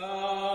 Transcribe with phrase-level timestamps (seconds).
[0.00, 0.47] Eh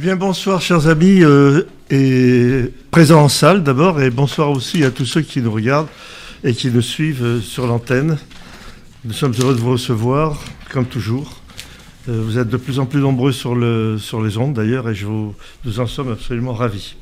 [0.00, 5.04] bien, bonsoir, chers amis, euh, et présents en salle d'abord, et bonsoir aussi à tous
[5.04, 5.90] ceux qui nous regardent
[6.42, 8.16] et qui nous suivent euh, sur l'antenne.
[9.04, 10.42] Nous sommes heureux de vous recevoir,
[10.72, 11.42] comme toujours.
[12.08, 14.94] Euh, vous êtes de plus en plus nombreux sur, le, sur les ondes, d'ailleurs, et
[15.66, 16.94] nous en sommes absolument ravis.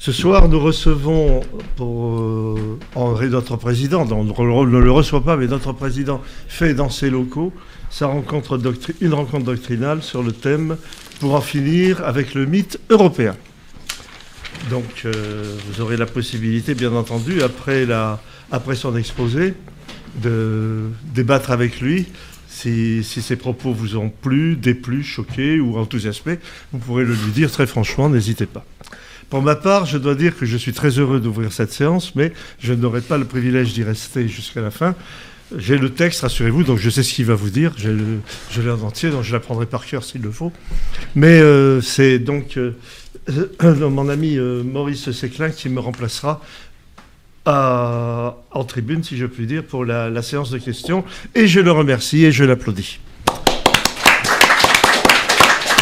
[0.00, 1.42] Ce soir, nous recevons
[1.76, 2.58] pour
[2.96, 7.52] Henri, notre président, on ne le reçoit pas, mais notre président fait dans ses locaux
[7.90, 8.58] sa rencontre
[9.00, 10.76] une rencontre doctrinale sur le thème
[11.20, 13.36] pour en finir avec le mythe européen.
[14.68, 17.86] Donc euh, vous aurez la possibilité, bien entendu, après,
[18.74, 19.54] son exposé,
[20.22, 22.06] de débattre avec lui.
[22.48, 26.38] Si, si, ses propos vous ont plu, déplu, choqué ou enthousiasmé,
[26.72, 28.64] vous pourrez le lui dire très franchement, n'hésitez pas.
[29.28, 32.32] Pour ma part, je dois dire que je suis très heureux d'ouvrir cette séance, mais
[32.58, 34.96] je n'aurai pas le privilège d'y rester jusqu'à la fin,
[35.56, 37.72] j'ai le texte, rassurez-vous, donc je sais ce qu'il va vous dire.
[37.76, 40.52] J'ai le, je l'ai en entier, donc je l'apprendrai par cœur s'il le faut.
[41.14, 42.72] Mais euh, c'est donc euh,
[43.62, 46.40] euh, mon ami Maurice Séclin qui me remplacera
[47.46, 51.04] en tribune, si je puis dire, pour la séance de questions.
[51.34, 53.00] Et je le remercie et je l'applaudis.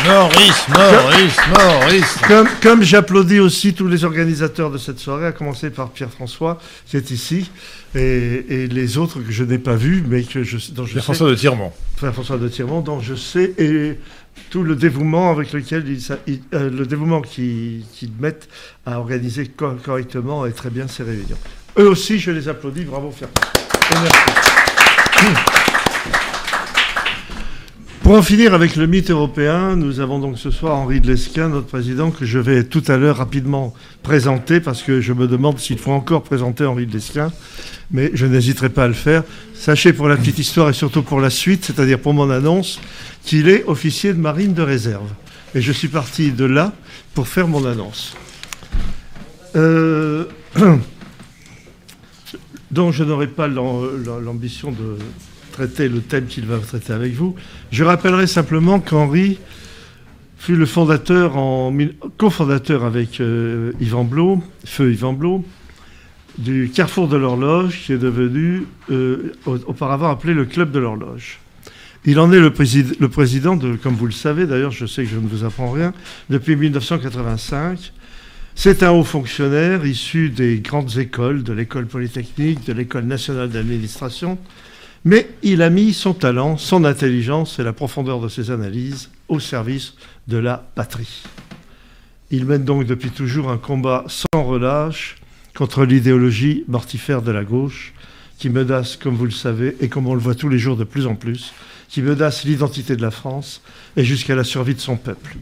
[0.06, 2.16] Maurice, Maurice, Maurice.
[2.26, 6.97] Comme, comme j'applaudis aussi tous les organisateurs de cette soirée, à commencer par Pierre-François, qui
[6.97, 7.50] est ici,
[7.94, 11.34] et, les autres que je n'ai pas vus, mais que je, dont je Pierre-François de
[11.34, 11.72] Tirmont.
[11.97, 13.98] Pierre-François de Tirmont, dont je sais, et
[14.50, 17.84] tout le dévouement avec lequel ils, euh, le dévouement qu'ils
[18.20, 18.48] mettent
[18.87, 21.38] à organiser correctement et très bien ces réunions.
[21.78, 22.84] Eux aussi, je les applaudis.
[22.84, 24.00] Bravo, Pierre-François.
[24.03, 25.57] Merci.
[28.08, 31.50] Pour en finir avec le mythe européen, nous avons donc ce soir Henri de Lesquin,
[31.50, 35.58] notre président, que je vais tout à l'heure rapidement présenter, parce que je me demande
[35.58, 37.30] s'il faut encore présenter Henri de Lesquin,
[37.91, 39.24] mais je n'hésiterai pas à le faire.
[39.52, 42.80] Sachez pour la petite histoire et surtout pour la suite, c'est-à-dire pour mon annonce,
[43.26, 45.10] qu'il est officier de marine de réserve.
[45.54, 46.72] Et je suis parti de là
[47.12, 48.16] pour faire mon annonce.
[49.54, 50.25] Euh,
[52.70, 54.96] donc je n'aurai pas l'ambition de
[55.58, 57.34] traiter le thème qu'il va traiter avec vous.
[57.72, 59.41] Je rappellerai simplement qu'Henri
[60.38, 61.76] fut le fondateur, en,
[62.16, 65.44] cofondateur avec euh, Yvan Blot, feu Yvan Blot,
[66.38, 71.41] du Carrefour de l'Horloge, qui est devenu euh, auparavant appelé le Club de l'Horloge.
[72.04, 72.52] Il en est le,
[73.00, 75.72] le, président, de, comme vous le savez, d'ailleurs je sais que je ne vous apprends
[75.72, 75.92] rien,
[76.30, 77.92] depuis 1985.
[78.54, 84.38] C'est un haut fonctionnaire issu des grandes écoles, de l'école polytechnique, de l'école nationale d'administration,
[85.04, 89.41] mais il a mis son talent, son intelligence et la profondeur de ses analyses au
[89.41, 89.94] service
[90.26, 91.22] de la patrie.
[92.31, 95.16] Il mène donc depuis toujours un combat sans relâche
[95.54, 97.94] contre l'idéologie mortifère de la gauche,
[98.38, 100.84] qui menace, comme vous le savez, et comme on le voit tous les jours de
[100.84, 101.52] plus en plus,
[101.88, 103.62] qui menace l'identité de la France
[103.96, 105.37] et jusqu'à la survie de son peuple.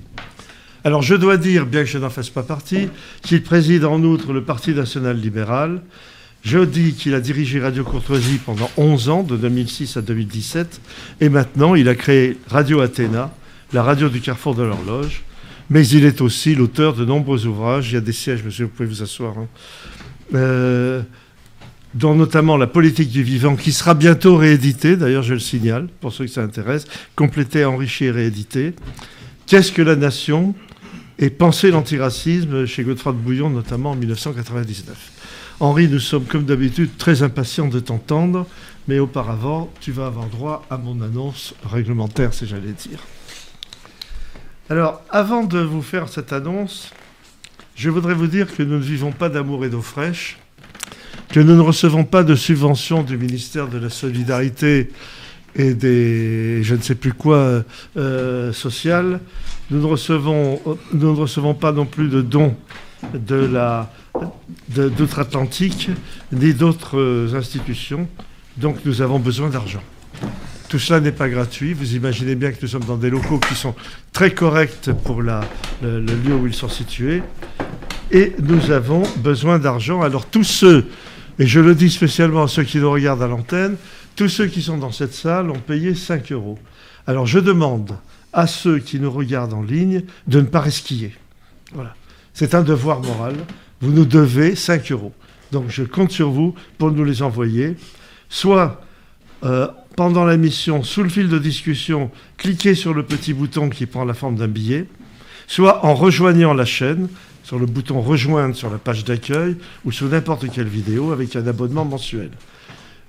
[0.84, 2.88] Alors je dois dire, bien que je n'en fasse pas partie,
[3.22, 5.82] qu'il préside en outre le Parti national libéral,
[6.42, 10.80] je dis qu'il a dirigé Radio Courtoisie pendant 11 ans, de 2006 à 2017,
[11.20, 13.34] et maintenant il a créé Radio Athéna,
[13.72, 15.22] la radio du carrefour de l'horloge,
[15.70, 17.90] mais il est aussi l'auteur de nombreux ouvrages.
[17.90, 19.36] Il y a des sièges, monsieur, vous pouvez vous asseoir.
[19.36, 19.48] Hein.
[20.34, 21.02] Euh,
[21.94, 26.12] dont notamment La politique du vivant, qui sera bientôt réédité, d'ailleurs je le signale, pour
[26.12, 26.84] ceux que ça intéresse,
[27.16, 28.74] complété, enrichi et réédité.
[29.46, 30.54] Qu'est-ce que la nation
[31.18, 35.15] Et penser l'antiracisme chez Godefroy de Bouillon, notamment en 1999.
[35.58, 38.46] Henri, nous sommes comme d'habitude très impatients de t'entendre,
[38.88, 42.98] mais auparavant, tu vas avoir droit à mon annonce réglementaire, si j'allais dire.
[44.68, 46.90] Alors, avant de vous faire cette annonce,
[47.74, 50.36] je voudrais vous dire que nous ne vivons pas d'amour et d'eau fraîche,
[51.30, 54.90] que nous ne recevons pas de subventions du ministère de la Solidarité
[55.54, 57.64] et des je ne sais plus quoi
[57.96, 59.20] euh, social.
[59.70, 60.60] Recevons,
[60.92, 62.54] nous ne recevons pas non plus de dons
[63.14, 63.90] de la
[64.68, 65.90] d'outre-Atlantique
[66.32, 68.08] ni d'autres institutions.
[68.56, 69.82] Donc nous avons besoin d'argent.
[70.68, 71.74] Tout cela n'est pas gratuit.
[71.74, 73.74] Vous imaginez bien que nous sommes dans des locaux qui sont
[74.12, 75.42] très corrects pour la,
[75.82, 77.22] le, le lieu où ils sont situés.
[78.10, 80.02] Et nous avons besoin d'argent.
[80.02, 80.86] Alors tous ceux,
[81.38, 83.76] et je le dis spécialement à ceux qui nous regardent à l'antenne,
[84.16, 86.58] tous ceux qui sont dans cette salle ont payé 5 euros.
[87.06, 87.96] Alors je demande
[88.32, 91.14] à ceux qui nous regardent en ligne de ne pas resquiller.
[91.72, 91.94] Voilà.
[92.32, 93.34] C'est un devoir moral.
[93.80, 95.12] Vous nous devez 5 euros.
[95.52, 97.76] Donc je compte sur vous pour nous les envoyer.
[98.28, 98.82] Soit
[99.44, 103.86] euh, pendant la mission, sous le fil de discussion, cliquez sur le petit bouton qui
[103.86, 104.86] prend la forme d'un billet,
[105.46, 107.08] soit en rejoignant la chaîne,
[107.42, 111.46] sur le bouton rejoindre sur la page d'accueil ou sur n'importe quelle vidéo avec un
[111.46, 112.30] abonnement mensuel.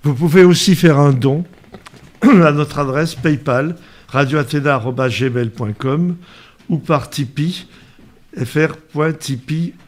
[0.03, 1.43] Vous pouvez aussi faire un don
[2.21, 3.75] à notre adresse PayPal,
[4.09, 6.15] radioathena.gmail.com
[6.69, 7.65] ou par Tipeee,
[8.35, 9.86] fr.tipeee.com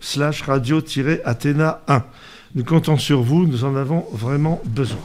[0.00, 2.04] slash radio-athéna 1.
[2.54, 4.98] Nous comptons sur vous, nous en avons vraiment besoin.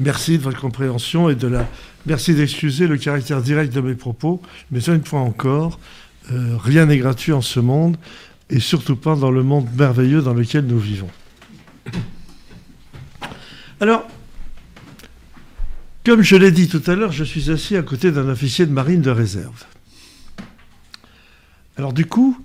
[0.00, 1.68] Merci de votre compréhension et de la...
[2.06, 4.40] Merci d'excuser le caractère direct de mes propos,
[4.70, 5.78] mais une fois encore,
[6.32, 7.96] euh, rien n'est gratuit en ce monde,
[8.50, 11.10] et surtout pas dans le monde merveilleux dans lequel nous vivons.
[13.80, 14.06] Alors,
[16.06, 18.72] comme je l'ai dit tout à l'heure, je suis assis à côté d'un officier de
[18.72, 19.64] marine de réserve.
[21.78, 22.36] Alors du coup,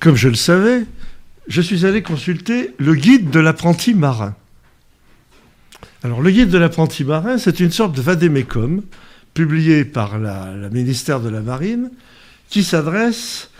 [0.00, 0.84] comme je le savais,
[1.46, 4.34] je suis allé consulter le guide de l'apprenti marin.
[6.02, 8.82] Alors le guide de l'apprenti marin, c'est une sorte de vadémécum
[9.34, 11.90] publié par le ministère de la Marine
[12.48, 13.50] qui s'adresse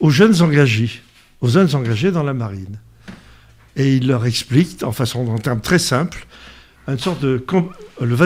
[0.00, 1.02] aux jeunes engagés,
[1.40, 2.78] aux jeunes engagés dans la marine
[3.78, 6.26] et il leur explique, en façon, en termes très simples,
[6.88, 7.44] une sorte de
[8.00, 8.16] le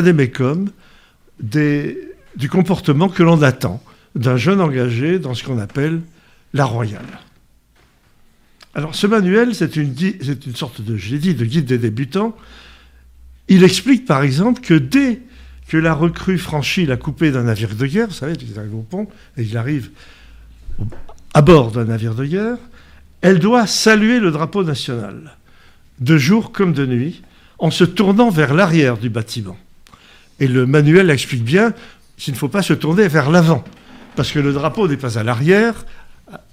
[2.34, 3.82] du comportement que l'on attend
[4.14, 6.00] d'un jeune engagé dans ce qu'on appelle
[6.52, 7.20] la royale.
[8.74, 12.36] Alors ce manuel, c'est une, une, sorte de, guide des débutants.
[13.48, 15.20] Il explique par exemple que dès
[15.68, 18.82] que la recrue franchit la coupée d'un navire de guerre, vous savez, il arrive au
[18.82, 19.90] pont et il arrive
[21.34, 22.58] à bord d'un navire de guerre,
[23.20, 25.36] elle doit saluer le drapeau national
[26.00, 27.22] de jour comme de nuit,
[27.58, 29.56] en se tournant vers l'arrière du bâtiment.
[30.40, 31.72] Et le manuel explique bien
[32.16, 33.62] qu'il ne faut pas se tourner vers l'avant,
[34.16, 35.86] parce que le drapeau n'est pas à l'arrière,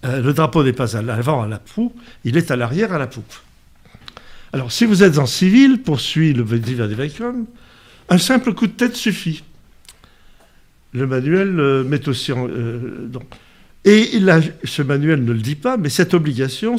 [0.05, 2.97] euh, le drapeau n'est pas à l'avant à la poupe, il est à l'arrière à
[2.97, 3.33] la poupe.
[4.51, 7.45] Alors, si vous êtes en civil, poursuit le Vadivadivacum,
[8.09, 9.43] un simple coup de tête suffit.
[10.93, 12.47] Le manuel euh, met aussi en.
[12.47, 13.09] Euh,
[13.85, 14.19] et
[14.63, 16.77] ce manuel ne le dit pas, mais cette obligation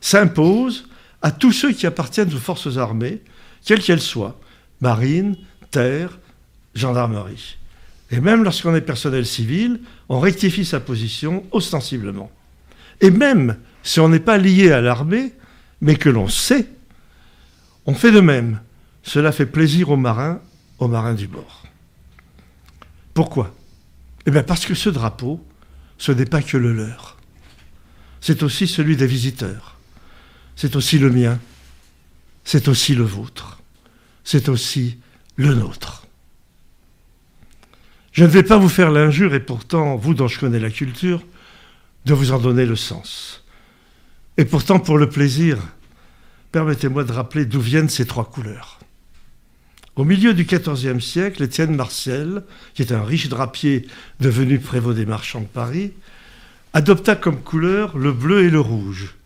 [0.00, 0.88] s'impose
[1.22, 3.22] à tous ceux qui appartiennent aux forces armées,
[3.64, 4.38] quelles qu'elles soient,
[4.80, 5.36] marine,
[5.70, 6.18] terre,
[6.74, 7.56] gendarmerie.
[8.14, 12.30] Et même lorsqu'on est personnel civil, on rectifie sa position ostensiblement.
[13.00, 15.32] Et même si on n'est pas lié à l'armée,
[15.80, 16.68] mais que l'on sait,
[17.86, 18.60] on fait de même.
[19.02, 20.40] Cela fait plaisir aux marins,
[20.78, 21.64] aux marins du bord.
[23.14, 23.52] Pourquoi?
[24.26, 25.44] Eh bien parce que ce drapeau,
[25.98, 27.18] ce n'est pas que le leur.
[28.20, 29.74] C'est aussi celui des visiteurs
[30.56, 31.38] c'est aussi le mien,
[32.44, 33.60] c'est aussi le vôtre,
[34.22, 34.98] c'est aussi
[35.36, 36.03] le nôtre.
[38.14, 41.20] Je ne vais pas vous faire l'injure, et pourtant, vous dont je connais la culture,
[42.04, 43.44] de vous en donner le sens.
[44.36, 45.58] Et pourtant, pour le plaisir,
[46.52, 48.78] permettez-moi de rappeler d'où viennent ces trois couleurs.
[49.96, 52.44] Au milieu du XIVe siècle, Étienne Martial,
[52.74, 53.88] qui est un riche drapier
[54.20, 55.92] devenu prévôt des marchands de Paris,
[56.72, 59.16] adopta comme couleur le bleu et le rouge,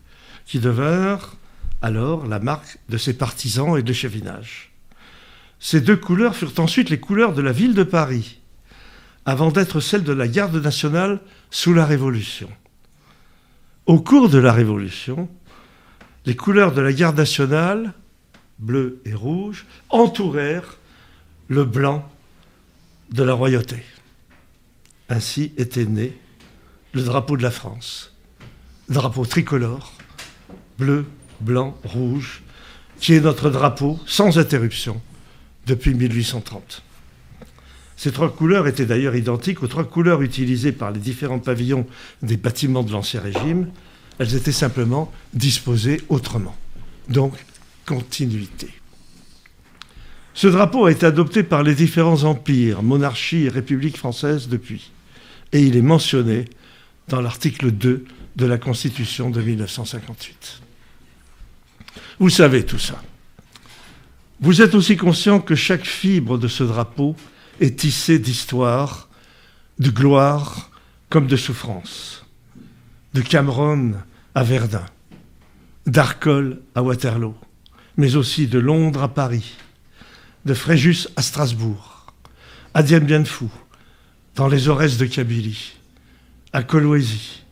[0.47, 1.37] qui devinrent
[1.83, 4.71] alors la marque de ses partisans et de l'échevinage.
[5.59, 8.38] Ces deux couleurs furent ensuite les couleurs de la ville de Paris,
[9.25, 11.19] avant d'être celles de la garde nationale
[11.51, 12.49] sous la Révolution.
[13.85, 15.29] Au cours de la Révolution,
[16.25, 17.93] les couleurs de la garde nationale,
[18.59, 20.77] bleu et rouge, entourèrent
[21.47, 22.07] le blanc
[23.11, 23.83] de la royauté.
[25.09, 26.15] Ainsi était né
[26.93, 28.15] le drapeau de la France,
[28.89, 29.93] drapeau tricolore,
[30.77, 31.05] bleu,
[31.41, 32.43] blanc, rouge,
[32.99, 35.01] qui est notre drapeau sans interruption
[35.65, 36.83] depuis 1830.
[37.99, 41.85] Ces trois couleurs étaient d'ailleurs identiques aux trois couleurs utilisées par les différents pavillons
[42.21, 43.67] des bâtiments de l'Ancien Régime,
[44.19, 46.55] elles étaient simplement disposées autrement.
[47.09, 47.33] Donc,
[47.85, 48.69] continuité.
[50.33, 54.91] Ce drapeau a été adopté par les différents empires, monarchies et républiques françaises depuis.
[55.51, 56.45] Et il est mentionné
[57.09, 58.05] dans l'article 2
[58.37, 60.61] de la Constitution de 1958.
[62.19, 63.03] Vous savez tout ça.
[64.39, 67.17] Vous êtes aussi conscient que chaque fibre de ce drapeau
[67.59, 69.09] est tissée d'histoire,
[69.79, 70.69] de gloire
[71.09, 72.25] comme de souffrance.
[73.13, 73.93] De Cameron
[74.35, 74.85] à Verdun,
[75.85, 77.35] d'Arcole à Waterloo,
[77.97, 79.55] mais aussi de Londres à Paris,
[80.45, 82.13] de Fréjus à Strasbourg,
[82.73, 83.01] à Dien
[84.35, 85.73] dans les Aurès de Kabylie,
[86.53, 87.43] à Coloésie,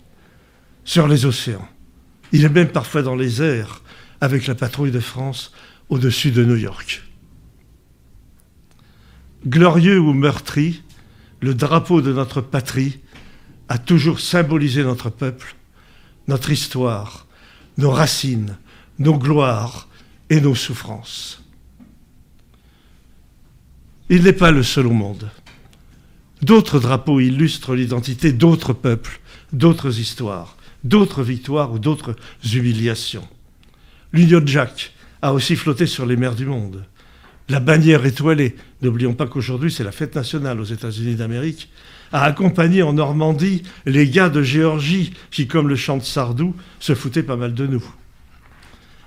[0.85, 1.67] sur les océans.
[2.31, 3.81] Il est même parfois dans les airs
[4.21, 5.51] avec la patrouille de France
[5.89, 7.06] au-dessus de New York.
[9.47, 10.83] Glorieux ou meurtri,
[11.39, 12.99] le drapeau de notre patrie
[13.69, 15.55] a toujours symbolisé notre peuple,
[16.27, 17.27] notre histoire,
[17.77, 18.57] nos racines,
[18.99, 19.87] nos gloires
[20.29, 21.41] et nos souffrances.
[24.09, 25.29] Il n'est pas le seul au monde.
[26.41, 29.21] D'autres drapeaux illustrent l'identité d'autres peuples,
[29.53, 32.17] d'autres histoires, d'autres victoires ou d'autres
[32.53, 33.27] humiliations.
[34.11, 36.85] L'Union Jack a aussi flotté sur les mers du monde.
[37.47, 41.69] La bannière étoilée, n'oublions pas qu'aujourd'hui c'est la fête nationale aux États-Unis d'Amérique,
[42.12, 46.96] a accompagné en Normandie les gars de Géorgie qui, comme le chant de Sardou, se
[46.96, 47.84] foutaient pas mal de nous.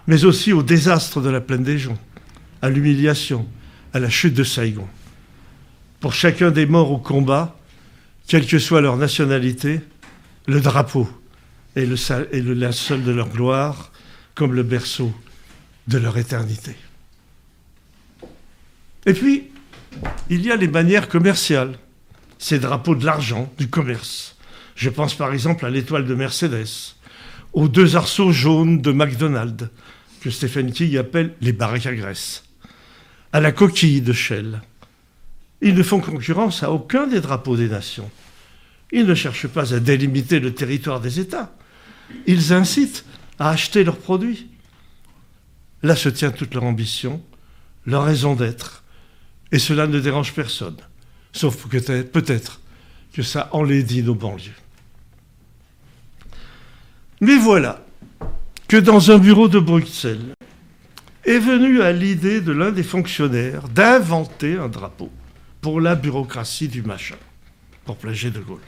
[0.07, 1.99] Mais aussi au désastre de la plaine des Joncs,
[2.63, 3.47] à l'humiliation,
[3.95, 4.87] à la chute de Saigon
[6.01, 7.57] pour chacun des morts au combat,
[8.27, 9.81] quelle que soit leur nationalité,
[10.47, 11.09] le drapeau
[11.77, 11.97] est le,
[12.35, 13.93] est le linceul de leur gloire,
[14.35, 15.13] comme le berceau
[15.87, 16.75] de leur éternité.
[19.07, 19.51] Et puis,
[20.29, 21.79] il y a les bannières commerciales,
[22.39, 24.37] ces drapeaux de l'argent, du commerce.
[24.77, 26.95] Je pense par exemple à l'étoile de Mercedes,
[27.53, 29.69] aux deux arceaux jaunes de McDonald's,
[30.21, 32.45] que Stephen King appelle les baraques à graisse,
[33.33, 34.61] à la coquille de Shell,
[35.63, 38.11] ils ne font concurrence à aucun des drapeaux des nations.
[38.93, 41.53] Ils ne cherchent pas à délimiter le territoire des États.
[42.27, 43.05] Ils incitent
[43.39, 44.49] à acheter leurs produits.
[45.83, 47.23] Là se tient toute leur ambition,
[47.87, 48.80] leur raison d'être.
[49.53, 50.77] Et cela ne dérange personne,
[51.33, 52.61] sauf peut-être
[53.13, 54.53] que ça enlaidit nos banlieues.
[57.21, 57.85] Mais voilà
[58.69, 60.35] que dans un bureau de Bruxelles
[61.25, 65.11] est venu à l'idée de l'un des fonctionnaires d'inventer un drapeau
[65.61, 67.17] pour la bureaucratie du machin,
[67.85, 68.61] pour plager de Gaulle.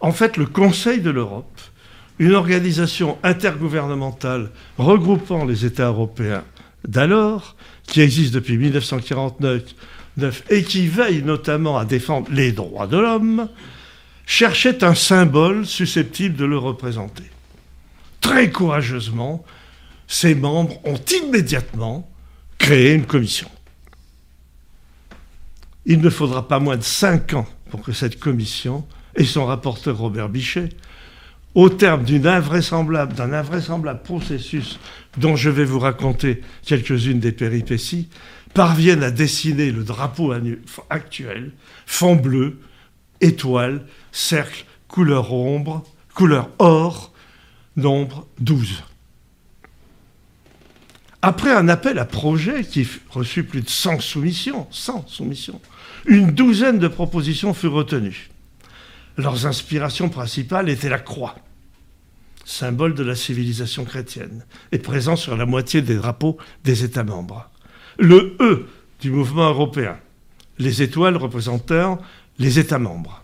[0.00, 1.60] En fait, le Conseil de l'Europe,
[2.18, 6.44] une organisation intergouvernementale regroupant les États européens
[6.86, 7.56] d'alors,
[7.86, 13.48] qui existe depuis 1949 et qui veille notamment à défendre les droits de l'homme,
[14.26, 17.24] cherchait un symbole susceptible de le représenter.
[18.20, 19.44] Très courageusement,
[20.08, 22.10] ses membres ont immédiatement
[22.58, 23.48] créé une commission.
[25.84, 29.96] Il ne faudra pas moins de cinq ans pour que cette commission et son rapporteur
[29.96, 30.70] Robert Bichet,
[31.56, 34.78] au terme d'un invraisemblable, processus
[35.16, 38.10] dont je vais vous raconter quelques-unes des péripéties,
[38.52, 40.34] parviennent à dessiner le drapeau
[40.90, 41.52] actuel,
[41.86, 42.60] fond bleu,
[43.22, 45.82] étoile, cercle, couleur ombre,
[46.14, 47.14] couleur or,
[47.74, 48.84] nombre 12.
[51.22, 55.60] Après un appel à projet qui reçut plus de 100 soumissions, 100 soumissions,
[56.04, 58.28] une douzaine de propositions furent retenues.
[59.16, 61.34] Leurs inspirations principales étaient la croix,
[62.46, 67.50] symbole de la civilisation chrétienne, et présent sur la moitié des drapeaux des États membres.
[67.98, 68.66] Le E
[69.00, 69.98] du mouvement européen,
[70.58, 72.00] les étoiles représentant
[72.38, 73.22] les États membres.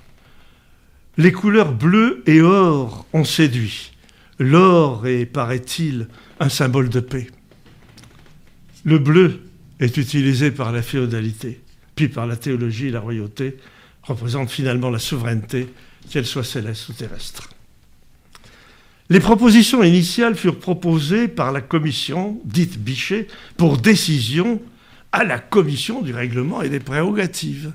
[1.17, 3.93] Les couleurs bleu et or ont séduit.
[4.39, 6.09] L'or est, paraît-il,
[6.41, 7.29] un symbole de paix.
[8.85, 9.41] Le bleu
[9.81, 11.63] est utilisé par la féodalité
[11.95, 13.59] puis par la théologie et la royauté,
[14.03, 15.69] représente finalement la souveraineté,
[16.11, 17.51] qu'elle soit céleste ou terrestre.
[19.13, 23.29] Les propositions initiales furent proposées par la commission, dite Bichet,
[23.59, 24.63] pour décision
[25.13, 27.75] à la commission du règlement et des prérogatives.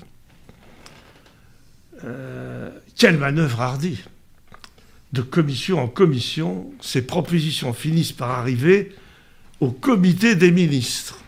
[2.02, 4.02] Euh, quelle manœuvre hardie
[5.12, 8.96] De commission en commission, ces propositions finissent par arriver
[9.60, 11.20] au comité des ministres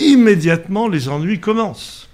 [0.00, 2.08] immédiatement les ennuis commencent.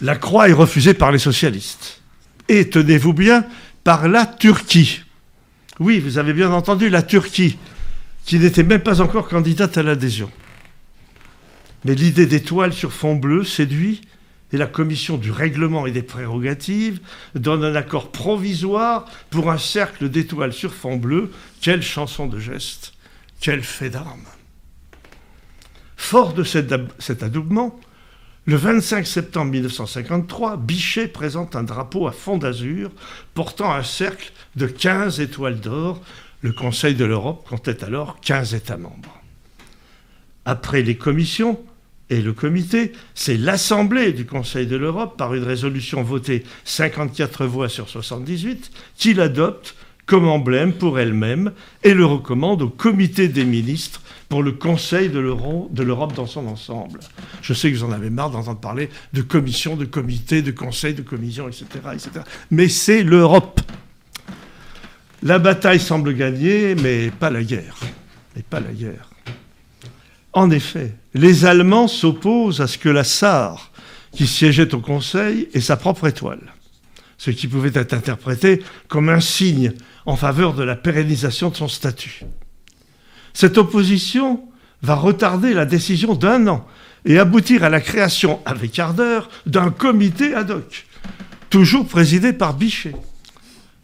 [0.00, 2.02] La croix est refusée par les socialistes.
[2.48, 3.44] Et tenez-vous bien,
[3.82, 5.02] par la Turquie.
[5.80, 7.56] Oui, vous avez bien entendu, la Turquie,
[8.24, 10.30] qui n'était même pas encore candidate à l'adhésion.
[11.84, 14.00] Mais l'idée d'étoile sur fond bleu séduit
[14.52, 17.00] et la commission du règlement et des prérogatives
[17.34, 21.30] donnent un accord provisoire pour un cercle d'étoiles sur fond bleu.
[21.60, 22.94] Quelle chanson de geste,
[23.40, 24.26] quel fait d'armes.
[25.96, 27.78] Fort de cet, cet adoubement,
[28.48, 32.90] le 25 septembre 1953, Bichet présente un drapeau à fond d'azur
[33.34, 36.00] portant un cercle de 15 étoiles d'or.
[36.40, 39.20] Le Conseil de l'Europe comptait alors 15 États membres.
[40.46, 41.60] Après les commissions,
[42.08, 47.68] et le comité, c'est l'Assemblée du Conseil de l'Europe, par une résolution votée 54 voix
[47.68, 49.74] sur 78, qui l'adopte
[50.06, 51.52] comme emblème pour elle-même
[51.84, 57.00] et le recommande au comité des ministres pour le Conseil de l'Europe dans son ensemble.
[57.40, 60.94] Je sais que vous en avez marre d'entendre parler de commission, de comité, de conseil,
[60.94, 61.66] de commission, etc.
[62.50, 63.60] Mais c'est l'Europe.
[65.22, 67.76] La bataille semble gagnée, mais pas la guerre.
[68.36, 69.10] Mais pas la guerre.
[70.34, 73.72] En effet, les Allemands s'opposent à ce que la Sarre,
[74.12, 76.52] qui siégeait au Conseil, ait sa propre étoile,
[77.16, 79.72] ce qui pouvait être interprété comme un signe
[80.06, 82.22] en faveur de la pérennisation de son statut.
[83.34, 84.42] Cette opposition
[84.82, 86.66] va retarder la décision d'un an
[87.04, 90.86] et aboutir à la création, avec ardeur, d'un comité ad hoc,
[91.50, 92.94] toujours présidé par Bichet.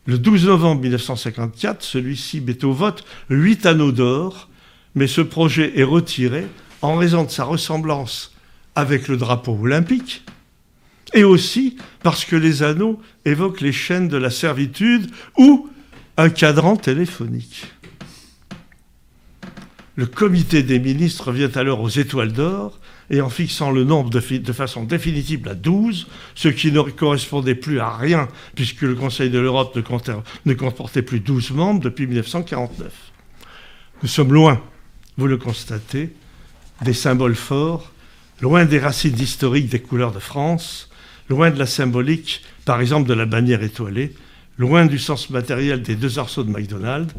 [0.07, 4.49] Le 12 novembre 1954, celui-ci met au vote huit anneaux d'or
[4.95, 6.47] mais ce projet est retiré
[6.83, 8.33] en raison de sa ressemblance
[8.75, 10.25] avec le drapeau olympique,
[11.13, 15.69] et aussi parce que les anneaux évoquent les chaînes de la servitude ou
[16.17, 17.67] un cadran téléphonique.
[19.97, 24.21] Le comité des ministres vient alors aux étoiles d'or et en fixant le nombre de,
[24.53, 29.39] façon définitive à 12, ce qui ne correspondait plus à rien puisque le Conseil de
[29.39, 29.83] l'Europe ne,
[30.47, 32.93] ne comportait plus 12 membres depuis 1949.
[34.03, 34.61] Nous sommes loin
[35.17, 36.11] vous le constatez,
[36.83, 37.93] des symboles forts,
[38.41, 40.91] loin des racines historiques des couleurs de France,
[41.29, 44.15] loin de la symbolique, par exemple, de la bannière étoilée,
[44.59, 47.15] loin du sens matériel des deux arceaux de McDonald's,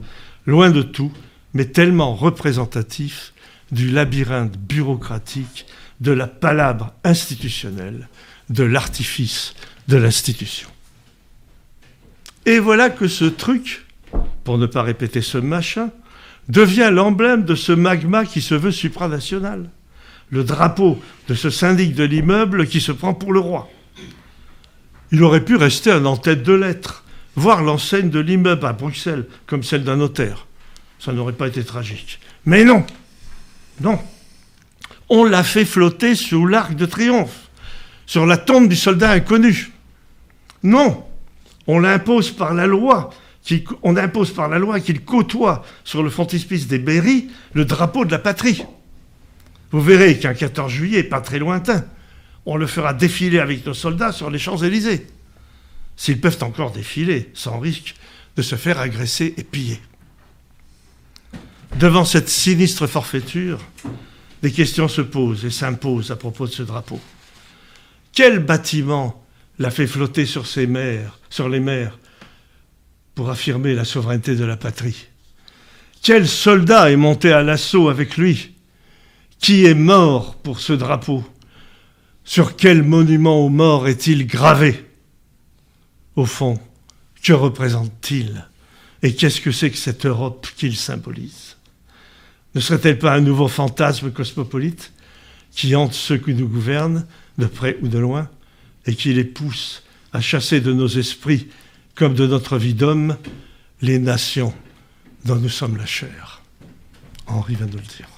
[0.45, 1.11] loin de tout,
[1.55, 3.33] mais tellement représentatif
[3.71, 5.65] du labyrinthe bureaucratique,
[6.01, 8.09] de la palabre institutionnelle,
[8.49, 9.55] de l'artifice
[9.87, 10.67] de l'institution.
[12.45, 13.85] Et voilà que ce truc,
[14.43, 15.89] pour ne pas répéter ce machin,
[16.49, 19.69] devient l'emblème de ce magma qui se veut supranational,
[20.29, 23.69] le drapeau de ce syndic de l'immeuble qui se prend pour le roi.
[25.11, 29.63] Il aurait pu rester un en-tête de lettres, voir l'enseigne de l'immeuble à Bruxelles comme
[29.63, 30.45] celle d'un notaire.
[31.05, 32.19] Ça n'aurait pas été tragique.
[32.45, 32.83] Mais non,
[33.79, 33.99] non.
[35.07, 37.49] On l'a fait flotter sous l'arc de triomphe,
[38.07, 39.71] sur la tombe du soldat inconnu.
[40.63, 41.05] Non,
[41.67, 43.11] on l'impose par la loi
[43.83, 48.09] on impose par la loi qu'il côtoie sur le frontispice des Berry le drapeau de
[48.09, 48.63] la patrie.
[49.69, 51.85] Vous verrez qu'un 14 juillet, pas très lointain,
[52.47, 55.05] on le fera défiler avec nos soldats sur les Champs-Élysées.
[55.95, 57.93] S'ils peuvent encore défiler, sans risque
[58.35, 59.79] de se faire agresser et piller.
[61.79, 63.59] Devant cette sinistre forfaiture,
[64.41, 67.01] des questions se posent et s'imposent à propos de ce drapeau.
[68.13, 69.25] Quel bâtiment
[69.59, 71.99] l'a fait flotter sur ces mers, sur les mers,
[73.13, 75.07] pour affirmer la souveraineté de la patrie?
[76.01, 78.53] Quel soldat est monté à l'assaut avec lui?
[79.39, 81.25] Qui est mort pour ce drapeau?
[82.23, 84.85] Sur quel monument aux morts est-il gravé?
[86.15, 86.57] Au fond,
[87.21, 88.45] que représente-t-il?
[89.03, 91.54] Et qu'est-ce que c'est que cette Europe qu'il symbolise?
[92.55, 94.93] Ne serait-elle pas un nouveau fantasme cosmopolite
[95.51, 97.05] qui hante ceux qui nous gouvernent,
[97.37, 98.29] de près ou de loin,
[98.85, 101.47] et qui les pousse à chasser de nos esprits
[101.95, 103.17] comme de notre vie d'homme,
[103.81, 104.53] les nations
[105.25, 106.41] dont nous sommes la chair?
[107.27, 108.09] Henri vient de le dire.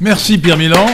[0.00, 0.86] Merci Pierre Milan.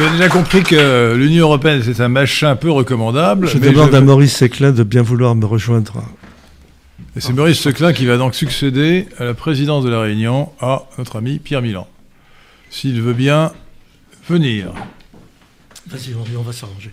[0.00, 3.46] Vous avez déjà compris que l'Union européenne, c'est un machin peu recommandable.
[3.46, 6.02] Je demande à Maurice Seclin de bien vouloir me rejoindre.
[7.14, 10.86] Et c'est Maurice Seclin qui va donc succéder à la présidence de la Réunion à
[10.96, 11.86] notre ami Pierre Milan.
[12.70, 13.52] S'il veut bien
[14.26, 14.72] venir.
[15.86, 16.92] Vas-y, on va s'arranger.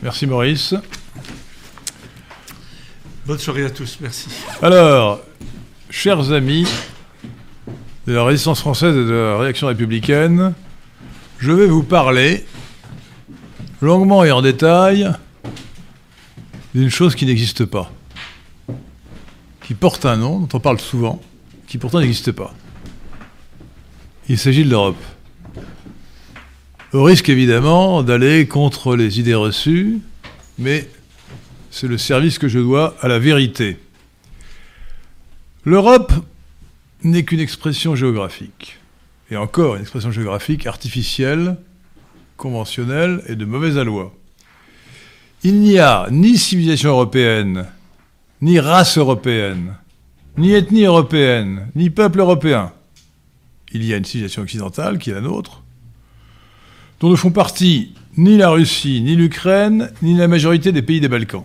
[0.00, 0.76] Merci Maurice.
[3.26, 4.28] Bonne soirée à tous, merci.
[4.62, 5.22] Alors,
[5.90, 6.68] chers amis
[8.06, 10.52] de la résistance française et de la réaction républicaine,
[11.38, 12.44] je vais vous parler
[13.80, 15.10] longuement et en détail
[16.74, 17.90] d'une chose qui n'existe pas,
[19.62, 21.22] qui porte un nom, dont on parle souvent,
[21.66, 22.52] qui pourtant n'existe pas.
[24.28, 25.02] Il s'agit de l'Europe.
[26.92, 30.00] Au risque évidemment d'aller contre les idées reçues,
[30.58, 30.88] mais
[31.70, 33.78] c'est le service que je dois à la vérité.
[35.64, 36.12] L'Europe
[37.04, 38.78] n'est qu'une expression géographique,
[39.30, 41.56] et encore une expression géographique artificielle,
[42.36, 44.14] conventionnelle et de mauvaise aloi.
[45.42, 47.66] Il n'y a ni civilisation européenne,
[48.40, 49.76] ni race européenne,
[50.38, 52.72] ni ethnie européenne, ni peuple européen.
[53.72, 55.62] Il y a une civilisation occidentale qui est la nôtre,
[57.00, 61.08] dont ne font partie ni la Russie, ni l'Ukraine, ni la majorité des pays des
[61.08, 61.44] Balkans.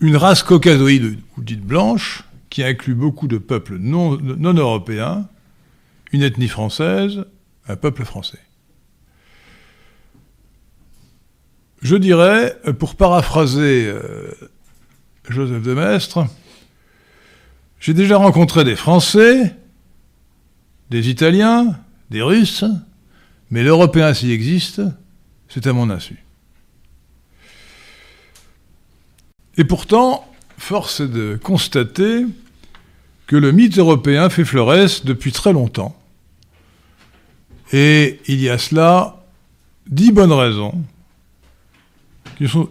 [0.00, 4.18] Une race caucasoïde, ou dite blanche, qui inclut beaucoup de peuples non,
[4.54, 5.28] européens,
[6.12, 7.24] une ethnie française,
[7.68, 8.40] un peuple français.
[11.82, 14.32] Je dirais, pour paraphraser euh,
[15.28, 16.26] Joseph de Maistre,
[17.78, 19.54] j'ai déjà rencontré des Français,
[20.90, 21.78] des Italiens,
[22.10, 22.64] des Russes,
[23.50, 24.82] mais l'Européen, s'il existe,
[25.48, 26.24] c'est à mon insu.
[29.56, 30.27] Et pourtant,
[30.58, 32.26] force est de constater
[33.26, 35.96] que le mythe européen fait florès depuis très longtemps.
[37.72, 39.24] Et il y a cela
[39.86, 40.82] dix bonnes raisons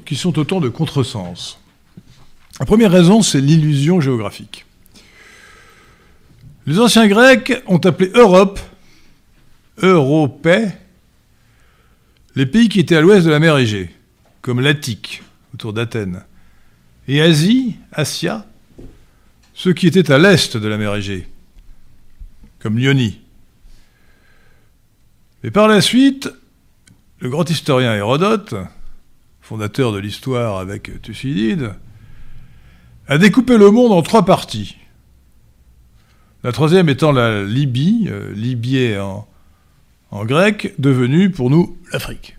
[0.05, 1.59] qui sont, autant de contresens.
[2.59, 4.65] La première raison, c'est l'illusion géographique.
[6.65, 8.59] Les anciens Grecs ont appelé Europe,
[9.81, 10.67] Europée,
[12.35, 13.93] les pays qui étaient à l'ouest de la mer Égée,
[14.41, 15.21] comme l'Attique,
[15.53, 16.23] autour d'Athènes,
[17.07, 18.45] et Asie, Asia,
[19.53, 21.27] ceux qui étaient à l'est de la mer Égée,
[22.59, 23.21] comme Lyonie.
[25.43, 26.29] Mais par la suite,
[27.19, 28.55] le grand historien Hérodote,
[29.41, 31.73] fondateur de l'histoire avec Thucydide,
[33.07, 34.75] a découpé le monde en trois parties.
[36.43, 39.27] La troisième étant la Libye, euh, Libier en,
[40.11, 42.36] en grec, devenue pour nous l'Afrique.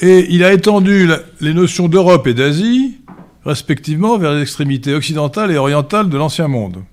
[0.00, 1.10] Et il a étendu
[1.40, 2.98] les notions d'Europe et d'Asie,
[3.44, 6.84] respectivement, vers les extrémités occidentales et orientales de l'ancien monde.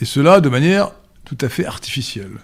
[0.00, 0.92] Et cela de manière
[1.24, 2.38] tout à fait artificielle.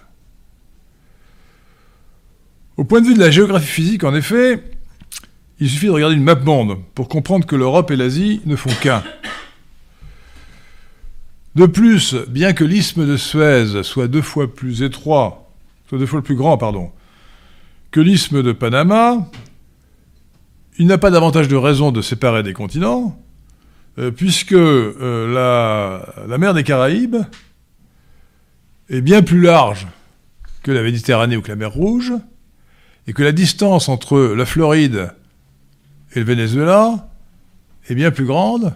[2.77, 4.61] Au point de vue de la géographie physique, en effet,
[5.59, 8.73] il suffit de regarder une map monde pour comprendre que l'Europe et l'Asie ne font
[8.81, 9.03] qu'un.
[11.55, 15.49] De plus, bien que l'isthme de Suez soit deux fois plus étroit,
[15.87, 16.91] soit deux fois plus grand, pardon,
[17.95, 19.25] que l'isthme de Panama,
[20.77, 23.17] il n'a pas davantage de raison de séparer des continents,
[23.99, 27.15] euh, puisque euh, la, la mer des Caraïbes
[28.89, 29.87] est bien plus large
[30.61, 32.11] que la Méditerranée ou que la mer Rouge,
[33.07, 35.13] et que la distance entre la Floride
[36.15, 37.07] et le Venezuela
[37.87, 38.73] est bien plus grande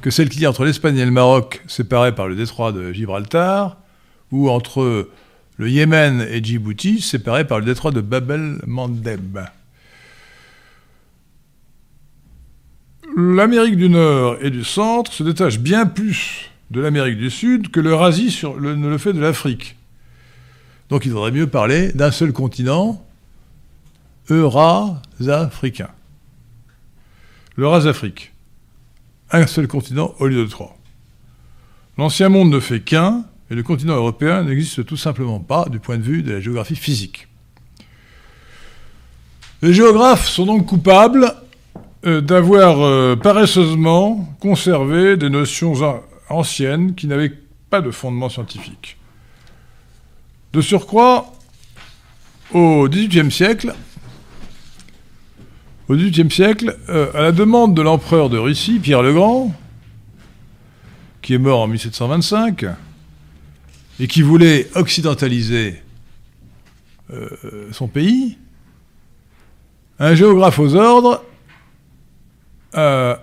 [0.00, 2.94] que celle qu'il y a entre l'Espagne et le Maroc, séparés par le détroit de
[2.94, 3.76] Gibraltar,
[4.32, 5.10] ou entre
[5.56, 9.38] le Yémen et Djibouti, séparés par le détroit de Bab el-Mandeb.
[13.16, 17.78] L'Amérique du Nord et du Centre se détachent bien plus de l'Amérique du Sud que
[17.78, 19.76] l'Eurasie ne le fait de l'Afrique.
[20.88, 23.04] Donc il faudrait mieux parler d'un seul continent,
[24.30, 25.90] Eurasafricain.
[27.56, 28.32] L'Eurasafrique.
[29.30, 30.76] Un seul continent au lieu de trois.
[31.96, 35.98] L'ancien monde ne fait qu'un, et le continent européen n'existe tout simplement pas du point
[35.98, 37.28] de vue de la géographie physique.
[39.62, 41.32] Les géographes sont donc coupables
[42.06, 45.74] euh, d'avoir euh, paresseusement conservé des notions
[46.28, 47.32] anciennes qui n'avaient
[47.70, 48.98] pas de fondement scientifique.
[50.52, 51.32] De surcroît,
[52.52, 53.74] au XVIIIe siècle,
[55.88, 59.54] au XVIIIe siècle, euh, à la demande de l'empereur de Russie, Pierre le Grand,
[61.22, 62.66] qui est mort en 1725,
[64.00, 65.82] et qui voulait occidentaliser
[67.12, 67.28] euh,
[67.72, 68.38] son pays,
[69.98, 71.24] un géographe aux ordres
[72.72, 73.22] a,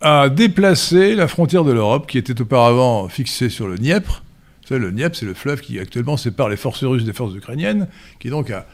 [0.00, 4.22] a déplacé la frontière de l'Europe, qui était auparavant fixée sur le Dniepr.
[4.62, 7.34] Vous savez, le Dniepr, c'est le fleuve qui actuellement sépare les forces russes des forces
[7.34, 7.88] ukrainiennes,
[8.18, 8.66] qui est donc à,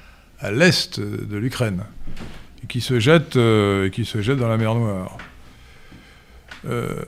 [0.52, 1.84] l'est de l'Ukraine
[2.68, 5.16] qui se jette, euh, qui se jette dans la mer Noire.
[6.66, 7.04] Euh,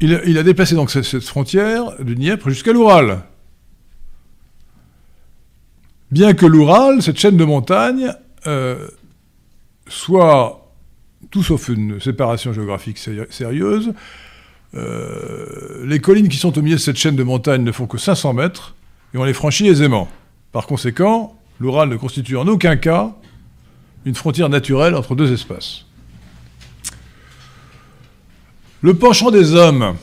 [0.00, 3.22] il, a, déplacé donc cette, cette frontière du Dniepr jusqu'à l'Oural.
[6.10, 8.12] Bien que l'Oural, cette chaîne de montagnes,
[8.46, 8.88] euh,
[9.88, 10.72] soit
[11.30, 13.92] tout sauf une séparation géographique sérieuse,
[14.74, 17.98] euh, les collines qui sont au milieu de cette chaîne de montagnes ne font que
[17.98, 18.74] 500 mètres
[19.14, 20.08] et on les franchit aisément.
[20.52, 23.12] Par conséquent, l'Oural ne constitue en aucun cas
[24.04, 25.86] une frontière naturelle entre deux espaces.
[28.82, 29.94] Le penchant des hommes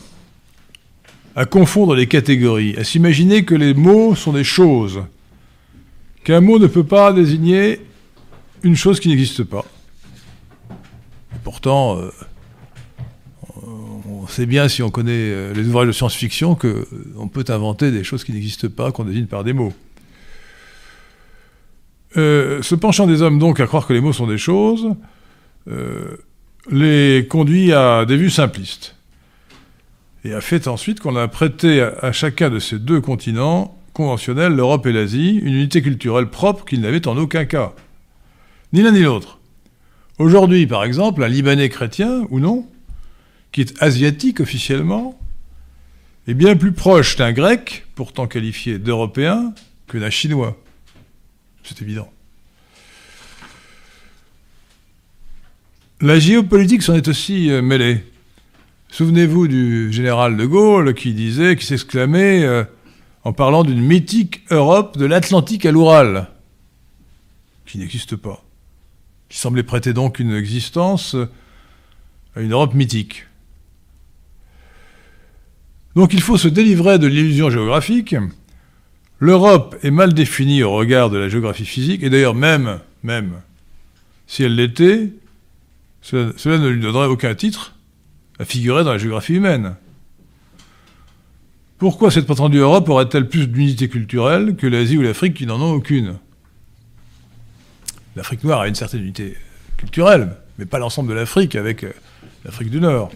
[1.35, 5.03] à confondre les catégories, à s'imaginer que les mots sont des choses,
[6.23, 7.81] qu'un mot ne peut pas désigner
[8.63, 9.65] une chose qui n'existe pas.
[11.43, 12.11] Pourtant, euh,
[14.07, 18.03] on sait bien, si on connaît euh, les ouvrages de science-fiction, qu'on peut inventer des
[18.03, 19.73] choses qui n'existent pas, qu'on désigne par des mots.
[22.15, 24.87] ce penchant des hommes, donc, à croire que les mots sont des choses,
[26.69, 28.95] les conduit à des vues simplistes.
[30.23, 34.85] Et a fait ensuite qu'on a prêté à chacun de ces deux continents conventionnels, l'Europe
[34.85, 37.73] et l'Asie, une unité culturelle propre qu'ils n'avaient en aucun cas.
[38.73, 39.39] Ni l'un ni l'autre.
[40.19, 42.67] Aujourd'hui, par exemple, un Libanais chrétien, ou non,
[43.51, 45.17] qui est asiatique officiellement,
[46.27, 49.53] est bien plus proche d'un grec, pourtant qualifié d'européen,
[49.87, 50.57] que d'un chinois.
[51.63, 52.11] C'est évident.
[55.99, 58.03] La géopolitique s'en est aussi euh, mêlée.
[58.89, 62.63] Souvenez-vous du général de Gaulle qui disait, qui s'exclamait euh,
[63.23, 66.27] en parlant d'une mythique Europe de l'Atlantique à l'Oural,
[67.65, 68.43] qui n'existe pas,
[69.27, 71.15] qui semblait prêter donc une existence
[72.35, 73.25] à une Europe mythique.
[75.95, 78.15] Donc il faut se délivrer de l'illusion géographique.
[79.19, 83.41] L'Europe est mal définie au regard de la géographie physique, et d'ailleurs même, même
[84.27, 85.09] si elle l'était,
[86.01, 87.75] cela, ne lui donnerait aucun titre
[88.39, 89.75] à figurer dans la géographie humaine.
[91.77, 95.73] Pourquoi cette prétendue Europe aurait-elle plus d'unité culturelle que l'Asie ou l'Afrique qui n'en ont
[95.73, 96.17] aucune?
[98.15, 99.35] L'Afrique noire a une certaine unité
[99.77, 101.93] culturelle, mais pas l'ensemble de l'Afrique avec euh,
[102.45, 103.11] l'Afrique du Nord.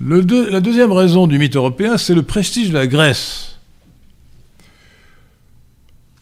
[0.00, 3.45] la deuxième raison du mythe européen, c'est le prestige de la Grèce.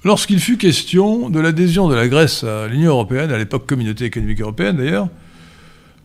[0.05, 4.39] Lorsqu'il fut question de l'adhésion de la Grèce à l'Union européenne, à l'époque Communauté économique
[4.39, 5.09] européenne d'ailleurs,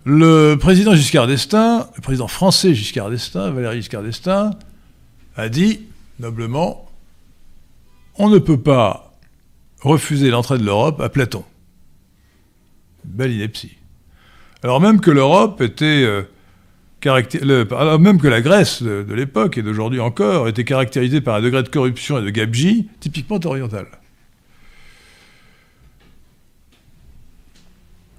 [0.05, 4.51] le président Giscard d'Estaing, le président français Giscard d'Estaing, Valéry Giscard d'Estaing,
[5.35, 5.81] a dit
[6.21, 6.89] noblement
[8.17, 9.13] on ne peut pas
[9.81, 11.43] refuser l'entrée de l'Europe à Platon.
[13.03, 13.75] Belle ineptie.
[14.63, 16.05] Alors même que l'Europe était
[17.05, 21.63] alors même que la Grèce de, l'époque et d'aujourd'hui encore était caractérisée par un degré
[21.63, 23.87] de corruption et de gabegie typiquement oriental.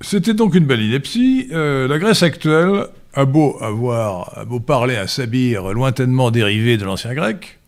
[0.01, 1.49] C'était donc une belle ineptie.
[1.53, 6.85] Euh, la Grèce actuelle a beau avoir, a beau parler un sabir lointainement dérivé de
[6.85, 7.59] l'ancien grec,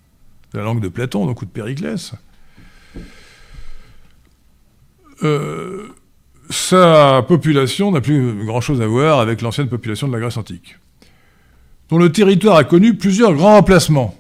[0.54, 2.14] de la langue de Platon, donc ou de Périclès,
[5.22, 5.88] euh,
[6.50, 10.76] sa population n'a plus grand-chose à voir avec l'ancienne population de la Grèce antique
[11.92, 14.16] dont le territoire a connu plusieurs grands emplacements.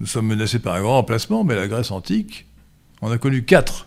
[0.00, 2.44] Nous sommes menacés par un grand emplacement, mais la Grèce antique
[3.00, 3.86] en a connu quatre.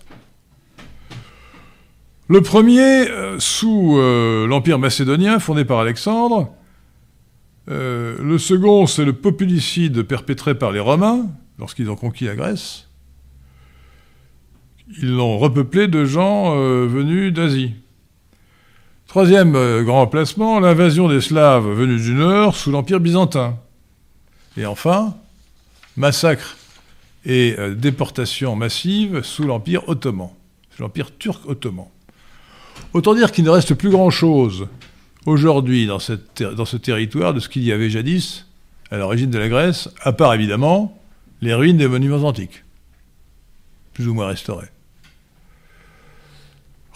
[2.27, 6.55] Le premier, euh, sous euh, l'Empire macédonien, fondé par Alexandre.
[7.69, 11.27] Euh, le second, c'est le populicide perpétré par les Romains,
[11.59, 12.89] lorsqu'ils ont conquis la Grèce.
[15.03, 17.75] Ils l'ont repeuplé de gens venus d'Asie.
[19.09, 23.57] Troisième euh, grand emplacement, l'invasion des Slaves venus du Nord sous l'Empire byzantin.
[24.55, 25.15] Et enfin,
[25.97, 26.57] massacre
[27.25, 30.29] et euh, déportation massive sous l'Empire ottoman,
[30.69, 31.87] sous l'Empire turc ottoman.
[32.93, 34.67] Autant dire qu'il ne reste plus grand-chose
[35.25, 38.45] aujourd'hui dans, dans, ce territoire de ce qu'il y avait jadis
[38.91, 41.01] à l'origine de la Grèce, à part évidemment
[41.41, 42.63] les ruines des monuments antiques,
[43.93, 44.69] plus ou moins restaurés.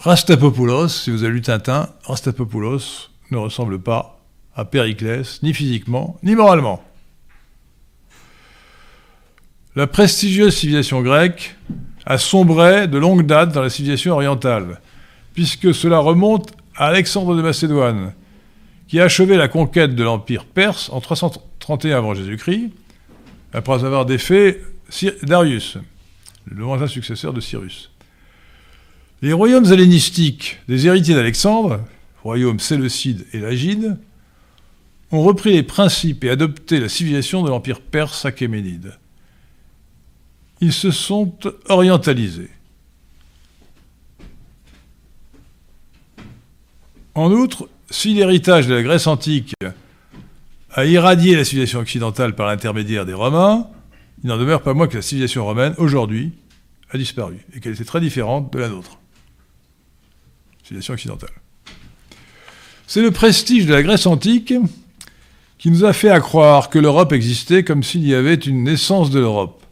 [0.04, 4.20] Rastapopoulos, si vous avez lu Tintin, Rastapopoulos ne ressemble pas
[4.54, 6.84] à Périclès, ni physiquement, ni moralement.
[9.74, 11.56] La prestigieuse civilisation grecque
[12.04, 14.82] a sombré de longue date dans la civilisation orientale,
[15.32, 18.12] puisque cela remonte à Alexandre de Macédoine,
[18.88, 22.72] qui a achevé la conquête de l'Empire perse en 331 avant Jésus-Christ,
[23.54, 24.60] après avoir défait
[25.22, 25.78] Darius,
[26.44, 27.93] le lointain successeur de Cyrus.
[29.24, 31.80] Les royaumes hellénistiques des héritiers d'Alexandre,
[32.22, 33.96] royaumes séleucides et lagides,
[35.12, 38.98] ont repris les principes et adopté la civilisation de l'empire perse achéménide.
[40.60, 41.32] Ils se sont
[41.70, 42.50] orientalisés.
[47.14, 49.54] En outre, si l'héritage de la Grèce antique
[50.70, 53.68] a irradié la civilisation occidentale par l'intermédiaire des Romains,
[54.22, 56.32] il n'en demeure pas moins que la civilisation romaine, aujourd'hui,
[56.90, 58.98] a disparu, et qu'elle était très différente de la nôtre
[62.86, 64.54] C'est le prestige de la Grèce antique
[65.58, 69.20] qui nous a fait accroire que l'Europe existait comme s'il y avait une naissance de
[69.20, 69.62] l'Europe.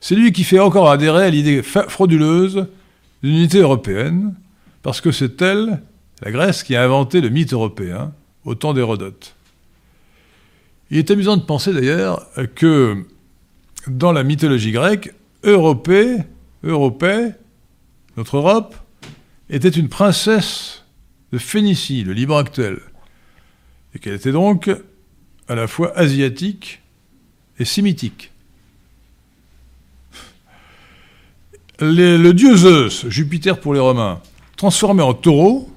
[0.00, 2.66] C'est lui qui fait encore adhérer à l'idée frauduleuse
[3.22, 4.34] d'une unité européenne,
[4.82, 5.82] parce que c'est elle,
[6.22, 8.12] la Grèce, qui a inventé le mythe européen
[8.44, 9.34] au temps d'Hérodote.
[10.90, 13.06] Il est amusant de penser d'ailleurs que
[13.86, 15.14] dans la mythologie grecque,
[15.44, 16.16] Europée,
[16.64, 17.30] Europée,
[18.16, 18.74] notre Europe,
[19.50, 20.84] était une princesse
[21.32, 22.80] de Phénicie, le Liban actuel,
[23.94, 24.70] et qu'elle était donc
[25.48, 26.80] à la fois asiatique
[27.58, 28.30] et sémitique.
[31.80, 34.20] le dieu Zeus, Jupiter pour les Romains,
[34.56, 35.68] transformé en taureau,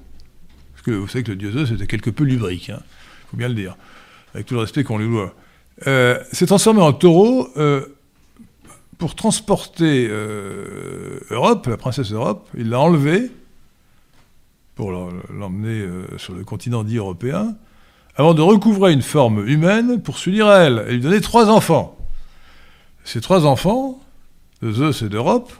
[0.72, 2.82] parce que vous savez que le dieu Zeus était quelque peu lubrique, il hein,
[3.28, 3.76] faut bien le dire,
[4.32, 5.34] avec tout le respect qu'on lui doit,
[5.86, 7.84] euh, s'est transformé en taureau euh,
[8.98, 13.30] pour transporter euh, Europe, la princesse Europe, il l'a enlevée
[14.76, 15.84] pour l'emmener
[16.18, 17.56] sur le continent dit européen,
[18.14, 21.96] avant de recouvrer une forme humaine pour s'unir à elle et lui donner trois enfants.
[23.04, 24.00] Ces trois enfants,
[24.62, 25.52] de Zeus et d'Europe,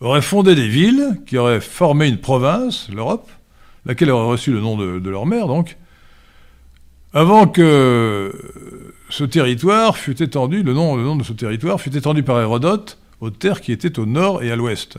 [0.00, 3.30] auraient fondé des villes qui auraient formé une province, l'Europe,
[3.86, 5.76] laquelle aurait reçu le nom de, leur mère, donc,
[7.12, 8.32] avant que
[9.08, 12.98] ce territoire fût étendu, le nom, le nom de ce territoire fût étendu par Hérodote
[13.20, 14.98] aux terres qui étaient au nord et à l'ouest.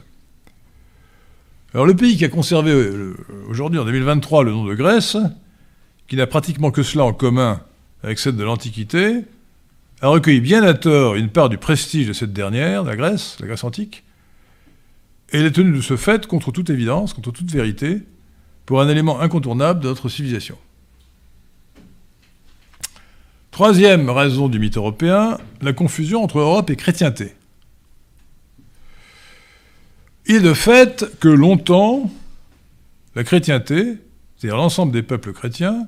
[1.75, 3.17] Alors le pays qui a conservé euh,
[3.49, 5.17] aujourd'hui en 2023 le nom de Grèce,
[6.07, 7.59] qui n'a pratiquement que cela en commun
[8.01, 9.25] avec celle de l'Antiquité,
[9.99, 13.47] a recueilli bien à tort une part du prestige de cette dernière, la Grèce, la
[13.47, 14.05] Grèce antique,
[15.33, 18.03] et il est tenu de ce fait contre toute évidence, contre toute vérité,
[18.65, 20.57] pour un élément incontournable de notre civilisation.
[23.51, 27.33] Troisième raison du mythe européen, la confusion entre Europe et chrétienté.
[30.27, 32.11] Est de fait que longtemps,
[33.15, 33.97] la chrétienté,
[34.35, 35.88] c'est-à-dire l'ensemble des peuples chrétiens,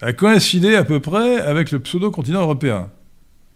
[0.00, 2.90] a coïncidé à peu près avec le pseudo-continent européen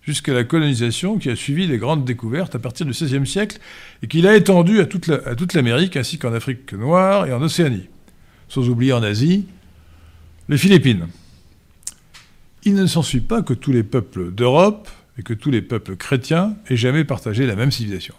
[0.02, 3.58] jusqu'à la colonisation qui a suivi les grandes découvertes à partir du XVIe siècle
[4.02, 7.88] et qui l'a étendu à toute l'Amérique ainsi qu'en Afrique noire et en Océanie,
[8.48, 9.46] sans oublier en Asie
[10.48, 11.06] les Philippines.
[12.64, 16.56] Il ne s'ensuit pas que tous les peuples d'Europe et que tous les peuples chrétiens
[16.68, 18.14] aient jamais partagé la même civilisation.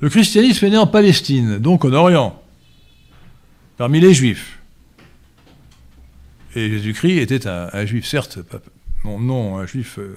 [0.00, 2.42] Le christianisme est né en Palestine, donc en Orient,
[3.78, 4.58] parmi les Juifs.
[6.54, 8.38] Et Jésus-Christ était un, juif, certes,
[9.04, 10.16] non, un juif euh,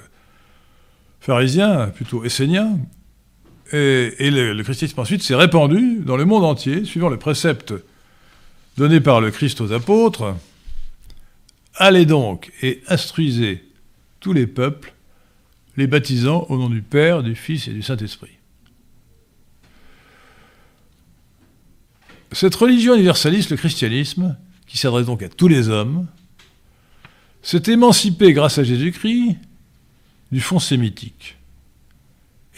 [1.19, 2.77] pharisien, plutôt essénien.
[3.71, 7.73] Et, le, christianisme ensuite s'est répandu dans le monde entier, suivant le précepte
[8.77, 10.35] donné par le Christ aux apôtres.
[11.75, 13.63] Allez donc et instruisez
[14.19, 14.93] tous les peuples,
[15.77, 18.38] les baptisant au nom du Père, du Fils et du Saint-Esprit.
[22.31, 24.37] Cette religion universaliste, le christianisme,
[24.67, 26.07] qui s'adresse donc à tous les hommes,
[27.41, 29.37] s'est émancipé grâce à Jésus-Christ
[30.31, 31.37] du fond sémitique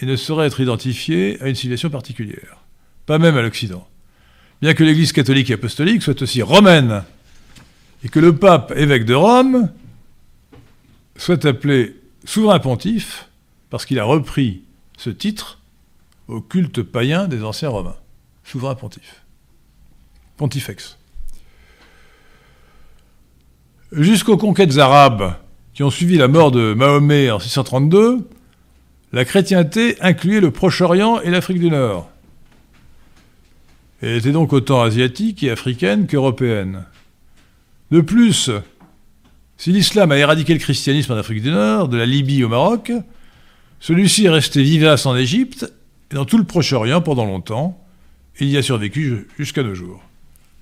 [0.02, 2.58] et ne saurait être identifié à une civilisation particulière,
[3.06, 3.88] pas même à l'Occident.
[4.62, 7.04] Bien que l'Église catholique et apostolique soit aussi romaine
[8.04, 9.72] et que le pape évêque de Rome
[11.16, 13.30] soit appelé souverain pontife
[13.70, 14.64] parce qu'il a repris
[14.98, 15.60] ce titre
[16.28, 17.96] au culte païen des anciens romains.
[18.44, 19.22] Souverain pontife.
[23.92, 25.36] Jusqu'aux conquêtes arabes
[25.74, 28.28] qui ont suivi la mort de Mahomet en 632,
[29.14, 32.10] la chrétienté incluait le Proche-Orient et l'Afrique du Nord.
[34.02, 36.86] Elle était donc autant asiatique et africaine qu'européenne.
[37.92, 38.50] De plus,
[39.58, 42.92] si l'islam a éradiqué le christianisme en Afrique du Nord, de la Libye au Maroc,
[43.80, 45.72] celui-ci est resté vivace en Égypte
[46.12, 47.78] et dans tout le Proche-Orient pendant longtemps,
[48.40, 50.02] il y a survécu jusqu'à nos jours.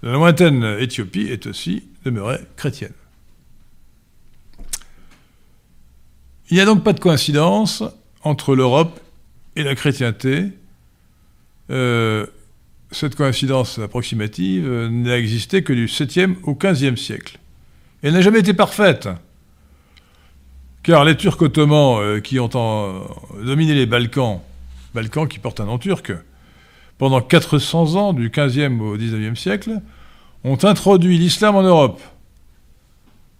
[0.01, 2.93] La lointaine Éthiopie est aussi demeurée chrétienne.
[6.49, 7.83] Il n'y a donc pas de coïncidence
[8.23, 8.99] entre l'Europe
[9.55, 10.45] et la chrétienté.
[11.69, 12.25] Euh,
[12.91, 17.37] cette coïncidence approximative n'a existé que du 7e au 15e siècle.
[18.01, 19.09] Elle n'a jamais été parfaite,
[20.81, 22.49] car les Turcs ottomans euh, qui ont
[23.43, 24.39] dominé les Balkans,
[24.95, 26.13] Balkans qui portent un nom turc,
[26.99, 29.81] pendant 400 ans, du 15e au 19e siècle,
[30.43, 31.99] ont introduit l'islam en Europe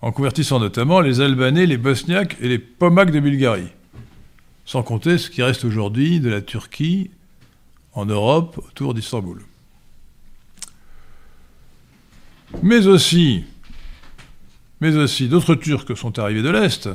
[0.01, 3.67] en convertissant notamment les Albanais, les Bosniaques et les Pomaks de Bulgarie,
[4.65, 7.11] sans compter ce qui reste aujourd'hui de la Turquie
[7.91, 9.43] en Europe autour d'Istanbul.
[12.63, 13.43] Mais aussi,
[14.79, 16.89] mais aussi d'autres Turcs sont arrivés de l'Est.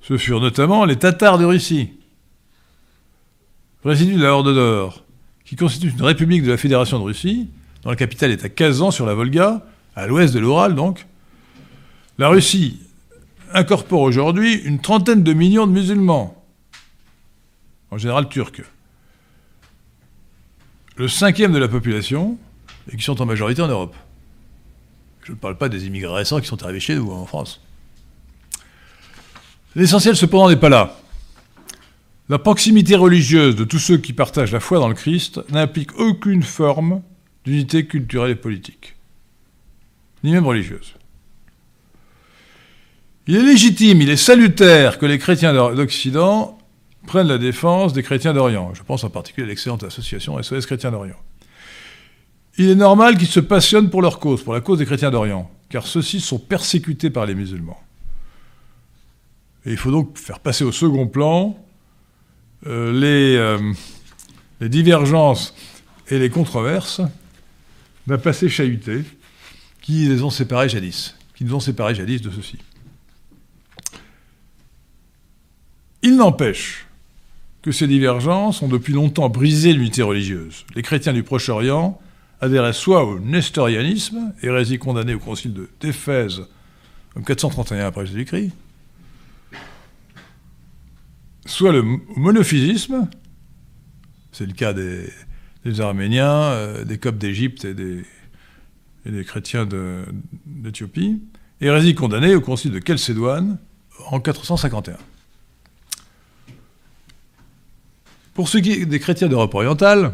[0.00, 1.90] Ce furent notamment les Tatars de Russie,
[3.84, 5.04] résidus de la Horde d'Or,
[5.48, 7.48] qui constituent une république de la Fédération de Russie,
[7.82, 9.64] dont la capitale est à Kazan sur la Volga,
[9.96, 11.06] à l'ouest de l'Oural donc,
[12.18, 12.80] la Russie
[13.54, 16.44] incorpore aujourd'hui une trentaine de millions de musulmans,
[17.90, 18.60] en général turcs.
[20.96, 22.36] Le cinquième de la population,
[22.92, 23.96] et qui sont en majorité en Europe.
[25.24, 27.62] Je ne parle pas des immigrés récents qui sont arrivés chez nous, en France.
[29.74, 30.94] L'essentiel cependant n'est pas là.
[32.30, 36.42] La proximité religieuse de tous ceux qui partagent la foi dans le Christ n'implique aucune
[36.42, 37.02] forme
[37.44, 38.96] d'unité culturelle et politique,
[40.22, 40.94] ni même religieuse.
[43.26, 46.58] Il est légitime, il est salutaire que les chrétiens d'Occident
[47.06, 48.74] prennent la défense des chrétiens d'Orient.
[48.74, 51.16] Je pense en particulier à l'excellente association SOS Chrétiens d'Orient.
[52.58, 55.50] Il est normal qu'ils se passionnent pour leur cause, pour la cause des chrétiens d'Orient,
[55.70, 57.80] car ceux-ci sont persécutés par les musulmans.
[59.64, 61.56] Et il faut donc faire passer au second plan
[62.64, 63.72] les, euh,
[64.60, 65.54] les, divergences
[66.08, 67.00] et les controverses
[68.06, 69.02] d'un passé chahuté
[69.82, 72.58] qui les ont séparés jadis, qui nous ont séparés jadis de ceux-ci.
[76.02, 76.86] Il n'empêche
[77.62, 80.64] que ces divergences ont depuis longtemps brisé l'unité religieuse.
[80.74, 82.00] Les chrétiens du Proche-Orient
[82.40, 86.42] adhéraient soit au nestorianisme, hérésie condamnée au concile d'Éphèse
[87.16, 88.52] en 431 après Jésus-Christ,
[91.48, 91.82] soit le
[92.16, 93.08] monophysisme,
[94.32, 95.10] c'est le cas des,
[95.80, 98.04] Arméniens, euh, des Coptes d'Égypte et des,
[99.24, 99.66] chrétiens
[100.46, 101.22] d'Éthiopie,
[101.60, 103.58] hérésie condamnée au concile de Chalcédoine
[104.10, 104.96] en 451.
[108.34, 110.12] Pour ce qui est des chrétiens d'Europe orientale,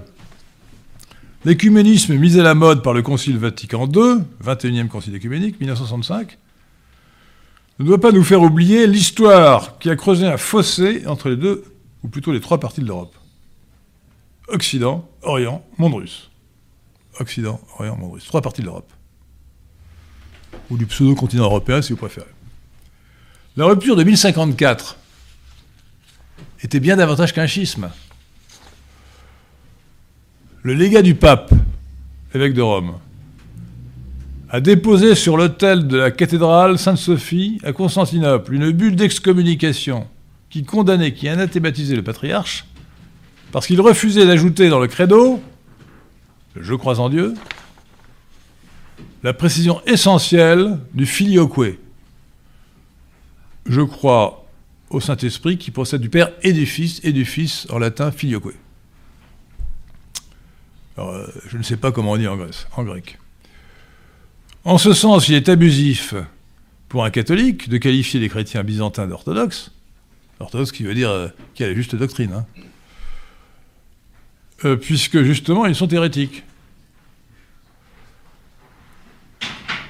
[1.45, 6.39] l'écuménisme mis à la mode par le Concile Vatican II, 21e Concile écuménique, 1965,
[7.79, 11.65] ne doit pas nous faire oublier l'histoire qui a creusé un fossé entre les deux,
[12.03, 13.15] ou plutôt les trois parties de l'Europe.
[14.49, 16.31] Occident, Orient, monde russe.
[17.19, 18.27] Occident, Orient, monde russe.
[18.27, 18.93] Trois parties de l'Europe.
[20.71, 22.27] Ou du pseudo-continent européen, si vous préférez.
[23.57, 24.99] La rupture de 1054
[26.63, 27.91] était bien davantage qu'un schisme
[30.65, 31.53] le légat du pape,
[32.35, 32.99] évêque de Rome,
[34.55, 40.07] a déposé sur l'autel de la cathédrale Sainte-Sophie à Constantinople une bulle d'excommunication
[40.49, 42.65] qui condamnait, qui anathématisait le patriarche,
[43.51, 45.43] parce qu'il refusait d'ajouter dans le credo,
[46.55, 47.35] je crois en Dieu,
[49.25, 51.77] la précision essentielle du filioque.
[53.67, 54.47] Je crois
[54.89, 58.55] au Saint-Esprit qui procède du Père et du Fils, et du Fils en latin filioque.
[60.99, 62.39] Euh, je ne sais pas comment on dit en,
[62.77, 63.19] en grec.
[64.65, 66.15] En ce sens, il est abusif
[66.89, 69.71] pour un catholique de qualifier les chrétiens byzantins d'orthodoxes,
[70.41, 72.47] orthodoxe qui veut dire euh, qui a la juste doctrine, hein.
[74.65, 76.45] euh, puisque justement ils sont hérétiques.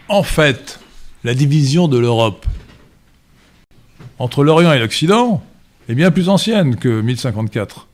[0.09, 0.81] En fait,
[1.23, 2.45] la division de l'Europe
[4.19, 5.45] entre l'Orient et l'Occident
[5.89, 7.87] est bien plus ancienne que 1054,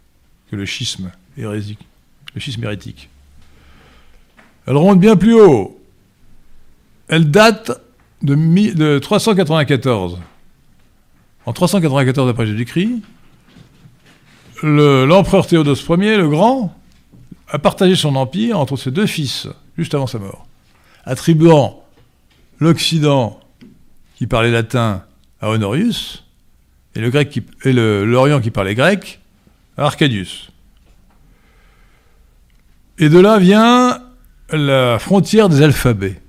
[0.50, 3.08] que le schisme le schisme hérétique.
[4.66, 5.79] Elle remonte bien plus haut.
[7.10, 7.72] Elle date
[8.22, 10.18] de, 394.
[11.44, 13.02] En 394 après Jésus-Christ,
[14.62, 16.72] l'empereur Théodose Ier, le Grand,
[17.48, 20.46] a partagé son empire entre ses deux fils, juste avant sa mort,
[21.04, 21.82] attribuant
[22.60, 23.40] l'Occident,
[24.14, 25.02] qui parlait latin,
[25.40, 26.24] à Honorius,
[26.94, 29.18] et l'Orient qui parlait grec,
[29.76, 30.50] à Arcadius.
[32.98, 34.00] Et de là vient
[34.52, 36.20] la frontière des alphabets.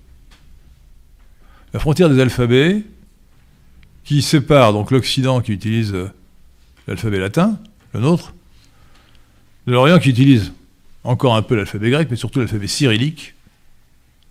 [1.74, 2.84] La frontière des alphabets
[4.04, 6.10] qui sépare donc l'Occident qui utilise euh,
[6.88, 7.60] l'alphabet latin,
[7.94, 8.34] le nôtre,
[9.68, 10.52] de l'Orient qui utilise
[11.04, 13.36] encore un peu l'alphabet grec, mais surtout l'alphabet cyrillique,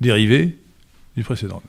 [0.00, 0.58] dérivé
[1.16, 1.62] du précédent.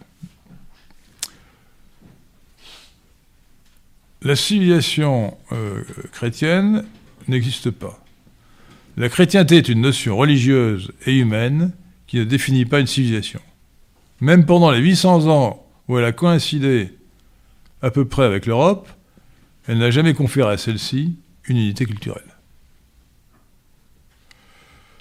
[4.23, 6.85] La civilisation euh, chrétienne
[7.27, 8.03] n'existe pas.
[8.97, 11.71] La chrétienté est une notion religieuse et humaine
[12.07, 13.41] qui ne définit pas une civilisation.
[14.21, 16.95] Même pendant les 800 ans où elle a coïncidé
[17.81, 18.87] à peu près avec l'Europe,
[19.67, 21.15] elle n'a jamais conféré à celle-ci
[21.45, 22.37] une unité culturelle.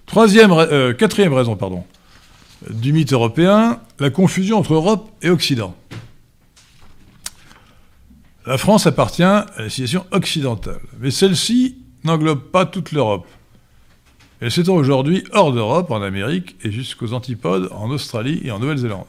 [0.06, 1.56] Troisième, euh, quatrième raison
[2.68, 5.76] du mythe européen, la confusion entre Europe et Occident.
[8.46, 13.26] La France appartient à la civilisation occidentale, mais celle-ci n'englobe pas toute l'Europe.
[14.41, 19.05] Elle s'étend aujourd'hui hors d'Europe, en Amérique et jusqu'aux antipodes, en Australie et en Nouvelle-Zélande.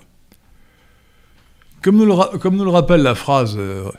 [1.81, 2.05] Comme, nous
[2.65, 3.89] le rappelle la phrase euh,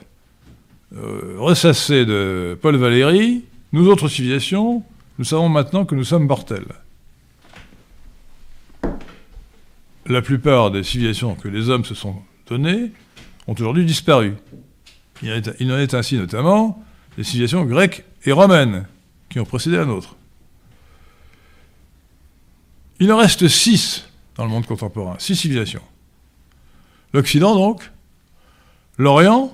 [0.94, 4.84] euh, ressassée de Paul Valéry, nous autres civilisations,
[5.18, 6.66] nous savons maintenant que nous sommes mortels.
[10.06, 12.16] La plupart des civilisations que les hommes se sont
[12.46, 12.92] données
[13.46, 14.34] ont aujourd'hui disparu.
[15.22, 16.84] Il en est ainsi notamment
[17.16, 18.86] des civilisations grecques et romaines
[19.30, 20.16] qui ont précédé la nôtre.
[23.02, 24.04] Il en reste six
[24.36, 25.82] dans le monde contemporain, six civilisations.
[27.12, 27.90] L'Occident, donc,
[28.96, 29.52] l'Orient,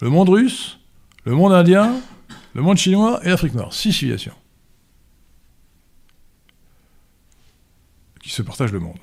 [0.00, 0.78] le monde russe,
[1.24, 1.92] le monde indien,
[2.54, 3.74] le monde chinois et l'Afrique noire.
[3.74, 4.32] Six civilisations
[8.22, 8.96] qui se partagent le monde.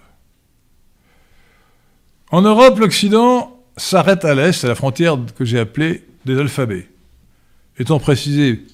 [2.32, 6.89] En Europe, l'Occident s'arrête à l'est, à la frontière que j'ai appelée des alphabets.
[7.78, 8.66] Étant précisé,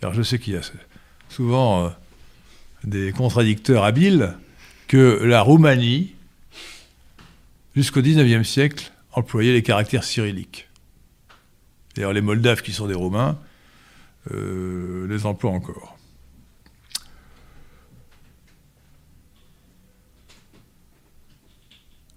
[0.00, 0.62] car je sais qu'il y a
[1.28, 1.88] souvent euh,
[2.88, 4.34] des contradicteurs habiles,
[4.86, 6.14] que la Roumanie,
[7.76, 10.68] jusqu'au XIXe siècle, employait les caractères cyrilliques.
[11.94, 13.38] D'ailleurs, les Moldaves, qui sont des Roumains,
[14.32, 15.98] euh, les emploient encore.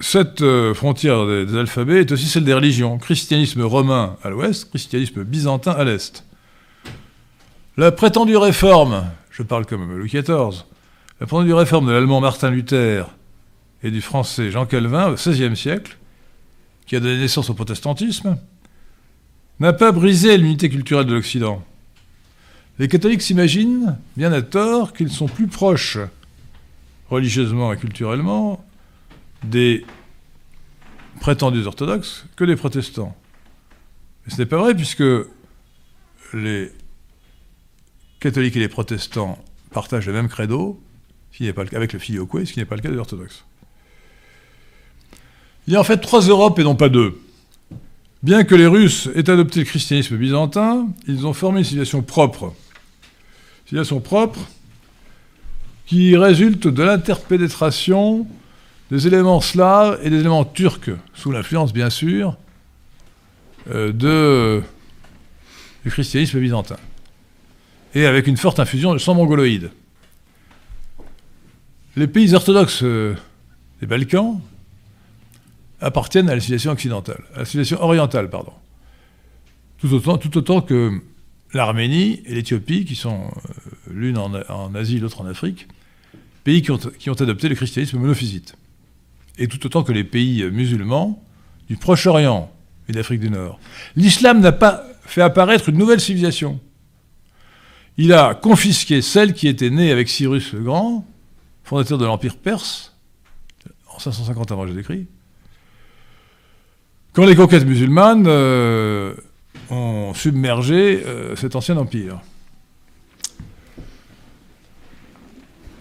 [0.02, 2.98] Cette euh, frontière des, alphabets est aussi celle des religions.
[2.98, 6.26] Christianisme romain à l'ouest, christianisme byzantin à l'est.
[7.78, 9.06] La prétendue réforme,
[9.42, 10.66] je parle comme Louis XIV,
[11.20, 13.10] la prétendue réforme de l'allemand Martin Luther
[13.82, 15.98] et du français Jean Calvin au XVIe siècle,
[16.86, 18.38] qui a donné naissance au protestantisme,
[19.60, 21.64] n'a pas brisé l'unité culturelle de l'Occident.
[22.78, 25.98] Les catholiques s'imaginent, bien à tort, qu'ils sont plus proches,
[27.10, 28.64] religieusement et culturellement,
[29.44, 29.84] des
[31.20, 33.18] prétendus orthodoxes que des protestants.
[34.26, 35.04] Mais ce n'est pas vrai puisque
[36.34, 36.72] les
[38.22, 39.38] catholiques et les protestants
[39.72, 40.80] partagent le même credo,
[41.34, 42.98] ce n'est pas le cas avec le filioque, ce qui n'est pas le cas des
[42.98, 43.44] orthodoxes.
[45.68, 47.20] Il y a en fait trois Europes et non pas deux.
[48.24, 52.44] Bien que les Russes aient adopté le christianisme byzantin, ils ont formé une civilisation propre.
[52.44, 54.40] Une civilisation propre
[55.88, 58.28] qui résulte de l'interpénétration
[58.92, 62.38] des éléments slaves et des éléments turcs, sous l'influence bien sûr
[63.72, 64.62] euh,
[65.84, 66.78] du christianisme byzantin,
[67.94, 69.72] et avec une forte infusion de sang mongoloïde.
[71.96, 73.16] Les pays orthodoxes euh,
[73.82, 74.40] des Balkans
[75.82, 78.54] appartiennent à la civilisation occidentale, à la civilisation orientale, pardon.
[79.80, 81.02] Tout autant, que
[81.54, 85.68] l'Arménie et l'Éthiopie, qui sont euh, l'une en, en, Asie, l'autre en Afrique,
[86.44, 88.56] pays qui ont, qui ont adopté le christianisme monophysite
[89.38, 91.22] et tout autant que les pays musulmans
[91.68, 92.52] du Proche-Orient
[92.88, 93.60] et d'Afrique du Nord.
[93.96, 96.60] L'islam n'a pas fait apparaître une nouvelle civilisation.
[97.98, 101.06] Il a confisqué celle qui était née avec Cyrus le Grand,
[101.64, 102.96] fondateur de l'Empire perse,
[103.94, 105.08] en 550 avant Jésus-Christ,
[107.14, 109.14] quand les conquêtes musulmanes euh,
[109.70, 112.22] ont submergé euh, cet ancien empire.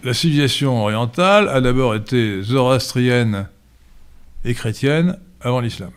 [0.03, 3.47] la civilisation orientale a d'abord été zoroastrienne
[4.43, 5.91] et chrétienne avant l'islam.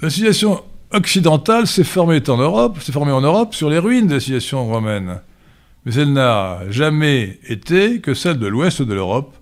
[0.00, 0.62] La civilisation
[0.92, 4.66] occidentale s'est formée en Europe, s'est formée en Europe sur les ruines de la civilisation
[4.66, 5.20] romaine,
[5.84, 9.34] mais elle n'a jamais été que celle de l'ouest de l'Europe,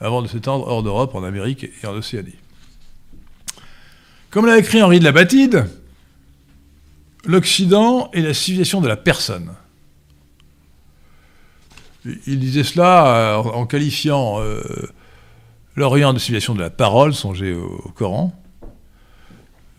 [0.00, 2.36] avant de s'étendre hors d'Europe, en Amérique et en Océanie.
[4.30, 5.66] Comme l'a écrit Henri de la Batide,
[7.24, 9.50] l'Occident est la civilisation de la personne.
[12.26, 14.62] Il disait cela euh, en qualifiant euh,
[15.76, 18.32] l'Orient de civilisation de la parole, songez au, Coran,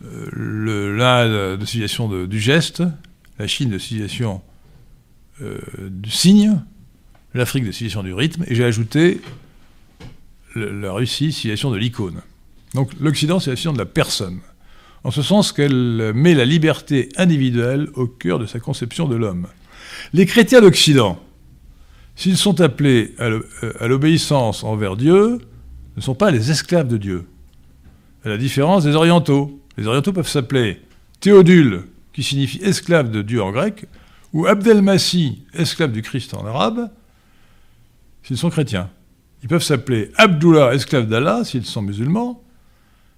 [0.00, 2.82] l'Inde de civilisation du geste,
[3.38, 4.42] la Chine de civilisation
[5.40, 6.60] du signe,
[7.34, 9.20] l'Afrique de civilisation du rythme, et j'ai ajouté
[10.54, 12.22] la Russie, civilisation de l'icône.
[12.74, 14.40] Donc l'Occident, civilisation de la personne,
[15.04, 19.46] en ce sens qu'elle met la liberté individuelle au cœur de sa conception de l'homme.
[20.12, 21.18] Les chrétiens d'Occident,
[22.20, 23.40] S'ils sont appelés euh,
[23.78, 25.38] à l'obéissance envers Dieu,
[25.96, 27.26] ne sont pas les esclaves de Dieu.
[28.26, 29.59] À la différence des orientaux.
[29.80, 30.80] Les orientaux peuvent s'appeler
[31.20, 33.86] Théodule, qui signifie esclave de Dieu en grec,
[34.34, 36.90] ou Abdelmassi, esclave du Christ en arabe,
[38.22, 38.90] s'ils sont chrétiens.
[39.42, 42.42] Ils peuvent s'appeler Abdullah, esclave d'Allah, s'ils sont musulmans,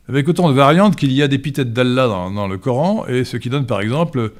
[0.08, 3.36] avec autant de variantes qu'il y a d'épithètes d'Allah dans, dans, le Coran, et ce
[3.36, 4.32] qui donne par exemple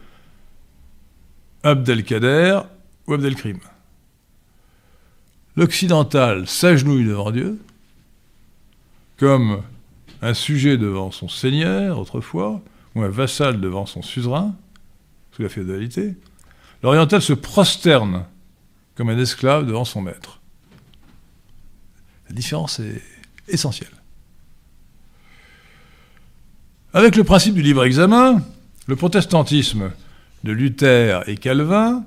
[1.65, 2.61] Abdelkader
[3.09, 3.59] ou Abdelkrim
[5.57, 7.59] l'occidental s'agenouille devant Dieu,
[9.19, 9.63] comme
[10.23, 12.63] un sujet devant son seigneur autrefois,
[12.95, 14.55] ou un vassal devant son suzerain,
[15.33, 16.15] sous la féodalité.
[16.83, 18.25] L'oriental se prosterne
[18.95, 20.41] comme un esclave devant son maître.
[22.29, 23.03] La différence est
[23.49, 23.91] essentielle.
[26.95, 28.43] Avec le principe du libre examen,
[28.87, 29.93] le protestantisme
[30.45, 32.05] de Luther et Calvin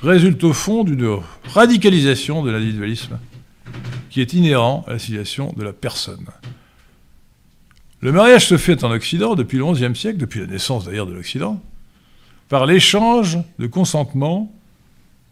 [0.00, 1.18] résulte au fond d'une
[1.52, 3.18] radicalisation de l'individualisme
[4.10, 6.26] qui est inhérent à la civilisation de la personne.
[8.06, 11.12] Le mariage se fait en Occident depuis le XIe siècle, depuis la naissance d'ailleurs de
[11.12, 11.60] l'Occident,
[12.48, 14.54] par l'échange de consentement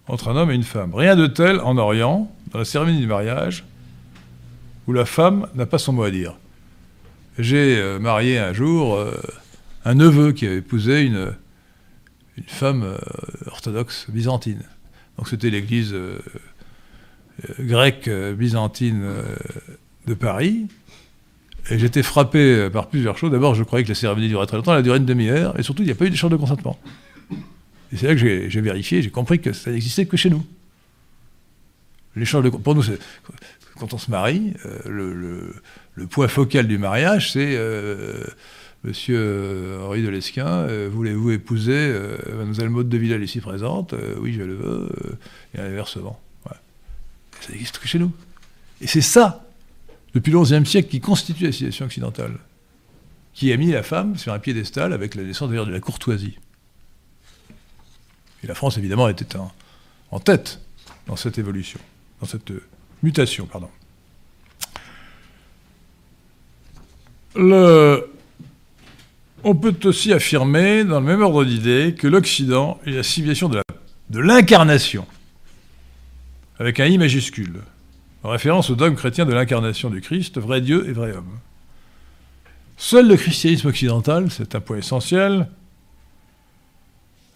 [0.09, 0.93] entre un homme et une femme.
[0.93, 3.65] Rien de tel en Orient, dans la cérémonie du mariage,
[4.89, 6.35] où la femme n'a pas son mot à dire.
[7.39, 9.23] J'ai euh, marié un jour euh,
[9.85, 11.33] un neveu qui avait épousé une,
[12.37, 12.99] une femme euh,
[13.47, 14.65] orthodoxe byzantine.
[15.17, 15.95] Donc c'était l'église
[17.61, 19.05] grecque byzantine
[20.09, 20.67] de Paris.
[21.71, 23.31] Et j'étais frappé par plusieurs choses.
[23.31, 25.63] D'abord, je croyais que la cérémonie durait très longtemps, elle a duré une demi-heure, et
[25.63, 26.79] surtout, il n'y a pas eu d'échange de consentement.
[27.93, 30.45] Et c'est là que j'ai vérifié, j'ai compris que ça n'existait que chez nous.
[32.17, 32.83] L'échange de pour nous,
[33.79, 35.53] quand on se marie, euh,
[35.95, 38.25] le, point focal du mariage, c'est euh,
[38.85, 41.95] Monsieur Henri de Lesquin, euh, voulez-vous épouser
[42.29, 43.95] Mademoiselle Maud de Villal ici présente?
[44.19, 44.89] Oui, je le veux.
[45.57, 46.21] et inversement.
[47.41, 48.11] Ça n'existe que chez nous.
[48.81, 49.45] Et c'est ça,
[50.15, 52.39] depuis le XIe siècle, qui constitue la civilisation occidentale,
[53.35, 56.39] qui a mis la femme sur un piédestal avec la naissance d'ailleurs de la courtoisie.
[58.43, 60.61] Et la France, évidemment, était en, tête
[61.07, 61.81] dans cette évolution,
[62.21, 62.53] dans cette
[63.03, 63.69] mutation, pardon.
[69.47, 74.19] On peut aussi affirmer, dans le même ordre d'idée, que l'Occident est la civilisation de
[74.21, 75.07] l'incarnation,
[76.61, 77.61] avec un I majuscule,
[78.25, 81.39] en référence au dogme chrétien de l'incarnation du Christ, vrai Dieu et vrai homme.
[82.79, 85.49] Seul le christianisme occidental, c'est un point essentiel,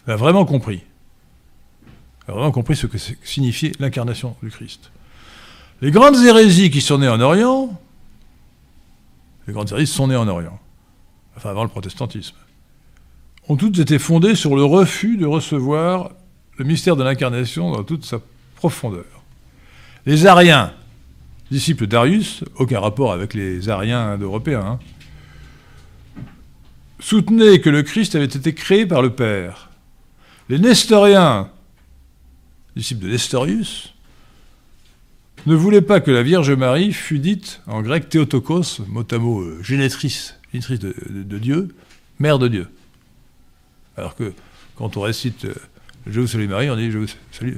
[0.07, 0.81] l'a vraiment compris.
[2.27, 4.91] A vraiment compris ce que signifiait l'incarnation du Christ.
[5.81, 7.79] Les grandes hérésies qui sont nées en Orient,
[9.47, 10.59] les grandes hérésies sont nées en Orient,
[11.37, 12.35] enfin avant le protestantisme,
[13.47, 16.11] ont toutes été fondées sur le refus de recevoir
[16.57, 18.19] le mystère de l'incarnation dans toute sa
[18.55, 19.05] profondeur.
[20.05, 20.73] Les Ariens,
[21.51, 24.79] disciples d'Arius, aucun rapport avec les Ariens européens, hein,
[26.99, 29.69] soutenaient que le Christ avait été créé par le Père.
[30.49, 31.49] Les Nestoriens,
[32.75, 33.93] disciples de Nestorius,
[35.45, 39.41] ne voulaient pas que la Vierge Marie fût dite, en grec Théotokos, mot à mot
[39.41, 41.69] euh, génétrice, de, Dieu,
[42.19, 42.67] mère de Dieu.
[43.95, 44.33] Alors que
[44.75, 45.53] quand on récite euh,
[46.07, 47.53] Je vous salue Marie, on dit Je vous salue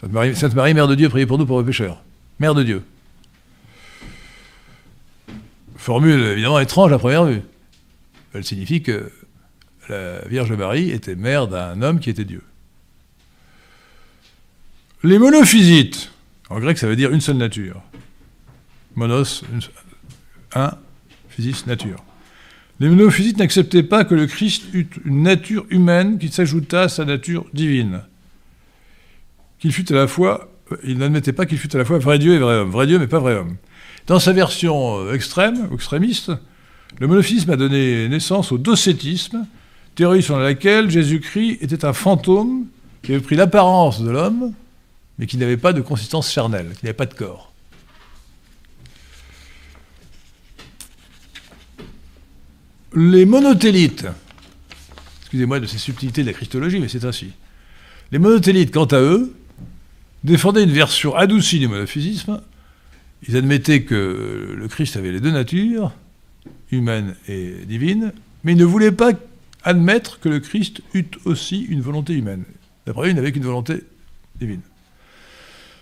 [0.00, 2.02] Sainte Marie, Sainte Marie, mère de Dieu, priez pour nous pauvres pécheurs.
[2.38, 2.82] Mère de Dieu.
[5.86, 7.42] Formule évidemment étrange à première vue.
[8.34, 9.08] Elle signifie que
[9.88, 12.42] la Vierge Marie était mère d'un homme qui était Dieu.
[15.04, 16.10] Les monophysites,
[16.50, 17.80] en grec ça veut dire une seule nature.
[18.96, 19.44] Monos,
[20.56, 20.72] un,
[21.28, 22.02] physis, nature.
[22.80, 27.04] Les monophysites n'acceptaient pas que le Christ eût une nature humaine qui s'ajoutât à sa
[27.04, 28.02] nature divine.
[29.60, 29.72] Qu'il
[30.08, 30.50] fois,
[30.82, 32.70] ils n'admettaient pas qu'il fût à la fois vrai Dieu et vrai homme.
[32.72, 33.56] Vrai Dieu mais pas vrai homme.
[34.06, 36.30] Dans sa version euh, extrême, extrémiste,
[37.00, 39.46] le monophysisme a donné naissance au docétisme,
[39.96, 42.66] théorie selon laquelle Jésus-Christ était un fantôme
[43.02, 44.52] qui avait pris l'apparence de l'homme,
[45.18, 47.52] mais qui n'avait pas de consistance charnelle, qui n'avait pas de corps.
[52.94, 54.06] Les monothélites,
[55.22, 57.32] excusez-moi de ces subtilités de la christologie, mais c'est ainsi.
[58.12, 59.34] Les monothélites, quant à eux,
[60.22, 62.40] défendaient une version adoucie du monophysisme,
[63.26, 65.92] ils admettaient que le Christ avait les deux natures,
[66.70, 68.12] humaine et divine,
[68.44, 69.12] mais ils ne voulaient pas
[69.64, 72.44] admettre que le Christ eût aussi une volonté humaine.
[72.86, 73.82] D'après eux, il n'avait qu'une volonté
[74.38, 74.60] divine.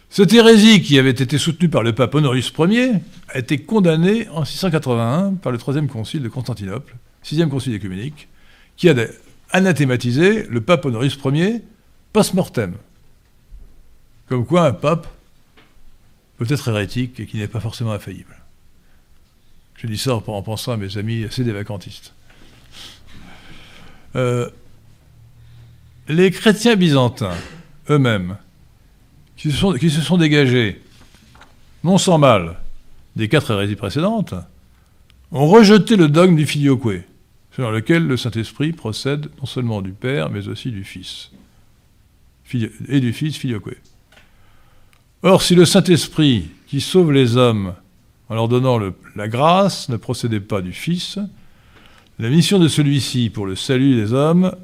[0.09, 2.93] Cette hérésie, qui avait été soutenue par le pape Honorius Ier,
[3.28, 8.28] a été condamnée en 681 par le troisième concile de Constantinople, sixième concile écuménique,
[8.76, 8.95] qui a
[9.51, 11.62] anathématisé le pape Honorius Ier
[12.12, 12.74] post-mortem.
[14.28, 15.09] Comme quoi un pape
[16.37, 18.37] peut être hérétique et qui n'est pas forcément infaillible.
[19.76, 22.14] Je dis ça en pensant à mes amis assez dévacantistes.
[24.16, 24.49] Euh,
[26.09, 27.37] les chrétiens byzantins,
[27.91, 28.37] eux-mêmes,
[29.37, 30.80] qui se, sont, qui se sont dégagés,
[31.82, 32.59] non sans mal,
[33.16, 34.35] des quatre hérésies précédentes,
[35.32, 37.05] ont rejeté le dogme du filioque,
[37.55, 41.30] selon lequel le Saint-Esprit procède non seulement du Père, mais aussi du Fils.
[42.89, 43.76] Et du Fils filioque.
[45.27, 47.72] Or, si le Saint-Esprit, qui sauve les hommes
[48.29, 48.79] en leur donnant
[49.16, 51.18] la grâce, ne procédait pas du Fils,
[52.18, 54.55] la mission de celui-ci pour le salut des hommes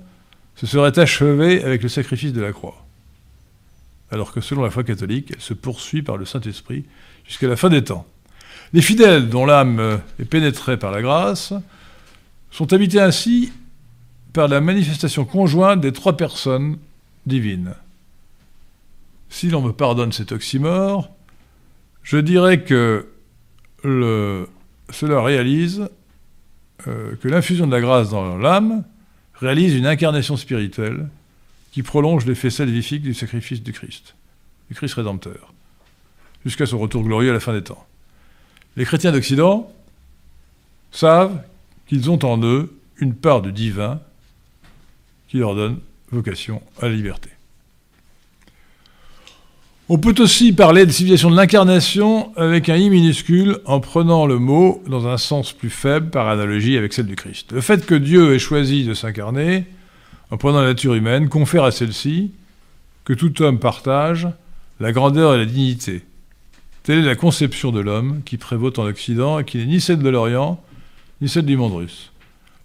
[0.57, 2.85] se serait achevée avec le sacrifice de la croix.
[4.11, 6.85] Alors que selon la foi catholique, elle se poursuit par le Saint-Esprit
[7.27, 8.07] jusqu'à la fin des temps.
[8.75, 11.55] Les fidèles dont l'âme est pénétrée par la grâce
[12.51, 13.51] sont habités ainsi
[14.35, 16.77] par la manifestation conjointe des trois personnes
[17.25, 17.73] divines
[19.31, 21.09] si l'on me pardonne cet oxymore,
[22.03, 23.09] je dirais que
[23.83, 25.89] cela réalise
[26.87, 28.85] euh, que l'infusion de la grâce dans l'âme
[29.35, 31.09] réalise une incarnation spirituelle
[31.73, 34.15] qui prolonge l'effet salvifique du sacrifice du Christ,
[34.69, 35.55] du Christ rédempteur,
[36.45, 37.87] jusqu'à son retour glorieux à la fin des temps.
[38.77, 39.73] Les chrétiens d'Occident
[40.91, 41.43] savent
[41.87, 44.01] qu'ils ont en eux une part de divin
[45.29, 45.79] qui leur donne
[46.11, 47.31] vocation à la liberté.
[49.93, 54.39] On peut aussi parler de civilisation de l'incarnation avec un i minuscule en prenant le
[54.39, 57.51] mot dans un sens plus faible par analogie avec celle du Christ.
[57.51, 59.65] Le fait que Dieu ait choisi de s'incarner
[60.31, 62.31] en prenant la nature humaine confère à celle-ci
[63.05, 64.29] que tout homme partage
[64.79, 66.03] la grandeur et la dignité.
[66.85, 69.99] Telle est la conception de l'homme qui prévaut en Occident et qui n'est ni celle
[69.99, 70.63] de l'Orient,
[71.21, 72.13] ni celle du monde russe.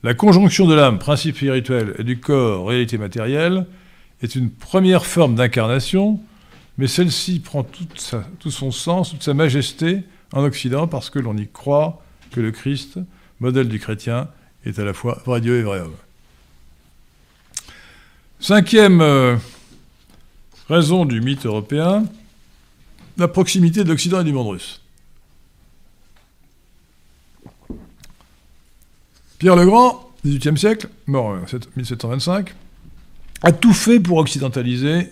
[0.03, 3.65] La conjonction de l'âme, principe spirituel, et du corps, réalité matérielle,
[4.21, 6.19] est une première forme d'incarnation
[6.77, 10.03] mais celle-ci prend tout son sens, toute sa majesté
[10.33, 12.99] en Occident parce que l'on y croit que le Christ,
[13.39, 14.27] modèle du chrétien,
[14.65, 15.95] est à la fois vrai Dieu et vrai homme.
[18.39, 19.37] Cinquième euh,
[20.67, 22.05] raison du mythe européen,
[23.17, 24.81] la proximité de l'Occident et du monde russe.
[29.37, 31.41] Pierre le Grand, XVIIIe siècle, mort en
[31.75, 32.53] 1725,
[33.43, 35.11] a tout fait pour occidentaliser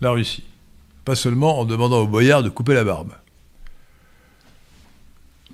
[0.00, 0.44] la Russie
[1.08, 3.14] pas seulement en demandant aux boyards de couper la barbe.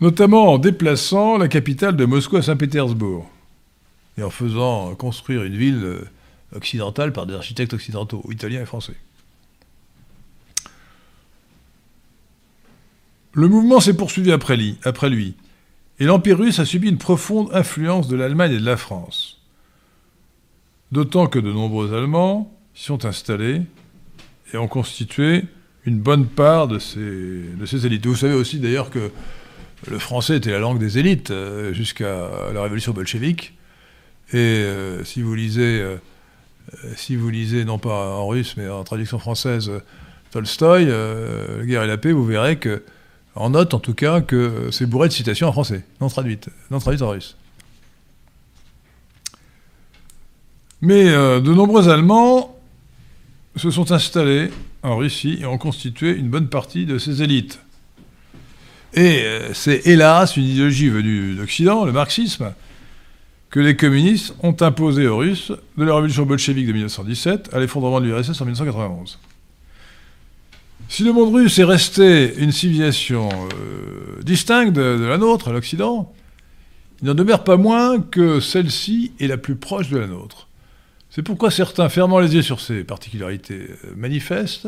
[0.01, 3.31] Notamment en déplaçant la capitale de Moscou à Saint-Pétersbourg
[4.19, 6.11] et en faisant construire une ville euh,
[6.57, 8.97] occidentale par des architectes occidentaux, italiens et français.
[13.35, 15.37] Le mouvement s'est poursuivi après lui, après lui,
[16.01, 19.41] et l'Empire russe a subi une profonde influence de l'Allemagne et de la France.
[20.91, 23.63] D'autant que de nombreux Allemands s'y sont installés
[24.53, 25.45] et ont constitué
[25.87, 28.07] une bonne part de ces, de ces élites.
[28.07, 29.11] Vous savez aussi d'ailleurs que
[29.91, 33.55] le français était la langue des élites euh, jusqu'à la révolution bolchevique.
[34.33, 35.97] Et euh, si vous lisez, euh,
[36.97, 39.71] si vous lisez non pas en russe mais en traduction française
[40.31, 42.83] Tolstoï, La guerre et la paix, vous verrez que,
[43.35, 46.79] en note en tout cas, que c'est bourré de citations en français, non traduites, non
[46.79, 47.37] traduites en russe.
[50.81, 52.54] Mais de nombreux Allemands
[53.57, 54.51] se sont installés
[54.83, 57.61] en Russie et ont constitué une bonne partie de ces élites.
[58.95, 62.53] Et euh, c'est hélas une idéologie venue d'Occident, le marxisme,
[63.51, 68.01] que les communistes ont imposé aux Russes de la révolution bolchevique de 1917 à l'effondrement
[68.01, 69.19] de l'URSS en 1991.
[70.89, 76.13] Si le monde russe est resté une civilisation euh, distincte de, la nôtre, l'Occident,
[77.01, 80.49] il n'en demeure pas moins que celle-ci est la plus proche de la nôtre.
[81.15, 84.67] C'est pourquoi certains, fermant les yeux sur ces particularités euh, manifestes,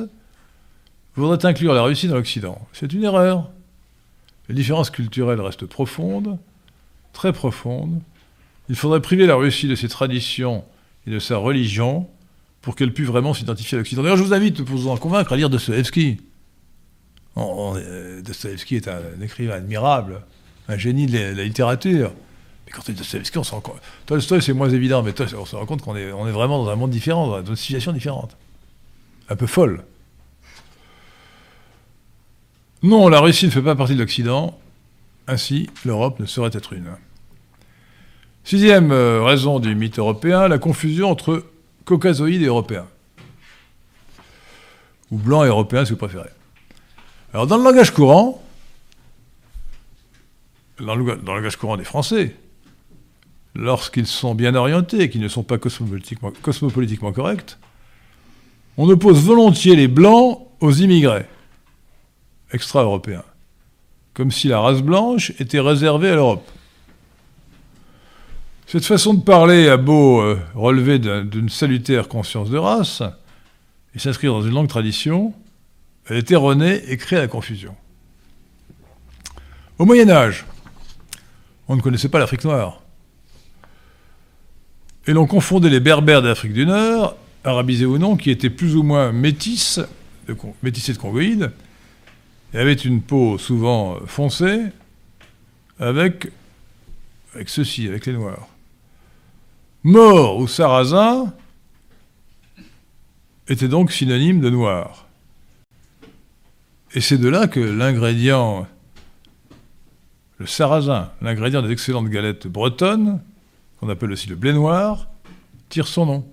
[1.17, 2.69] voudraient inclure la Russie dans l'Occident.
[2.73, 3.51] C'est une erreur.
[4.49, 6.39] Les différences culturelles restent profondes,
[7.13, 8.01] très profondes.
[8.69, 10.65] Il faudrait priver la Russie de ses traditions
[11.09, 12.09] et de sa religion
[12.63, 14.05] pour qu'elle puisse vraiment s'identifier à l'Occident.
[14.05, 16.19] D'ailleurs, je vous invite, pour vous en convaincre, à lire Dostoevsky.
[17.39, 20.23] Euh, Dostoevsky est un écrivain admirable,
[20.69, 22.13] un génie de la littérature.
[22.67, 23.81] Mais quand on dit Dostoevsky, on se rend compte.
[24.07, 26.71] Tolstoy, c'est moins évident, mais on se rend compte qu'on est, on est vraiment dans
[26.71, 28.37] un monde différent, dans une situation différente.
[29.29, 29.85] Un peu folle.
[32.83, 34.59] Non, la Russie ne fait pas partie de l'Occident.
[35.29, 36.91] Ainsi, l'Europe ne saurait être une.
[38.45, 41.45] Sixième euh, raison du mythe européen, la confusion entre
[41.85, 42.87] caucasoïdes et européens.
[45.11, 46.31] Ou blanc et européen, si vous préférez.
[47.33, 48.43] Alors, dans le langage courant,
[50.79, 52.37] dans le langage courant des Français,
[53.57, 57.59] lorsqu'ils sont bien orientés et qu'ils ne sont pas cosmopolitiquement, corrects,
[58.77, 61.27] on oppose volontiers les blancs aux immigrés
[62.53, 63.25] extra-européens,
[64.15, 66.49] comme si la race blanche était réservée à l'Europe.
[68.67, 73.03] Cette façon de parler a beau euh, relever d'une salutaire conscience de race
[73.95, 75.33] et s'inscrire dans une longue tradition,
[76.09, 77.75] elle est erronée et crée la confusion.
[79.79, 80.47] Au Moyen Âge,
[81.69, 82.83] on ne connaissait pas l'Afrique noire.
[85.07, 88.83] Et l'on confondait les berbères d'Afrique du Nord, arabisés ou non, qui étaient plus ou
[88.83, 89.81] moins métis,
[90.27, 91.53] de, métissés de congoïdes,
[92.53, 94.63] et avaient une peau souvent foncée,
[95.79, 96.29] avec,
[97.35, 98.49] avec ceci, avec les noirs.
[99.85, 101.33] Mort ou sarrasin
[103.47, 105.07] étaient donc synonymes de noir.
[106.95, 108.67] Et c'est de là que l'ingrédient,
[110.39, 113.21] le sarrasin, l'ingrédient des excellentes galettes bretonnes,
[113.89, 115.09] appelle aussi le blé noir,
[115.69, 116.29] tire son nom.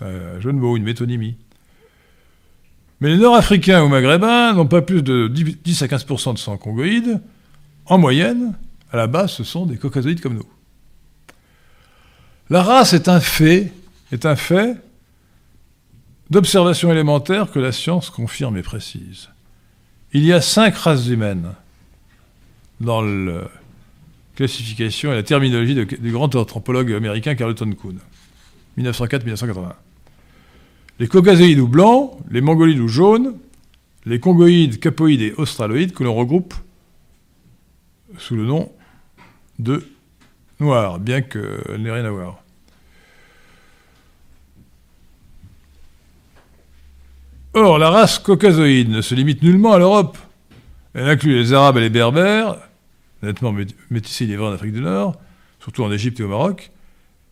[0.00, 1.36] Un jeu de une métonymie.
[3.00, 7.20] Mais les Nord-Africains ou Maghrébins n'ont pas plus de 10 à 15% de sang congoïde.
[7.86, 8.54] En moyenne,
[8.92, 10.48] à la base, ce sont des caucasoïdes comme nous.
[12.48, 13.72] La race est un fait,
[14.12, 14.76] est un fait
[16.30, 19.28] d'observation élémentaire que la science confirme et précise.
[20.12, 21.54] Il y a cinq races humaines
[22.80, 23.48] dans le
[24.36, 27.96] classification et la terminologie du grand anthropologue américain Carleton Coon,
[28.78, 29.72] 1904-1980.
[30.98, 33.34] les caucasoïdes ou blancs, les mongolides ou jaunes,
[34.06, 36.54] les congoïdes, capoïdes et australoïdes que l'on regroupe
[38.18, 38.70] sous le nom
[39.58, 39.84] de
[40.60, 42.42] noirs, bien qu'elle n'ait rien à voir.
[47.54, 50.16] Or, la race caucasoïde ne se limite nullement à l'Europe.
[50.94, 52.56] Elle inclut les Arabes et les Berbères,
[53.22, 53.54] nettement
[53.90, 55.20] métissés livrés en Afrique du Nord,
[55.60, 56.70] surtout en Égypte et au Maroc,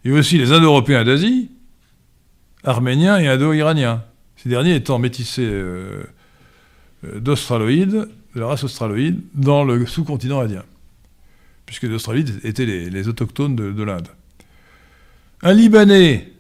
[0.05, 1.51] et aussi les Indo-Européens d'Asie,
[2.64, 4.05] Arméniens et Indo-Iraniens,
[4.36, 6.03] ces derniers étant métissés euh,
[7.05, 10.64] euh, d'Australoïdes, de la race australoïde, dans le sous-continent indien,
[11.66, 14.09] puisque les Australoïdes étaient les, autochtones de, l'Inde.
[15.43, 16.32] Un Libanais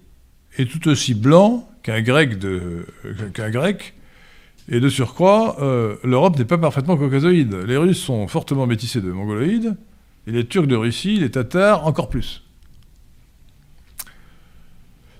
[0.56, 2.38] est tout aussi blanc qu'un grec,
[3.34, 3.94] qu'un grec
[4.70, 7.54] et de surcroît, euh, l'Europe n'est pas parfaitement caucasoïde.
[7.66, 9.76] Les Russes sont fortement métissés de mongoloïdes,
[10.28, 12.44] et les Turcs de Russie, les Tatars, encore plus.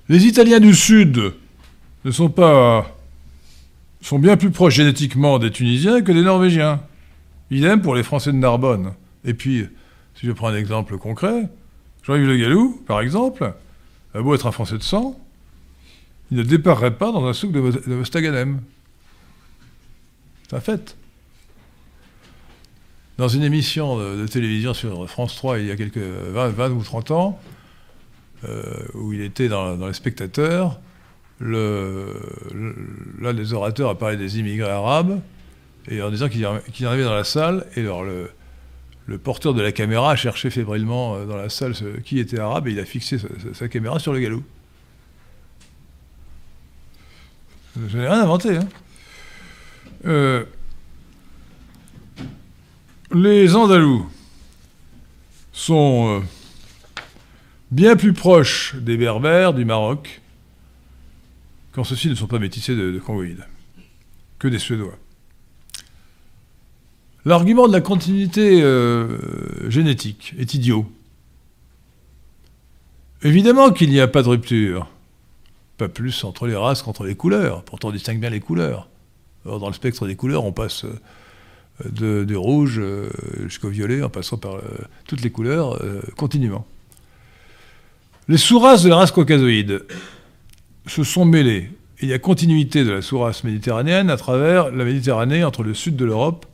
[0.08, 1.34] Les Italiens du Sud
[2.04, 2.96] ne sont pas
[4.00, 6.80] sont bien plus proches génétiquement des Tunisiens que des Norvégiens.
[7.50, 8.92] Idem pour les Français de Narbonne.
[9.24, 9.66] Et puis,
[10.14, 11.48] si je prends un exemple concret,
[12.02, 13.52] Jean-Yves Le Gallou, par exemple,
[14.14, 15.20] a beau être un Français de sang,
[16.30, 17.94] il ne déparerait pas dans un souk de, de
[20.52, 20.96] un fait.
[23.18, 27.10] Dans une émission de, télévision sur France 3 il y a quelques 20, ou 30
[27.10, 27.38] ans,
[28.48, 30.80] euh, où il était dans, les spectateurs,
[31.40, 32.14] l'un
[33.34, 35.20] des orateurs a parlé des immigrés arabes,
[35.88, 38.30] et en disant qu'il qu arrivait dans la salle, et alors le,
[39.22, 41.74] porteur de la caméra a cherché fébrilement euh, dans la salle
[42.04, 43.18] qui était arabe, et il a fixé
[43.52, 44.42] sa, caméra sur le galop.
[47.88, 48.56] Je n'ai rien inventé.
[48.56, 48.68] Hein?
[50.06, 50.44] Euh,
[53.12, 54.08] les Andalous
[55.52, 56.26] sont euh,
[57.70, 60.20] bien plus proches des Berbères du Maroc,
[61.72, 63.46] quand ceux-ci ne sont pas métissés de, Congoïdes,
[64.38, 64.96] que des Suédois.
[67.26, 70.90] L'argument de la continuité euh, génétique est idiot.
[73.22, 74.88] Évidemment qu'il n'y a pas de rupture,
[75.76, 78.88] pas plus entre les races qu'entre les couleurs, pourtant on distingue bien les couleurs
[79.44, 80.84] dans le spectre des couleurs, on passe
[81.98, 83.08] euh, du rouge euh,
[83.44, 84.62] jusqu'au violet, en passant par euh,
[85.06, 85.80] toutes les couleurs,
[86.16, 86.66] continuellement.
[88.28, 89.84] Les sous-races de la race caucasoïde
[90.86, 91.70] se sont mêlées.
[92.00, 95.96] il y a continuité de la sous-race méditerranéenne à travers la Méditerranée entre le sud
[95.96, 96.46] de l'Europe,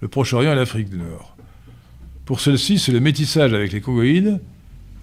[0.00, 1.36] le Proche-Orient et l'Afrique du Nord.
[2.24, 4.40] Pour celle-ci, c'est le métissage avec les congoïdes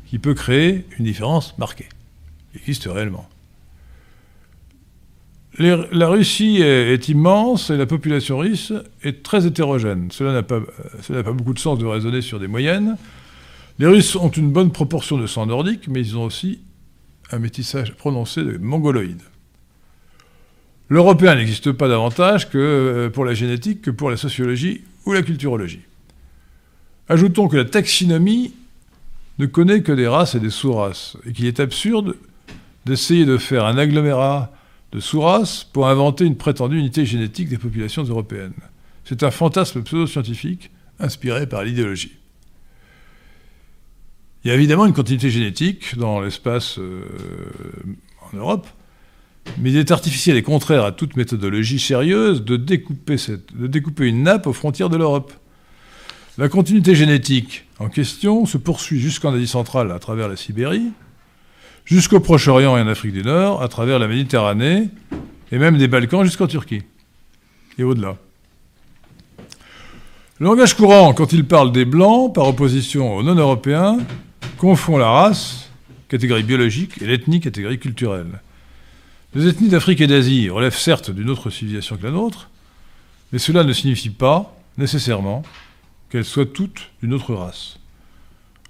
[0.08, 1.90] qui peut créer une différence marquée.
[2.54, 3.28] Il existe réellement
[5.60, 8.74] la Russie est, immense et la population russe
[9.04, 10.10] est très hétérogène.
[10.12, 12.98] Cela n'a pas, pas, beaucoup de sens de raisonner sur des moyennes.
[13.80, 16.62] Les Russes ont une bonne proportion de sang nordique, mais ils ont aussi
[17.32, 19.24] un métissage prononcé de mongoloïdes.
[20.90, 25.22] L'Européen n'existe pas davantage que euh, pour la génétique que pour la sociologie ou la
[25.22, 25.82] culturologie.
[27.08, 28.54] Ajoutons que la taxinomie
[29.40, 32.16] ne connaît que des races et des sous-races, et qu'il est absurde
[32.86, 34.52] d'essayer de faire un agglomérat
[34.92, 38.54] de Souras pour inventer une prétendue unité génétique des populations européennes.
[39.06, 42.14] C'est un fantasme pseudo-scientifique inspiré par l'idéologie.
[44.44, 47.06] Il y a évidemment une continuité génétique dans l'espace euh,
[48.22, 48.68] en Europe,
[49.60, 53.18] mais il est artificiel et contraire à toute méthodologie sérieuse de découper,
[53.54, 55.34] de découper une nappe aux frontières de l'Europe.
[56.38, 60.92] La continuité génétique en question se poursuit jusqu'en Asie centrale à travers la Sibérie,
[61.92, 64.88] jusqu'au Proche-Orient et en Afrique du Nord, à travers la Méditerranée,
[65.52, 66.84] et même des Balkans jusqu'en Turquie,
[67.78, 68.16] et au-delà.
[70.40, 73.98] Le langage courant, quand il parle des Blancs, par opposition aux non-européens,
[74.58, 75.70] confond la race,
[76.08, 78.40] catégorie biologique, et l'ethnie, catégorie culturelle.
[79.36, 82.50] Les ethnies d'Afrique et d'Asie relèvent certes d'une autre civilisation que la nôtre,
[83.34, 85.44] mais cela ne signifie pas, nécessairement,
[86.10, 87.80] qu'elles soient toutes d'une autre race.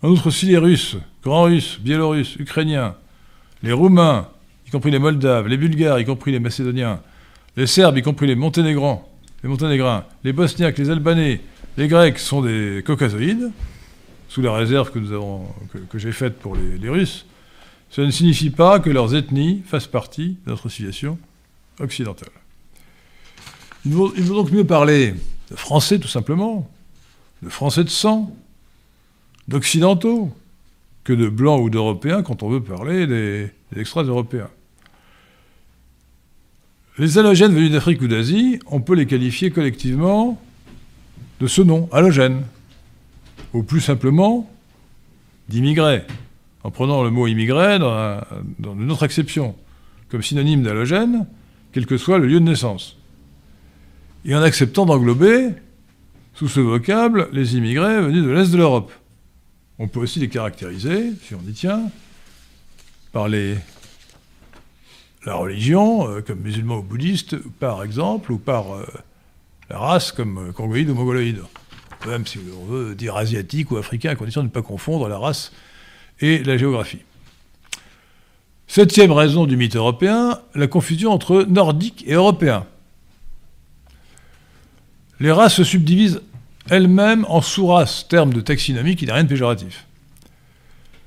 [0.02, 2.96] En outre, si les Russes, grands Russes, Biélorusses, Ukrainiens,
[3.64, 4.28] les Roumains,
[4.68, 7.02] y compris les Moldaves, les Bulgares, y compris les Macédoniens,
[7.56, 9.02] les Serbes, y compris les Monténégrins,
[9.44, 11.42] les Monténégrins, les Bosniaques, les Albanais,
[11.78, 13.52] les Grecs sont des caucasoïdes,
[14.30, 17.26] sous la réserve que, j'ai faite pour les, Russes,
[17.90, 21.20] cela ne signifie pas que leurs ethnies fassent partie de notre civilisation
[21.80, 22.30] occidentale.
[23.86, 25.16] Il vaut donc mieux parler
[25.50, 26.70] de français tout simplement,
[27.42, 28.34] de français de sang,
[29.48, 30.32] d'occidentaux,
[31.04, 34.50] que de blancs ou d'européens quand on veut parler des, extra-européens.
[36.98, 40.40] Les halogènes venus d'Afrique ou d'Asie, on peut les qualifier collectivement
[41.40, 42.44] de ce nom, halogène,
[43.54, 44.50] ou plus simplement
[45.50, 46.04] d'immigrés,
[46.64, 48.22] en prenant le mot immigré dans,
[48.60, 49.56] une autre acception,
[50.10, 51.26] comme synonyme d'allogène,
[51.72, 52.98] quel que soit le lieu de naissance.
[54.26, 55.50] Et en acceptant d'englober,
[56.36, 58.92] sous ce vocable, les immigrés venus de l'Est de l'Europe.
[59.84, 61.90] On peut aussi les caractériser, si on y tient,
[63.12, 63.56] par la
[65.26, 68.86] religion, euh, comme musulmans ou bouddhistes, par exemple, ou par euh,
[69.72, 71.42] la race, comme euh, congoïde ou mongoloïde.
[72.06, 75.18] Même si on veut dire asiatique ou africain, à condition de ne pas confondre la
[75.18, 75.52] race
[76.20, 77.02] et la géographie.
[78.68, 82.68] Septième raison du mythe européen, la confusion entre nordique et européen.
[85.20, 86.22] Les races se subdivisent
[86.70, 89.86] elles-mêmes en sous-races, terme de taxinomie qui n'a rien de péjoratif.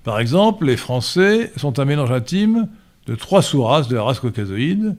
[0.03, 2.69] Par exemple, les Français sont un mélange intime
[3.07, 4.97] de trois sous-races de la race caucasoïde,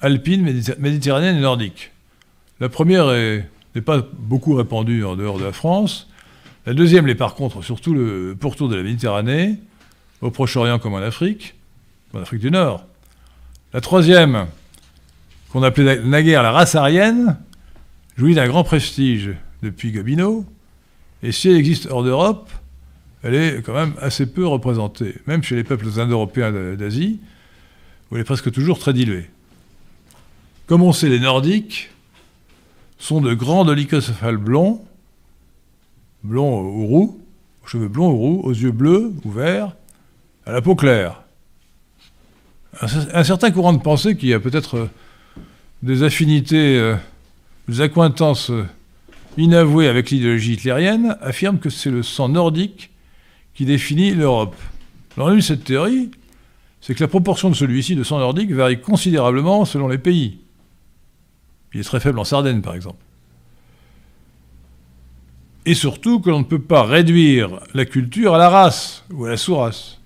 [0.00, 0.42] alpine,
[0.78, 1.92] méditerranéenne et nordique.
[2.60, 6.08] La première n'est pas beaucoup répandue en dehors de la France.
[6.66, 9.58] La deuxième l'est par contre surtout le pourtour de la Méditerranée,
[10.20, 11.54] au Proche-Orient comme en Afrique,
[12.14, 12.84] en Afrique du Nord.
[13.72, 14.46] La troisième,
[15.50, 17.38] qu'on appelait naguère la race aryenne,
[18.16, 20.44] jouit d'un grand prestige depuis Gobineau,
[21.22, 22.50] et si elle existe hors d'Europe,
[23.22, 27.18] elle est quand même assez peu représentée, même chez les peuples indo-européens d'Asie,
[28.10, 29.30] où elle est presque toujours très diluée.
[30.66, 31.90] Comme on sait, les Nordiques
[32.98, 34.84] sont de grands dolicocéphales blonds,
[36.22, 37.20] blonds ou roux,
[37.64, 39.74] aux cheveux blonds ou roux, aux yeux bleus ou verts,
[40.44, 41.22] à la peau claire.
[42.80, 44.90] Un, certain courant de pensée qui a peut-être euh,
[45.82, 46.96] des affinités, euh,
[47.68, 48.50] des accointances
[49.36, 52.90] inavouées avec l'idéologie hitlérienne, affirme que c'est le sang nordique
[53.54, 54.56] qui définit l'Europe.
[55.16, 56.10] L'ennui de cette théorie,
[56.80, 60.38] c'est que la proportion de celui-ci, de sang nordique, varie considérablement selon les pays.
[61.72, 63.02] Il est très faible en Sardaigne, par exemple.
[65.66, 69.30] Et surtout que l'on ne peut pas réduire la culture à la race ou à
[69.30, 69.98] la sous-race.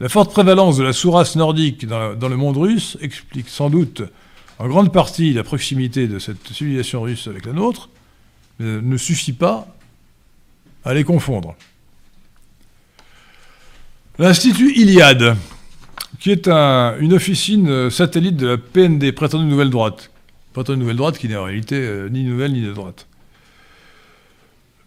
[0.00, 4.02] La forte prévalence de la sous-race nordique dans, le monde russe explique sans doute
[4.58, 7.90] en grande partie la proximité de cette civilisation russe avec la nôtre,
[8.60, 9.66] ne suffit pas
[10.84, 11.54] à les confondre.
[14.18, 15.36] L'Institut Iliade,
[16.20, 20.10] qui est une officine satellite de la PND, prétendue Nouvelle Droite.
[20.54, 23.06] Prétendue Nouvelle Droite qui n'est en réalité euh, ni nouvelle ni de droite.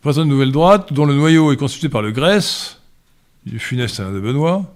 [0.01, 2.79] Prétendue Nouvelle Droite, dont le noyau est constitué par le Grèce,
[3.45, 4.73] du funeste Alain de Benoît,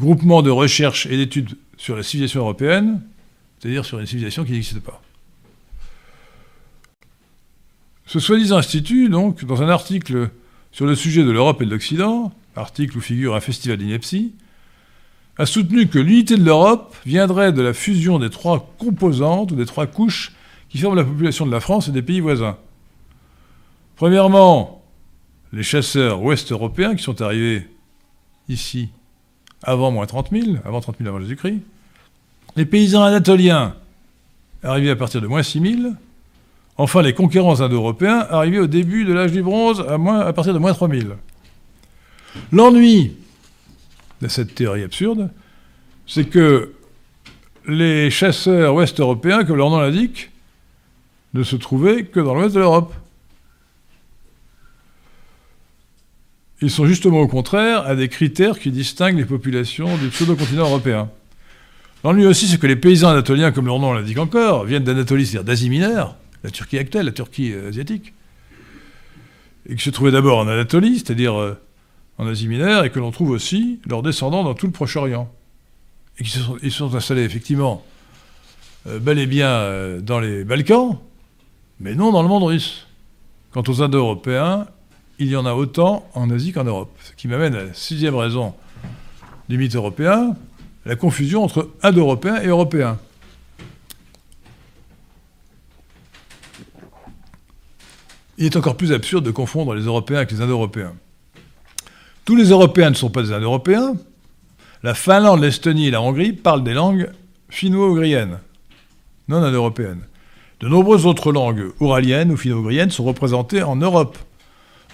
[0.00, 3.02] groupement de recherche et d'études sur la civilisation européenne,
[3.58, 5.00] c'est-à-dire sur une civilisation qui n'existe pas.
[8.10, 10.30] Ce soi-disant institut, donc, dans un article
[10.72, 14.34] sur le sujet de l'Europe et de l'Occident, article où figure un festival d'ineptie,
[15.38, 19.64] a soutenu que l'unité de l'Europe viendrait de la fusion des trois composantes ou des
[19.64, 20.32] trois couches
[20.70, 22.58] qui forment la population de la France et des pays voisins.
[23.94, 24.82] Premièrement,
[25.52, 27.68] les chasseurs ouest-européens qui sont arrivés
[28.48, 28.88] ici
[29.62, 31.60] avant moins 30 000, avant 30 000 avant Jésus-Christ.
[32.56, 33.76] Les paysans anatoliens,
[34.64, 35.92] arrivés à partir de moins 6 000.
[36.80, 40.72] Enfin, les conquérants indo-européens, arrivés au début de l'âge du bronze, à, partir de moins
[40.72, 41.08] 3 000.
[42.52, 43.12] L'ennui
[44.22, 45.30] de cette théorie absurde,
[46.06, 46.72] c'est que
[47.66, 50.30] les chasseurs ouest-européens, comme leur nom l'indique,
[51.34, 52.94] ne se trouvaient que dans l'ouest de l'Europe.
[56.62, 61.10] Ils sont justement au contraire à des critères qui distinguent les populations du pseudo-continent européen.
[62.04, 65.44] L'ennui aussi, c'est que les paysans anatoliens, comme leur nom l'indique encore, viennent d'Anatolie, c'est-à-dire
[65.44, 68.12] d'Asie mineure, la Turquie actuelle, la Turquie euh, asiatique,
[69.68, 71.60] et qui se trouvaient d'abord en Anatolie, c'est-à-dire euh,
[72.18, 75.30] en Asie mineure, et que l'on trouve aussi leurs descendants dans tout le Proche-Orient.
[76.18, 77.84] Et qui se sont, sont installés effectivement
[78.86, 80.98] euh, bel et bien dans les Balkans,
[81.78, 82.86] mais non dans le monde russe.
[83.52, 84.66] Quant aux Indo-Européens,
[85.18, 86.96] il y en a autant en Asie qu'en Europe.
[87.02, 88.54] Ce qui m'amène à la sixième raison
[89.48, 90.36] du mythe européen,
[90.86, 92.98] la confusion entre Indo-Européens et Européens.
[98.40, 100.94] Il est encore plus absurde de confondre les Européens avec les Indo-Européens.
[102.24, 103.96] Tous les Européens ne sont pas des Indo-Européens.
[104.82, 107.10] La Finlande, l'Estonie et la Hongrie parlent des langues
[107.50, 108.38] finno-ougriennes,
[109.28, 110.00] non indo-européennes.
[110.60, 114.16] De nombreuses autres langues ouraliennes ou finno-ougriennes sont représentées en Europe.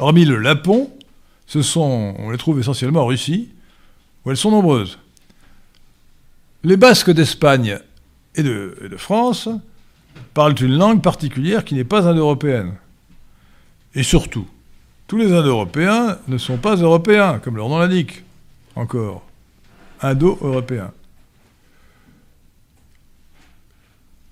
[0.00, 0.90] Hormis le lapon,
[1.46, 3.50] ce sont, on les trouve essentiellement en Russie,
[4.24, 4.98] où elles sont nombreuses.
[6.64, 7.78] Les Basques d'Espagne
[8.34, 9.48] et de, France
[10.34, 12.74] parlent une langue particulière qui n'est pas indo-européenne.
[13.96, 14.46] Et surtout,
[15.06, 18.22] tous les Indo-Européens ne sont pas européens, comme leur nom l'indique,
[18.76, 19.24] encore.
[20.02, 20.92] Indo-Européens.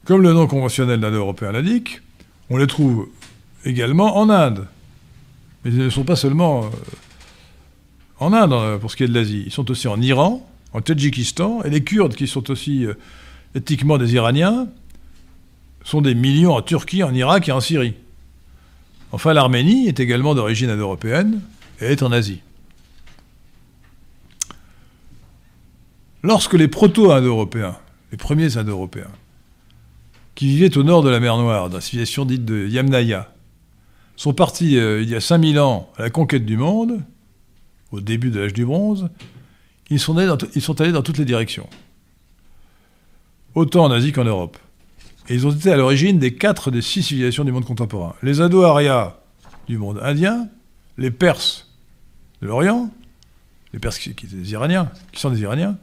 [0.05, 2.03] Comme le nom conventionnel d'Indo-Européen l'indique,
[2.51, 3.09] on les trouve
[3.65, 4.69] également en Inde.
[5.65, 6.69] Mais ils ne sont pas seulement euh,
[8.21, 9.45] en Inde, euh, pour ce qui est de l'Asie.
[9.47, 12.93] Ils sont aussi en Iran, en Tadjikistan, et les Kurdes, qui sont aussi euh,
[13.55, 14.69] éthiquement des Iraniens,
[15.85, 17.95] sont des millions en Turquie, en Irak et en Syrie.
[19.15, 21.41] Enfin, l'Arménie est également d'origine indo-européenne
[21.81, 22.41] et est en Asie.
[26.25, 27.77] Lorsque les proto-indo-européens,
[28.11, 29.13] les premiers indo-européens,
[30.35, 33.33] qui vivaient au nord de la mer Noire, dans la civilisation dite de Yamnaya,
[34.17, 37.01] sont partis euh, il y a 5000 ans à la conquête du monde,
[37.93, 39.11] au début de l'âge du bronze,
[39.91, 41.69] ils sont, allés dans, ils sont allés dans toutes les directions.
[43.55, 44.59] Autant en Asie qu'en Europe.
[45.29, 48.15] Et ils ont été à l'origine des quatre des six civilisations du monde contemporain.
[48.23, 49.17] Les Indo-Aryas
[49.67, 50.49] du monde indien,
[50.99, 51.73] les Perses
[52.43, 52.91] de l'Orient,
[53.73, 55.79] les Perses qui, étaient des Iraniens, qui sont des Iraniens,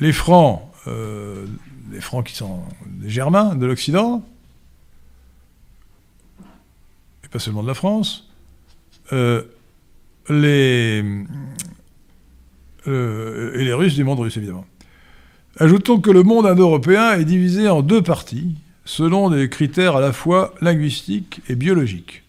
[0.00, 1.46] les Francs, euh,
[1.92, 4.26] les Francs qui sont des Germains de l'Occident,
[7.24, 8.28] et pas seulement de la France,
[9.12, 9.44] euh,
[10.28, 11.04] les,
[12.88, 14.66] euh, et les Russes du monde russe, évidemment.
[15.58, 20.12] Ajoutons que le monde indo-européen est divisé en deux parties, selon des critères à la
[20.12, 22.24] fois linguistiques et biologiques.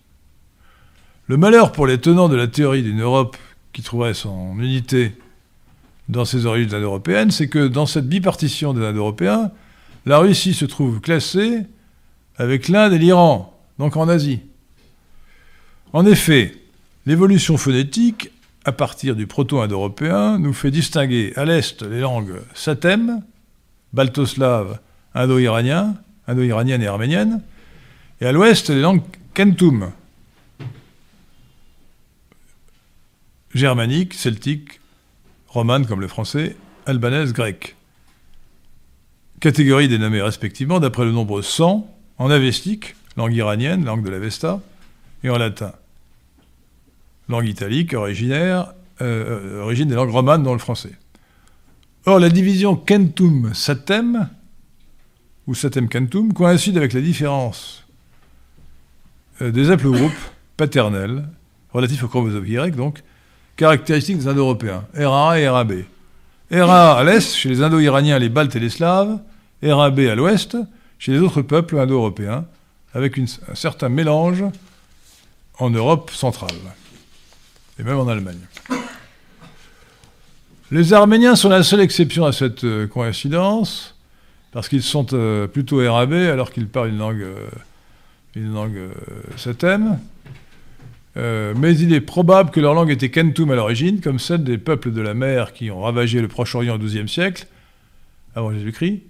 [1.27, 3.35] Le malheur pour les tenants de la théorie d'une Europe
[3.73, 5.11] qui trouverait son unité
[6.07, 9.51] dans ses origines indo-européennes, c'est que dans cette bipartition des Indo-Européens,
[10.05, 11.63] la Russie se trouve classée
[12.37, 14.39] avec l'Inde et l'Iran, donc en Asie.
[15.91, 16.55] En effet,
[17.05, 18.31] l'évolution phonétique,
[18.67, 23.23] à partir du proto-indo-européen, nous fait distinguer à l'est les langues satèmes,
[23.93, 24.79] baltoslaves,
[25.15, 25.95] indo-iraniens,
[26.27, 27.41] indo-iraniennes et arméniennes,
[28.19, 29.03] et à l'ouest les langues
[29.33, 29.93] kentum,
[33.55, 34.81] germaniques, celtiques,
[35.47, 37.77] romanes comme le français, albanaises, grecques.
[39.39, 44.59] Catégorie dénommée respectivement d'après le nombre 100 en avestique, langue iranienne, langue de l'Avesta,
[45.23, 45.71] et en latin.
[47.29, 50.93] Langue italique, originaire, euh, origine des langues romanes dans le français.
[52.05, 54.29] Or, la division kentum-satem,
[55.45, 57.85] ou satem-kentum, coïncide avec la différence
[59.41, 60.11] euh, des haplogroupes
[60.55, 61.27] paternels,
[61.73, 63.03] relatifs au chromosome Y, donc,
[63.57, 65.73] caractéristiques des Indo-Européens, RA et RAB.
[66.51, 69.19] RA à l'est, chez les Indo-Iraniens, les Baltes et les Slaves,
[69.61, 70.57] RAB à l'ouest,
[70.97, 72.45] chez les autres peuples indo-européens,
[72.93, 74.43] avec un certain mélange
[75.59, 76.55] en Europe centrale,
[77.79, 78.39] et même en Allemagne.
[80.69, 83.95] Les Arméniens sont la seule exception à cette euh, coïncidence,
[84.51, 87.47] parce qu'ils sont euh, plutôt RAB alors qu'ils parlent une langue, euh,
[88.35, 88.79] une langue
[91.15, 94.91] mais il est probable que leur langue était Kentum à l'origine, comme celle des peuples
[94.91, 97.47] de la mer qui ont ravagé le Proche-Orient au XIIe siècle,
[98.35, 99.01] avant Jésus-Christ,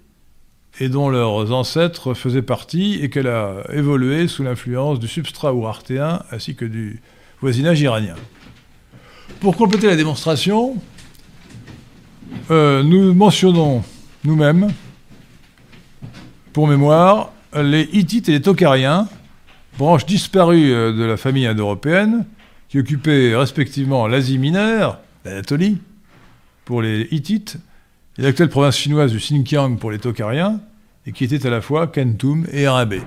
[0.79, 6.23] et dont leurs ancêtres faisaient partie, et qu'elle a évolué sous l'influence du substrat ourartéen
[6.31, 7.01] ainsi que du
[7.41, 8.15] voisinage iranien.
[9.39, 10.77] Pour compléter la démonstration,
[12.49, 13.83] euh, nous mentionnons
[14.23, 14.69] nous-mêmes,
[16.53, 19.07] pour mémoire, les Hittites et les Tokariens,
[19.77, 22.25] branches disparues euh, de la famille indo-européenne,
[22.67, 25.77] qui occupaient respectivement l'Asie mineure, l'Anatolie,
[26.65, 27.57] pour les Hittites,
[28.17, 30.59] et l'actuelle province chinoise du Xinjiang pour les Tokariens,
[31.05, 33.01] et qui était à la fois Kentum et Arabé.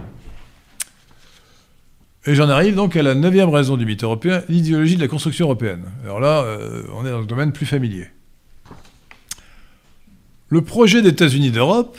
[2.26, 5.46] Et j'en arrive donc à la neuvième raison du mythe européen, l'idéologie de la construction
[5.46, 5.84] européenne.
[6.04, 8.08] Alors là, euh, on est dans le domaine plus familier.
[10.50, 11.96] Le projet des États-Unis d'Europe,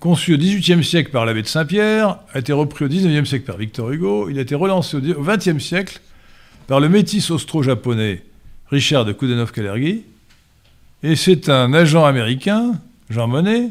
[0.00, 3.58] conçu au XVIIIe siècle par l'abbé de Saint-Pierre, a été repris au XIXe siècle par
[3.58, 6.00] Victor Hugo, il a été relancé au XXe siècle
[6.66, 8.24] par le métis austro-japonais
[8.70, 10.02] Richard de Koudenov-Kalergi,
[11.02, 12.72] et c'est un agent américain,
[13.08, 13.70] Jean Monnet,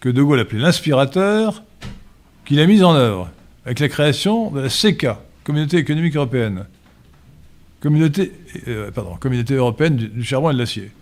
[0.00, 1.62] que De Gaulle appelait l'inspirateur,
[2.44, 3.30] qui l'a mis en œuvre
[3.66, 6.66] avec la création de la CECA, Communauté économique européenne,
[7.80, 8.32] Communauté,
[8.68, 10.92] euh, pardon, Communauté européenne du, charbon et de l'acier,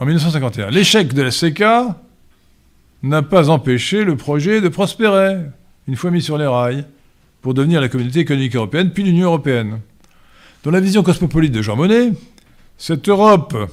[0.00, 0.70] en 1951.
[0.70, 2.02] L'échec de la CECA
[3.02, 5.36] n'a pas empêché le projet de prospérer,
[5.86, 6.86] une fois mis sur les rails,
[7.42, 9.80] pour devenir la Communauté économique européenne, puis l'Union européenne.
[10.64, 12.12] Dans la vision cosmopolite de Jean Monnet,
[12.78, 13.70] cette Europe,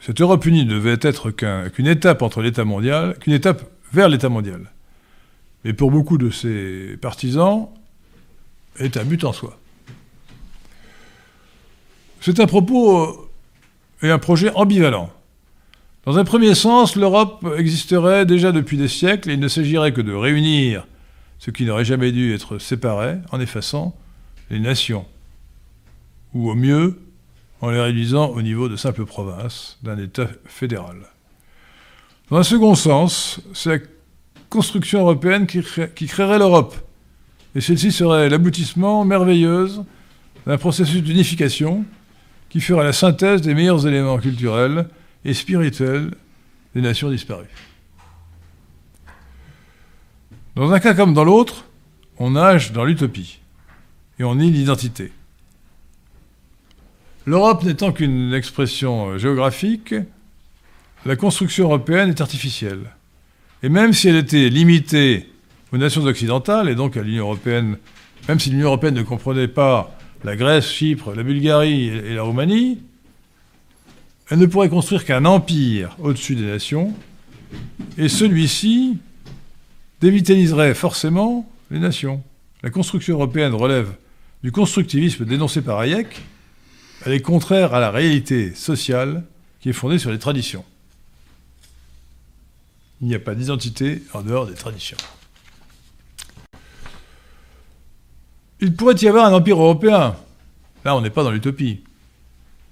[0.00, 4.70] cette Europe unie devait être qu'une étape entre l'État mondial, qu'une étape vers l'État mondial.
[5.64, 7.68] Mais pour beaucoup de ses partisans,
[8.78, 9.58] est un but en soi.
[12.20, 13.30] C'est un propos
[14.02, 15.10] et un projet ambivalent.
[16.04, 20.00] Dans un premier sens, l'Europe existerait déjà depuis des siècles et il ne s'agirait que
[20.00, 20.86] de réunir
[21.38, 23.94] ce qui n'aurait jamais dû être séparé en effaçant
[24.50, 25.06] les nations,
[26.34, 27.00] ou au mieux
[27.60, 30.96] en les réduisant au niveau de simples provinces d'un État fédéral.
[32.30, 33.70] Dans un second sens, c'est
[34.50, 36.76] construction européenne qui, créerait l'Europe,
[37.54, 39.84] et celle-ci serait l'aboutissement merveilleuse
[40.46, 41.84] d'un processus d'unification
[42.48, 44.88] qui fera la synthèse des meilleurs éléments culturels
[45.24, 46.10] et spirituels
[46.74, 47.46] des nations disparues.
[50.56, 51.64] Dans un cas comme dans l'autre,
[52.18, 53.38] on nage dans l'utopie
[54.18, 55.12] et on nie l'identité.
[57.24, 59.94] L'Europe n'étant qu'une expression géographique,
[61.06, 62.90] la construction européenne est artificielle.
[63.62, 65.28] Et même si elle était limitée
[65.72, 67.76] aux nations occidentales, et donc à l'Union européenne,
[68.28, 72.78] même si l'Union européenne ne comprenait pas la Grèce, Chypre, la Bulgarie et la Roumanie,
[74.30, 76.94] elle ne pourrait construire qu'un empire au-dessus des nations,
[77.98, 78.98] et celui-ci
[80.00, 82.22] dévitaliserait forcément les nations.
[82.62, 83.88] La construction européenne relève
[84.42, 86.20] du constructivisme dénoncé par Hayek,
[87.04, 89.24] elle est contraire à la réalité sociale
[89.60, 90.64] qui est fondée sur les traditions.
[93.00, 94.96] Il n'y a pas d'identité en dehors des traditions.
[98.60, 100.16] Il pourrait y avoir un empire européen.
[100.84, 101.82] Là, on n'est pas dans l'utopie.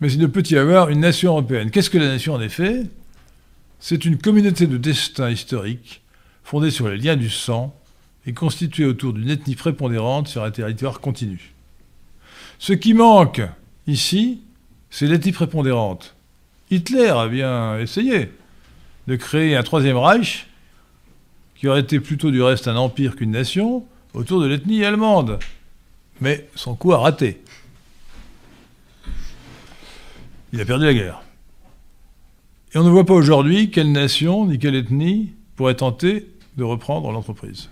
[0.01, 1.71] Mais il ne peut y avoir une nation européenne.
[1.71, 2.85] Qu'est-ce que la nation, en effet?
[3.81, 6.03] C'est une communauté de destin historique
[6.45, 7.75] fondée sur les liens du sang
[8.27, 11.55] et constituée autour d'une ethnie prépondérante sur un territoire continu.
[12.59, 13.41] Ce qui manque
[13.87, 14.43] ici,
[14.91, 16.15] c'est l'ethnie prépondérante.
[16.71, 18.31] Hitler a bien essayé
[19.09, 20.47] de créer un troisième Reich,
[21.57, 25.39] qui aurait été plutôt du reste un empire qu'une nation, autour de l'ethnie allemande.
[26.21, 27.41] Mais son coup a raté.
[30.53, 31.23] Il a perdu la guerre.
[32.75, 36.29] Et on ne voit pas aujourd'hui quelle nation ni quelle ethnie pourrait tenter
[36.59, 37.71] de reprendre l'entreprise.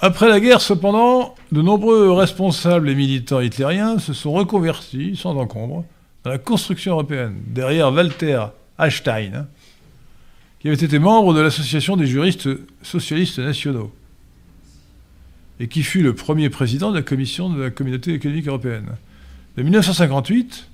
[0.00, 5.84] Après la guerre, cependant, de nombreux responsables et militants hitlériens se sont reconvertis, sans encombre,
[6.24, 8.46] dans la construction européenne, derrière Walter
[8.78, 9.46] Einstein,
[10.60, 12.48] qui avait été membre de l'Association des juristes
[12.82, 13.94] socialistes nationaux,
[15.60, 18.96] et qui fut le premier président de la Commission de la Communauté économique européenne,
[19.56, 20.68] de 1958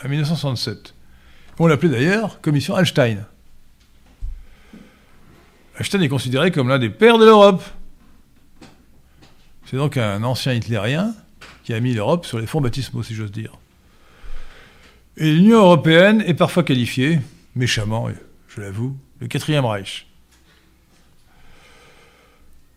[0.00, 0.94] à 1967.
[1.58, 3.24] On l'appelait d'ailleurs Commission Einstein.
[5.78, 7.62] Einstein est considéré comme l'un des pères de l'Europe.
[9.66, 11.14] C'est donc un ancien hitlérien
[11.64, 13.52] qui a mis l'Europe sur les fonds baptismaux, si j'ose dire.
[15.18, 17.20] Et l'Union européenne est parfois qualifiée,
[17.54, 18.08] méchamment,
[18.48, 20.06] je l'avoue, le quatrième Reich.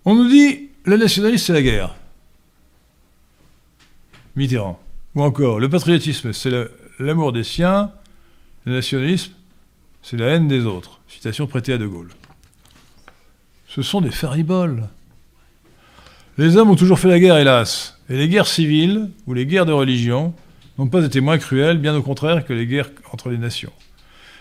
[0.05, 1.95] On nous dit, le nationalisme, c'est la guerre.
[4.35, 4.79] Mitterrand.
[5.15, 6.51] Ou encore, le patriotisme, c'est
[6.97, 7.91] l'amour des siens,
[8.65, 9.33] le nationalisme,
[10.01, 11.01] c'est la haine des autres.
[11.09, 12.11] Citation prêtée à De Gaulle.
[13.67, 14.87] Ce sont des fariboles.
[16.37, 17.99] Les hommes ont toujours fait la guerre, hélas.
[18.09, 20.33] Et les guerres civiles, ou les guerres de religion,
[20.79, 23.73] n'ont pas été moins cruelles, bien au contraire, que les guerres entre les nations.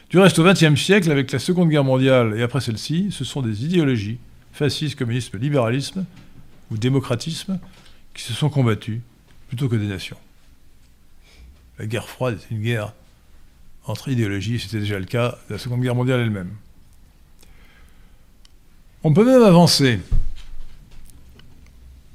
[0.08, 3.42] Du reste, au XXe siècle, avec la Seconde Guerre mondiale et après celle-ci, ce sont
[3.42, 4.18] des idéologies,
[4.52, 6.06] fascisme, communisme, libéralisme
[6.70, 7.58] ou démocratisme,
[8.14, 9.02] qui se sont combattues
[9.48, 10.16] plutôt que des nations.
[11.78, 12.92] La guerre froide est une guerre
[13.84, 16.50] entre idéologies, c'était déjà le cas de la Seconde Guerre mondiale elle-même.
[19.02, 19.98] On peut même avancer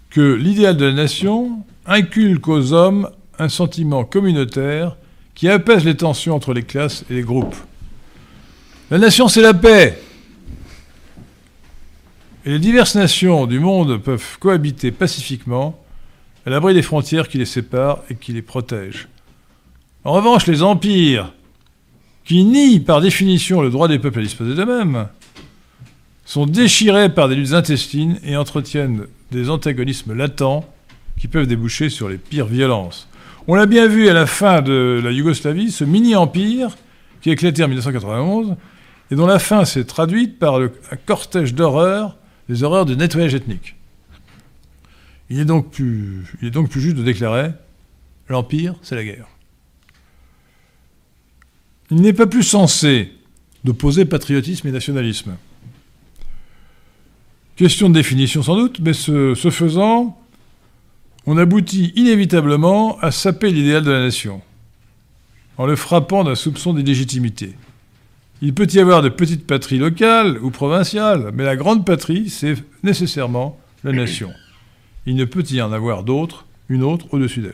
[0.09, 4.95] que l'idéal de la nation inculque aux hommes un sentiment communautaire
[5.35, 7.55] qui apaise les tensions entre les classes et les groupes.
[8.91, 9.99] La nation, c'est la paix.
[12.45, 15.81] Et les diverses nations du monde peuvent cohabiter pacifiquement
[16.45, 19.07] à l'abri des frontières qui les séparent et qui les protègent.
[20.03, 21.33] En revanche, les empires,
[22.25, 25.07] qui nient par définition le droit des peuples à disposer d'eux-mêmes,
[26.25, 30.65] sont déchirés par des luttes intestines et entretiennent des antagonismes latents
[31.17, 33.07] qui peuvent déboucher sur les pires violences.
[33.47, 36.77] On l'a bien vu à la fin de la Yougoslavie, ce mini-empire
[37.21, 38.55] qui a éclaté en 1991
[39.11, 40.69] et dont la fin s'est traduite par un
[41.05, 42.17] cortège d'horreurs,
[42.47, 43.75] les horreurs de nettoyage ethnique.
[45.29, 47.51] Il est donc plus, il est donc plus juste de déclarer
[48.29, 49.27] l'empire, c'est la guerre.
[51.91, 53.11] Il n'est pas plus censé
[53.63, 55.35] d'opposer patriotisme et nationalisme.
[57.55, 60.19] Question de définition sans doute, mais ce, faisant,
[61.25, 64.41] on aboutit inévitablement à saper l'idéal de la nation,
[65.57, 67.55] en le frappant d'un soupçon d'illégitimité.
[68.41, 72.55] Il peut y avoir de petites patries locales ou provinciales, mais la grande patrie, c'est
[72.83, 74.33] nécessairement la nation.
[75.05, 77.53] Il ne peut y en avoir d'autre, une autre au-dessus d'elle.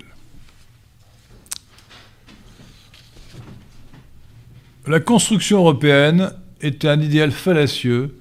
[4.88, 8.18] La construction européenne est un idéal fallacieux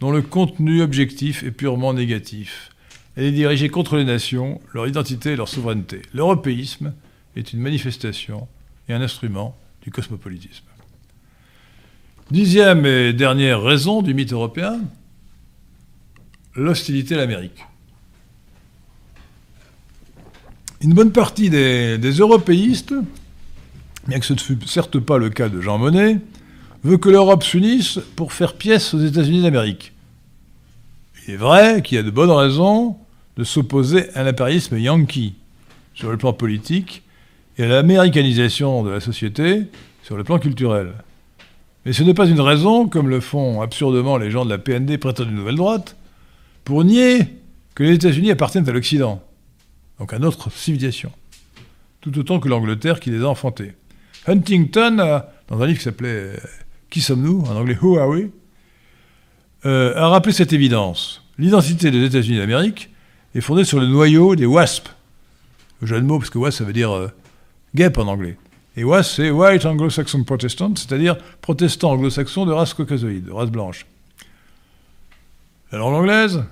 [0.00, 2.69] dont le contenu objectif est purement négatif.
[3.20, 6.00] Elle est dirigée contre les nations, leur identité et leur souveraineté.
[6.14, 6.94] L'européisme
[7.36, 8.48] est une manifestation
[8.88, 10.64] et un instrument du cosmopolitisme.
[12.30, 14.80] Dixième et dernière raison du mythe européen,
[16.54, 17.62] l'hostilité à l'Amérique.
[20.80, 22.94] Une bonne partie des, européistes,
[24.08, 26.20] bien que ce ne fût certes pas le cas de Jean Monnet,
[26.84, 29.92] veut que l'Europe s'unisse pour faire pièce aux États-Unis d'Amérique.
[31.28, 32.96] Il est vrai qu'il y a de bonnes raisons
[33.36, 35.34] de s'opposer à l'impérialisme yankee
[35.94, 37.02] sur le plan politique
[37.58, 39.64] et à l'américanisation de la société
[40.02, 40.92] sur le plan culturel.
[41.84, 44.98] Mais ce n'est pas une raison, comme le font absurdement les gens de la PND
[44.98, 45.96] prétendue nouvelle droite,
[46.64, 47.20] pour nier
[47.74, 49.22] que les États-Unis appartiennent à l'Occident,
[49.98, 51.10] donc à notre civilisation,
[52.00, 53.72] tout autant que l'Angleterre qui les a enfantés.
[54.26, 56.38] Huntington, dans un livre qui s'appelait
[56.90, 58.26] Qui sommes-nous en anglais Who are we
[59.66, 61.22] euh, a rappelé cette évidence.
[61.38, 62.88] L'identité des États-Unis d'Amérique
[63.34, 64.88] est fondée sur le noyau des WASP.
[65.82, 67.08] Jeu de mots, parce que WASP, ça veut dire euh,
[67.74, 68.36] guêpe en anglais.
[68.76, 73.86] Et WASP, c'est White Anglo-Saxon Protestant, c'est-à-dire protestant anglo-saxon de race caucasoïde, de race blanche.
[75.72, 76.44] La langue anglaise,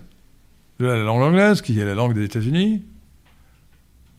[0.78, 2.82] la langue anglaise, qui est la langue des États-Unis,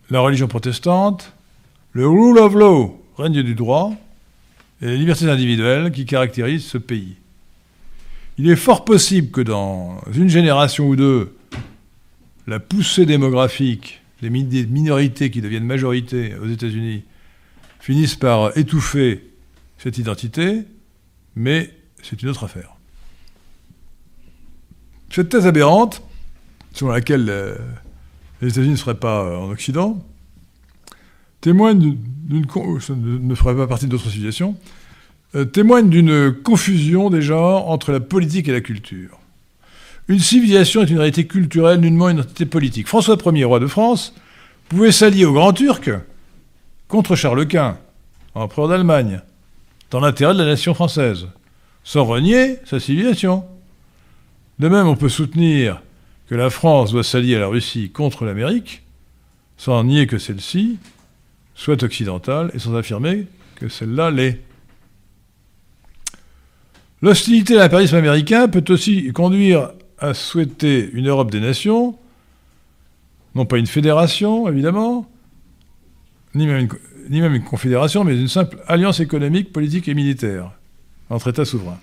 [0.10, 1.34] la religion protestante,
[1.94, 3.94] le rule of law, règne du droit,
[4.82, 7.16] et les libertés individuelles qui caractérisent ce pays.
[8.38, 11.36] Il est fort possible que dans une génération ou deux,
[12.50, 17.04] la poussée démographique des minorités qui deviennent majorité aux États-Unis
[17.80, 19.24] finissent par étouffer
[19.78, 20.64] cette identité,
[21.36, 22.76] mais c'est une autre affaire.
[25.12, 26.02] Cette thèse aberrante,
[26.74, 27.56] selon laquelle euh,
[28.42, 30.04] les États-Unis ne seraient pas euh, en Occident,
[31.42, 31.98] témoigne d'une,
[32.30, 33.36] ne
[35.36, 39.19] euh, témoigne d'une confusion déjà entre la politique et la culture.
[40.10, 42.88] Une civilisation est une réalité culturelle, nullement une entité politique.
[42.88, 44.16] François Ier, roi de France,
[44.68, 46.02] pouvait s'allier aux grands Turcs
[46.88, 47.78] contre Charles Quint,
[48.34, 49.22] empereur d'Allemagne,
[49.92, 51.28] dans l'intérêt de la nation française,
[51.84, 53.46] sans renier sa civilisation.
[54.58, 55.80] De même, on peut soutenir
[56.28, 58.82] que la France doit s'allier à la Russie contre l'Amérique,
[59.58, 60.80] sans nier que celle-ci
[61.54, 64.42] soit occidentale et sans affirmer que celle-là l'est.
[67.04, 69.70] L'hostilité à l'impérialisme américain peut aussi conduire
[70.00, 71.98] à souhaiter une Europe des nations,
[73.36, 75.10] non pas une fédération, évidemment,
[76.36, 76.70] ni même une,
[77.10, 80.52] ni même une confédération, mais une simple alliance économique, politique et militaire
[81.10, 81.80] entre États souverains.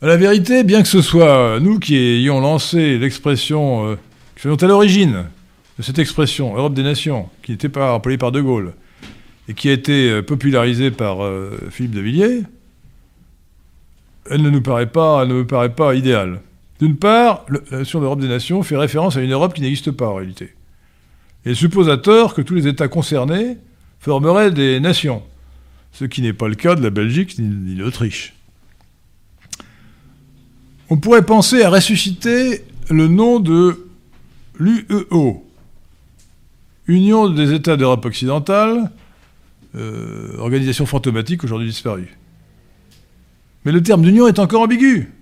[0.00, 3.94] À la vérité, bien que ce soit nous qui ayons lancé l'expression, euh,
[4.36, 5.24] qui soyons à l'origine
[5.76, 8.74] de cette expression, Europe des nations, qui n'était pas employée par De Gaulle,
[9.48, 12.42] et qui a été euh, popularisée par euh, Philippe de Villiers,
[14.30, 16.40] elle ne nous paraît pas, ne me paraît pas idéale.
[16.80, 20.08] D'une part, la notion d'Europe des nations fait référence à une Europe qui n'existe pas
[20.08, 20.54] en réalité.
[21.44, 23.58] Et suppose à tort que tous les États concernés
[24.00, 25.22] formeraient des nations,
[25.92, 28.34] ce qui n'est pas le cas de la Belgique ni de l'Autriche.
[30.90, 33.88] On pourrait penser à ressusciter le nom de
[34.58, 35.44] l'UEO,
[36.86, 38.90] Union des États d'Europe occidentale,
[39.74, 42.16] euh, organisation fantomatique aujourd'hui disparue.
[43.68, 45.12] Mais le terme d'union est encore ambigu.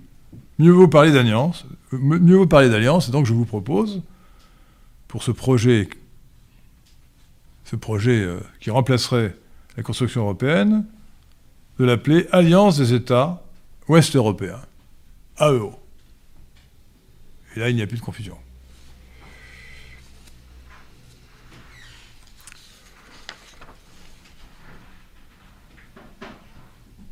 [0.57, 1.65] Mieux vaut parler d'alliance.
[1.91, 4.01] Mieux vaut parler d'alliance, et donc je vous propose,
[5.09, 5.89] pour ce projet,
[7.65, 9.35] ce projet euh, qui remplacerait
[9.75, 10.85] la construction européenne,
[11.77, 13.43] de l'appeler Alliance des États
[13.89, 14.61] ouest européens,
[15.41, 15.73] AEO.
[17.53, 18.37] Et là, il n'y a plus de confusion.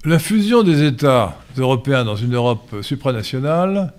[0.06, 3.92] La fusion des États européens dans une Europe supranationale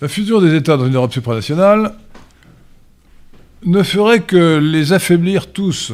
[0.00, 1.94] La fusion des États dans une Europe supranationale
[3.64, 5.92] ne ferait que les affaiblir tous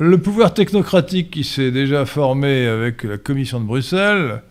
[0.00, 4.42] le pouvoir technocratique qui s'est déjà formé avec la Commission de Bruxelles,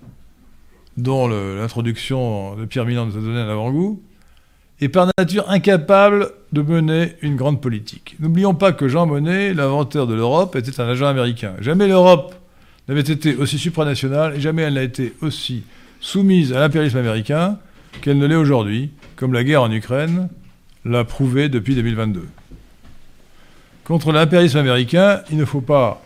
[0.96, 4.00] dont l'introduction de Pierre Milan nous a donné un avant-goût,
[4.80, 8.16] est par nature incapable de mener une grande politique.
[8.20, 11.56] N'oublions pas que Jean Monnet, l'inventeur de l'Europe, était un agent américain.
[11.62, 12.36] Jamais l'Europe
[12.88, 15.64] n'avait été aussi supranationale et jamais elle n'a été aussi
[16.00, 17.58] soumise à l'impérialisme américain
[18.02, 20.30] qu'elle ne l'est aujourd'hui, comme la guerre en Ukraine
[20.86, 22.28] l'a prouvé depuis 2022.
[23.90, 26.00] Contre l'impérialisme américain, il ne faut pas.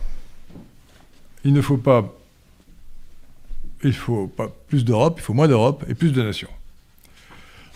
[1.44, 2.14] Il ne faut pas.
[3.82, 6.48] Il faut pas plus d'Europe, il faut moins d'Europe et plus de nations.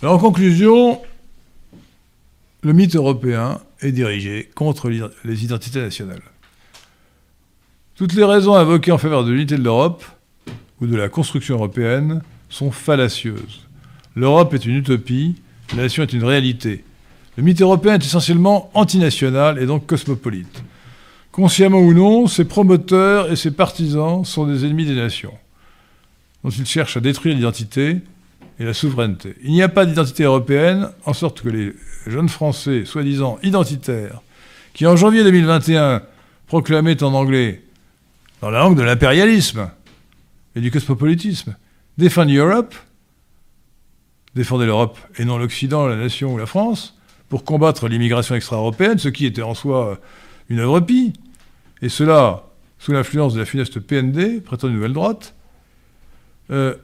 [0.01, 1.03] Alors en conclusion,
[2.63, 6.23] le mythe européen est dirigé contre les identités nationales.
[7.95, 10.03] Toutes les raisons invoquées en faveur de l'unité de l'Europe
[10.81, 13.67] ou de la construction européenne sont fallacieuses.
[14.17, 15.37] L'Europe est une utopie,
[15.77, 16.83] la nation est une réalité.
[17.39, 20.65] Le mythe européen est essentiellement antinational et donc cosmopolite.
[21.31, 25.35] Consciemment ou non, ses promoteurs et ses partisans sont des ennemis des nations,
[26.43, 27.99] dont ils cherchent à détruire l'identité
[28.59, 29.37] et la souveraineté.
[29.45, 31.75] Il n'y a pas d'identité européenne, en sorte que les
[32.09, 34.21] jeunes Français, soi-disant identitaires,
[34.75, 36.03] qui en janvier 2021
[36.49, 37.63] proclamaient en anglais,
[38.41, 39.71] dans la langue de l'impérialisme
[40.57, 41.55] et du cosmopolitisme,
[41.99, 42.75] Defend Europe,
[44.35, 46.98] défendez l'Europe et non l'Occident, la nation ou la France,
[47.29, 50.01] pour combattre l'immigration extra-européenne, ce qui était en soi
[50.49, 51.13] une œuvre pie,
[51.83, 52.45] et cela
[52.79, 55.35] sous l'influence de la funeste PND, prétendue nouvelle droite,
[56.51, 56.75] euh,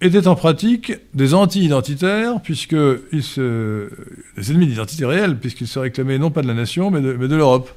[0.00, 2.76] étaient en pratique des anti-identitaires, puisque
[3.12, 3.90] ils se...
[4.36, 7.28] des ennemis d'identité réelle, puisqu'ils se réclamaient non pas de la nation, mais de, mais
[7.28, 7.70] de l'Europe.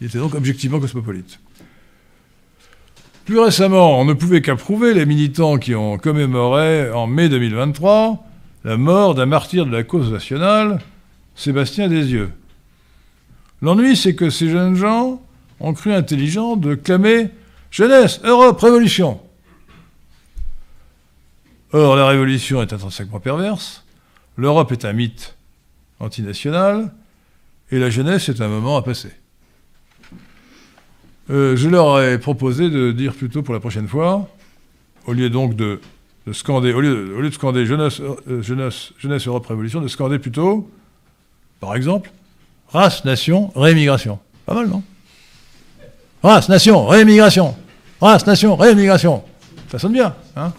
[0.00, 1.40] Ils étaient donc objectivement cosmopolites.
[3.24, 8.22] Plus récemment, on ne pouvait qu'approuver les militants qui ont commémoré en mai 2023
[8.64, 10.80] la mort d'un martyr de la cause nationale,
[11.36, 12.32] Sébastien Desieux.
[13.62, 15.22] L'ennui, c'est que ces jeunes gens
[15.60, 17.30] ont cru intelligent de clamer
[17.70, 19.20] Jeunesse, Europe, Révolution.
[21.72, 23.84] Or, la Révolution est intrinsèquement perverse,
[24.36, 25.36] l'Europe est un mythe
[26.00, 26.92] antinational,
[27.70, 29.10] et la jeunesse est un moment à passer.
[31.28, 34.28] Euh, je leur ai proposé de dire plutôt pour la prochaine fois,
[35.06, 35.80] au lieu donc de,
[36.26, 40.70] de scander, au lieu de, scander jeunesse, euh, jeunesse, jeunesse, Europe, Révolution, de scander plutôt,
[41.60, 42.10] par exemple,
[42.68, 44.18] race, nation, réémigration.
[44.44, 44.82] Pas mal, non?
[46.22, 47.56] Race, nation, réémigration.
[48.00, 49.22] Race, nation, réémigration.
[49.70, 50.52] Ça sonne bien, hein?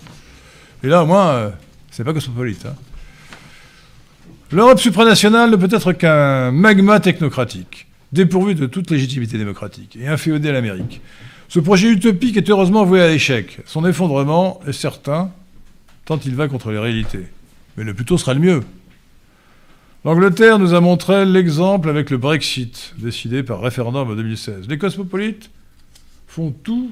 [0.83, 1.49] Et là, au moins, euh,
[1.91, 2.65] c'est pas cosmopolite.
[2.65, 2.75] Hein
[4.51, 10.49] L'Europe supranationale ne peut être qu'un magma technocratique, dépourvu de toute légitimité démocratique et inféodé
[10.49, 11.01] à l'Amérique.
[11.49, 13.59] Ce projet utopique est heureusement voué à l'échec.
[13.65, 15.31] Son effondrement est certain,
[16.05, 17.27] tant il va contre les réalités.
[17.75, 18.63] Mais le plus tôt sera le mieux.
[20.05, 24.67] L'Angleterre nous a montré l'exemple avec le Brexit, décidé par référendum en 2016.
[24.69, 25.49] Les cosmopolites
[26.27, 26.91] font tout,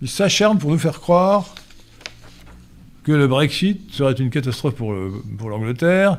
[0.00, 1.54] ils s'acharnent pour nous faire croire
[3.04, 4.94] que le Brexit serait une catastrophe pour,
[5.38, 6.18] pour l'Angleterre,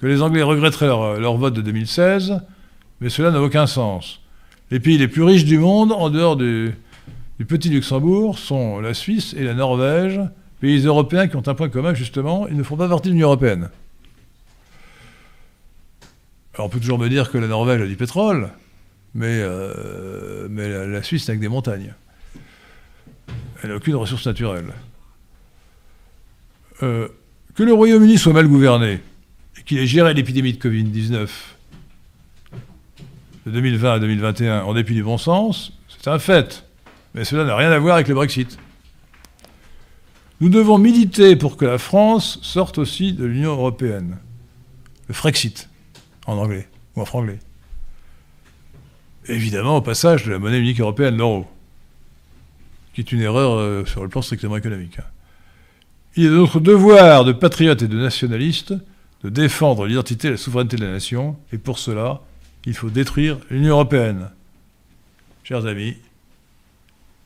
[0.00, 2.40] que les Anglais regretteraient leur, leur, vote de 2016,
[3.00, 4.20] mais cela n'a aucun sens.
[4.70, 6.72] Les pays les plus riches du monde, en dehors du
[7.46, 10.20] petit Luxembourg, sont la Suisse et la Norvège,
[10.60, 13.26] pays européens qui ont un point commun, justement, ils ne font pas partie de l'Union
[13.26, 13.70] européenne.
[16.58, 18.50] On peut toujours me dire que la Norvège a du pétrole,
[19.14, 20.48] mais, euh,
[20.88, 21.94] la, Suisse n'a que des montagnes.
[23.62, 24.72] Elle n'a aucune ressource naturelle.
[26.82, 27.08] Euh,
[27.54, 29.00] que le Royaume-Uni soit mal gouverné
[29.58, 31.28] et qu'il ait géré l'épidémie de Covid-19
[33.46, 36.64] de 2020 à 2021 en dépit du bon sens, c'est un fait.
[37.14, 38.58] Mais cela n'a rien à voir avec le Brexit.
[40.40, 44.18] Nous devons militer pour que la France sorte aussi de l'Union européenne.
[45.08, 45.70] Le Frexit
[46.26, 47.38] en anglais, ou en franglais.
[49.28, 51.46] Évidemment, au passage de la monnaie unique européenne, l'euro,
[52.94, 54.98] qui est une erreur euh, sur le plan strictement économique.
[54.98, 55.04] Hein.
[56.16, 58.74] Il est de notre devoir de patriotes et de nationalistes
[59.24, 62.20] de défendre l'identité et la souveraineté de la nation, et pour cela,
[62.64, 64.30] il faut détruire l'Union européenne.
[65.42, 65.96] Chers amis,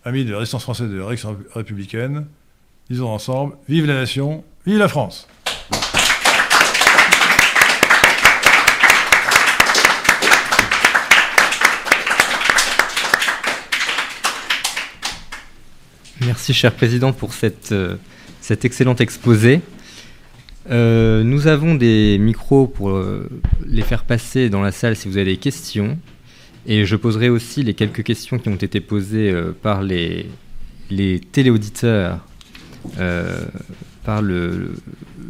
[0.05, 2.27] amis de la résistance française et de la résistance républicaine,
[2.89, 5.28] disons ensemble, vive la nation, vive la France
[16.27, 17.97] Merci, cher Président, pour cette, euh,
[18.43, 19.63] cet excellent exposé.
[20.71, 23.27] Euh, nous avons des micros pour euh,
[23.67, 25.99] les faire passer dans la salle si vous avez des questions.
[26.67, 30.27] Et je poserai aussi les quelques questions qui ont été posées par les,
[31.33, 32.19] téléauditeurs
[34.05, 34.75] par le,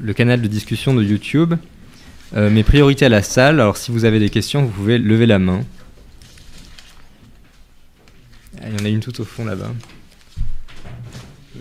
[0.02, 1.54] le, canal de discussion de YouTube.
[2.34, 5.38] mes priorités à la salle, alors si vous avez des questions, vous pouvez lever la
[5.38, 5.60] main.
[8.60, 9.72] Ah, il y en a une tout au fond là-bas.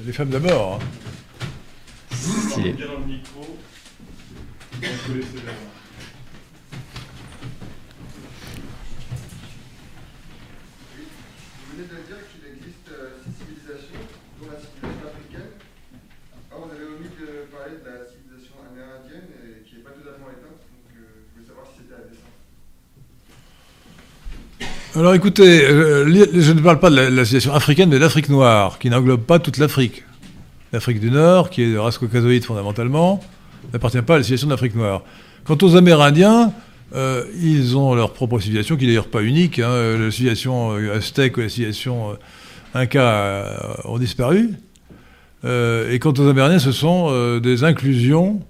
[0.06, 0.80] Les femmes d'abord.
[0.82, 2.16] Hein.
[2.16, 2.72] Stylé.
[2.72, 2.78] Vous
[11.72, 12.90] venez de dire qu'il existe
[13.24, 14.04] six civilisations,
[14.40, 15.52] dont la civilisation africaine.
[16.50, 20.30] Alors, vous avez omis de parler de la civilisation amérindienne, et qui n'est pas totalement
[20.32, 22.30] éteinte, donc euh, je voulais savoir si c'était à dessein.
[24.95, 28.90] Alors écoutez, euh, je ne parle pas de la, civilisation africaine, mais d'Afrique noire, qui
[28.90, 30.03] n'englobe pas toute l'Afrique.
[30.74, 33.20] L'Afrique du Nord, qui est de race caucasoïde fondamentalement,
[33.72, 35.03] n'appartient pas à la civilisation d'Afrique noire.
[35.44, 36.53] Quant aux Amérindiens,
[36.95, 39.60] euh, ils ont leur propre civilisation, qui n'est d'ailleurs pas unique.
[39.60, 39.98] Hein.
[39.98, 42.18] La civilisation aztèque ou la civilisation
[42.74, 44.52] inca euh, ont disparu.
[45.45, 48.41] Euh, et quant aux Amérindiens, ce sont euh, des inclusions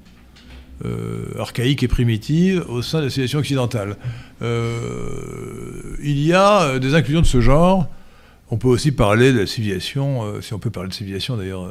[1.37, 3.97] archaïque et primitive au sein de la civilisation occidentale.
[4.41, 7.87] il y a des inclusions de ce genre.
[8.51, 11.69] On peut aussi parler de la civilisation, si on peut parler de civilisation d'ailleurs,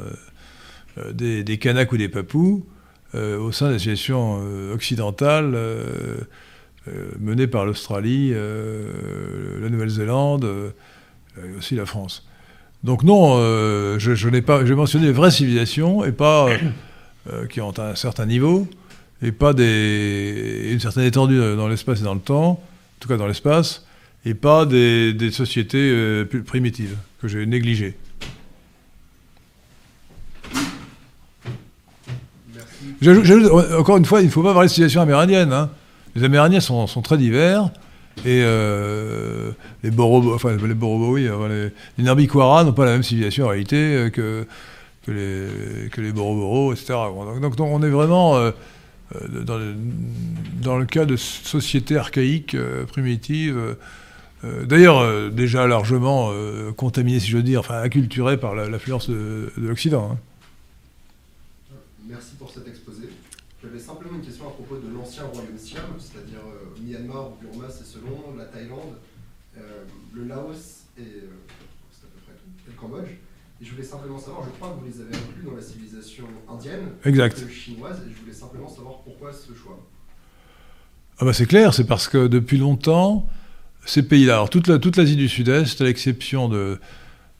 [1.13, 2.65] des, des Kanaks ou des Papous,
[3.13, 4.41] au sein de la civilisation
[4.73, 5.57] occidentale
[7.19, 10.73] menée par l'Australie, la Nouvelle-Zélande
[11.37, 12.29] et aussi la France.
[12.83, 16.57] Donc non, euh, je, n'ai pas, j'ai mentionné les vraies civilisations et pas euh,
[17.31, 18.67] euh, qui ont un certain niveau
[19.21, 22.59] et pas des, une certaine étendue dans l'espace et dans le temps, en
[22.99, 23.85] tout cas dans l'espace,
[24.25, 27.95] et pas des, sociétés plus primitives que j'ai négligées.
[33.77, 35.53] encore une fois, il ne faut pas voir les civilisations amérindiennes.
[35.53, 35.69] Hein.
[36.15, 37.69] Les Amérindiens sont, sont très divers.
[38.25, 39.51] Et euh,
[39.83, 43.77] les Borobo, enfin les Borobo, oui, les, les n'ont pas la même civilisation en réalité
[43.77, 44.45] euh, que,
[45.05, 46.95] que les, que les Boroboro, etc.
[47.41, 48.51] Donc, donc, on est vraiment euh,
[49.29, 49.75] dans, le,
[50.61, 52.55] dans, le, cas de sociétés archaïques,
[52.87, 53.75] primitives,
[54.43, 56.31] d'ailleurs déjà largement
[56.77, 60.11] contaminées, si je veux dire, enfin acculturées par l'influence de, de l'Occident.
[60.11, 60.17] Hein.
[62.07, 63.09] Merci pour cet exposé.
[63.61, 66.39] J'avais simplement une question à propos de l'ancien royaume Siam, c'est-à-dire
[66.81, 68.95] Myanmar ou Burma, c'est selon, la Thaïlande,
[69.57, 69.83] euh,
[70.13, 71.29] le Laos et euh,
[72.67, 73.09] le Cambodge.
[73.61, 76.23] Et je voulais simplement savoir, je crois que vous les avez inclus dans la civilisation
[76.49, 77.49] indienne, exact.
[77.49, 79.85] chinoise, et je voulais simplement savoir pourquoi ce choix.
[81.19, 83.27] Ah bah c'est clair, c'est parce que depuis longtemps,
[83.85, 86.79] ces pays-là, alors toute l'Asie toute du Sud-Est, à l'exception de,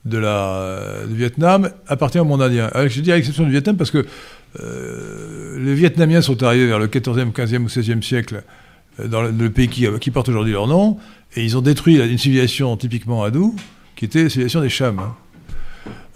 [0.03, 2.69] de la, du Vietnam, appartient au monde indien.
[2.87, 4.05] Je dis à l'exception du Vietnam parce que
[4.59, 8.43] euh, les Vietnamiens sont arrivés vers le 14e, 15e ou 16e siècle
[9.05, 10.97] dans le, pays qui, qui porte aujourd'hui leur nom,
[11.37, 13.55] et ils ont détruit une civilisation typiquement hindoue,
[13.95, 14.99] qui était la civilisation des Chams.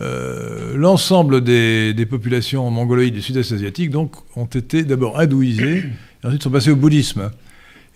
[0.01, 5.85] Euh, l'ensemble des, populations mongoloïdes du sud-est asiatique donc, ont été d'abord hindouisées,
[6.23, 7.31] et ensuite sont passées au bouddhisme.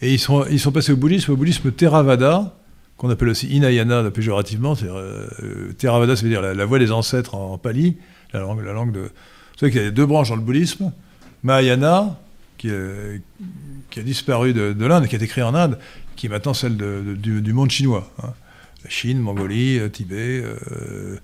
[0.02, 2.56] Et ils sont, ils sont passés au bouddhisme, au bouddhisme Theravada,
[2.98, 4.76] qu'on appelle aussi Inayana péjorativement.
[4.84, 7.98] Euh, Theravada, ça veut dire la, voix des ancêtres en, pali,
[8.34, 9.02] la langue, la langue de.
[9.02, 10.92] Vous savez qu'il y a deux branches dans le bouddhisme.
[11.44, 12.20] Mahayana,
[12.58, 12.70] qui,
[13.90, 15.78] qui a disparu de, l'Inde, qui a été créée en Inde,
[16.16, 18.12] qui est maintenant celle du, monde chinois.
[18.24, 18.34] Hein.
[18.90, 21.18] Chine, Mongolie, euh, Tibet, euh,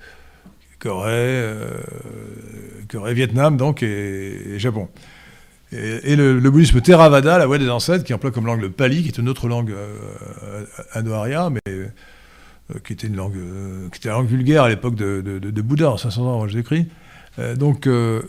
[0.84, 1.80] Corée, euh,
[2.90, 4.90] Corée, Vietnam, donc, et, Japon.
[5.72, 9.08] Et, le, bouddhisme Theravada, la voie des ancêtres, qui emploie comme langue le pali, qui
[9.08, 9.74] est une autre langue
[10.94, 11.62] indo-arya, mais
[12.84, 13.38] qui était une langue,
[13.92, 16.88] qui était la langue vulgaire à l'époque de, Bouddha, en 500 ans avant Jésus-Christ.
[17.56, 18.22] donc, alors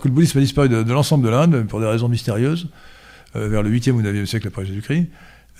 [0.00, 2.68] que le bouddhisme a disparu de, l'ensemble de l'Inde, pour des raisons mystérieuses,
[3.34, 5.06] euh, vers le 8e ou 9e siècle après Jésus-Christ,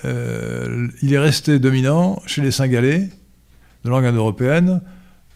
[0.05, 3.09] euh, il est resté dominant chez les Singalais,
[3.85, 4.81] de langue indo-européenne,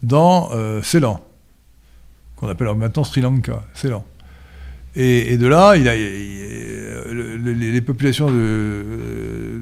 [0.03, 1.21] dans euh, Ceylan,
[2.37, 4.05] qu'on appelle maintenant Sri Lanka, Ceylan.
[4.99, 9.61] Et, de là, a, les, populations de,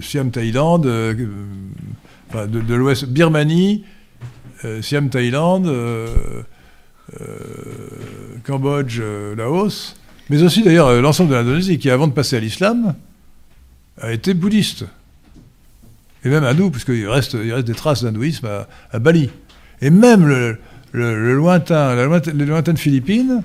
[0.00, 3.84] Siam, Thaïlande, de, l'Ouest, Birmanie,
[4.80, 5.70] Siam, Thaïlande,
[7.20, 7.26] euh,
[8.44, 9.94] Cambodge, euh, Laos,
[10.30, 12.94] mais aussi d'ailleurs euh, l'ensemble de l'Indonésie, qui avant de passer à l'islam,
[14.00, 14.86] a été bouddhiste.
[16.24, 18.48] Et même nous, puisqu'il reste, il reste des traces d'hindouisme
[18.92, 19.30] à, Bali.
[19.80, 21.94] Et même le, lointain,
[22.34, 23.42] les lointaines Philippines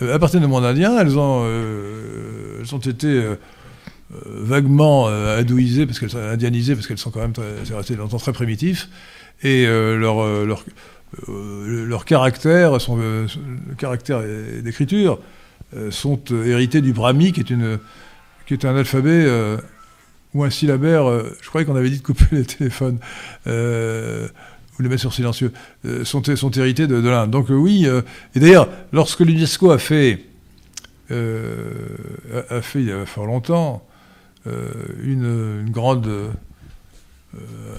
[0.00, 1.44] appartiennent au monde indien, elles ont,
[2.60, 3.24] elles ont été
[4.24, 7.32] vaguement hindouisées, parce qu'elles sont indianisées, parce qu'elles sont quand même,
[7.64, 8.88] c'est resté longtemps très primitif,
[9.42, 10.62] et leur, leur
[11.28, 13.26] euh, leur caractère, euh,
[13.78, 14.22] caractère
[14.62, 15.18] d'écriture
[15.74, 17.78] euh, sont hérités du brahmi, qui est, une,
[18.46, 19.26] qui est un alphabet
[20.36, 21.04] ou un syllabaire.
[21.40, 22.98] je croyais qu'on avait dit de couper les téléphones
[23.46, 25.52] ou les mettre sur silencieux,
[26.04, 27.30] sont, sont hérités de, l'Inde.
[27.30, 27.86] Donc oui,
[28.34, 30.24] et d'ailleurs, lorsque l'UNESCO a fait,
[31.10, 33.86] a, fait il y a fort longtemps
[34.44, 36.34] une, grande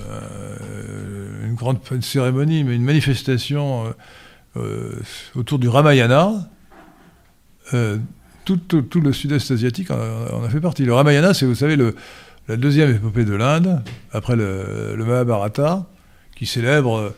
[0.09, 3.91] euh, une grande cérémonie, mais une manifestation euh,
[4.57, 4.99] euh,
[5.35, 6.49] autour du Ramayana.
[8.45, 8.61] Tout,
[9.01, 10.85] le sud-est asiatique en, a fait partie.
[10.85, 11.95] Le Ramayana, c'est, vous savez, le,
[12.47, 15.85] la deuxième épopée de l'Inde, après le, Mahabharata,
[16.35, 17.13] qui célèbre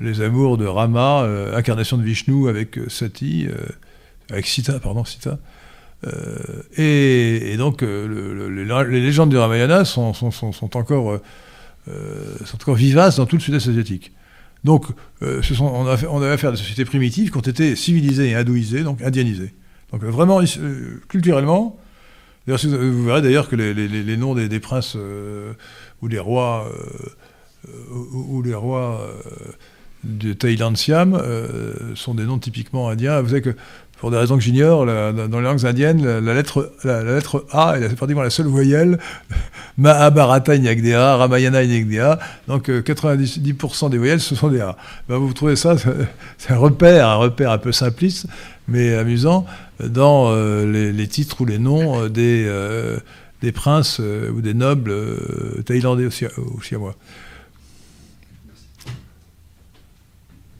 [0.00, 3.46] les amours de Rama, incarnation de Vishnu avec Sati,
[4.30, 5.38] avec Sita, pardon, Sita.
[6.76, 11.20] et, donc, les légendes du Ramayana sont, sont, encore
[11.88, 14.12] euh, vivaces dans tout le sud-est asiatique.
[14.62, 14.86] Donc,
[15.22, 17.74] euh, ce sont, on, a on, avait affaire à des sociétés primitives qui ont été
[17.74, 19.52] civilisées et hindouisées, donc indianisées.
[19.90, 21.76] Donc, vraiment, euh, culturellement,
[22.46, 24.96] vous, verrez d'ailleurs que les, noms des, princes
[26.02, 26.70] ou les rois,
[27.90, 29.00] ou, les rois
[30.04, 31.20] de Thaïlande Siam
[31.94, 33.22] sont des noms typiquement indiens.
[34.02, 37.94] Pour des raisons que j'ignore, dans les langues indiennes, la, lettre, la, lettre A est
[37.94, 38.98] pratiquement la seule voyelle.
[39.78, 42.18] Mahabharata Inyagdea, Ramayana Inyagdea.
[42.48, 44.76] Donc 90% des voyelles, ce sont des A.
[45.08, 45.76] Ben, vous trouvez ça,
[46.36, 48.26] c'est un repère, un repère un peu simpliste,
[48.66, 49.46] mais amusant,
[49.78, 52.52] dans les, titres ou les noms des,
[53.40, 54.92] des princes ou des nobles
[55.64, 56.96] thaïlandais à moi.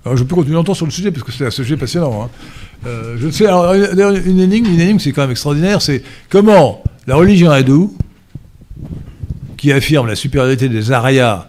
[0.05, 2.24] Alors, je peux continuer longtemps sur le sujet, parce que c'est un sujet passionnant.
[2.24, 2.31] Hein.
[2.85, 7.17] Euh, je sais, alors, une énigme, une énigme, c'est quand même extraordinaire, c'est comment la
[7.17, 7.97] religion hindoue,
[9.57, 11.49] qui affirme la supériorité des Aryas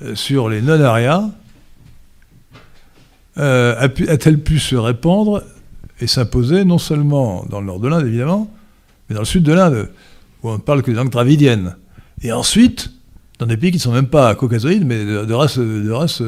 [0.00, 1.28] euh, sur les non-Aryas,
[3.38, 5.42] euh, a-t-elle pu se répandre
[6.00, 8.50] et s'imposer non seulement dans le nord de l'Inde, évidemment,
[9.08, 9.90] mais dans le sud de l'Inde,
[10.42, 11.76] où on ne parle que des langues dravidiennes.
[12.22, 12.92] Et ensuite,
[13.38, 16.22] dans des pays qui ne sont même pas caucasoïdes, mais de, race, de race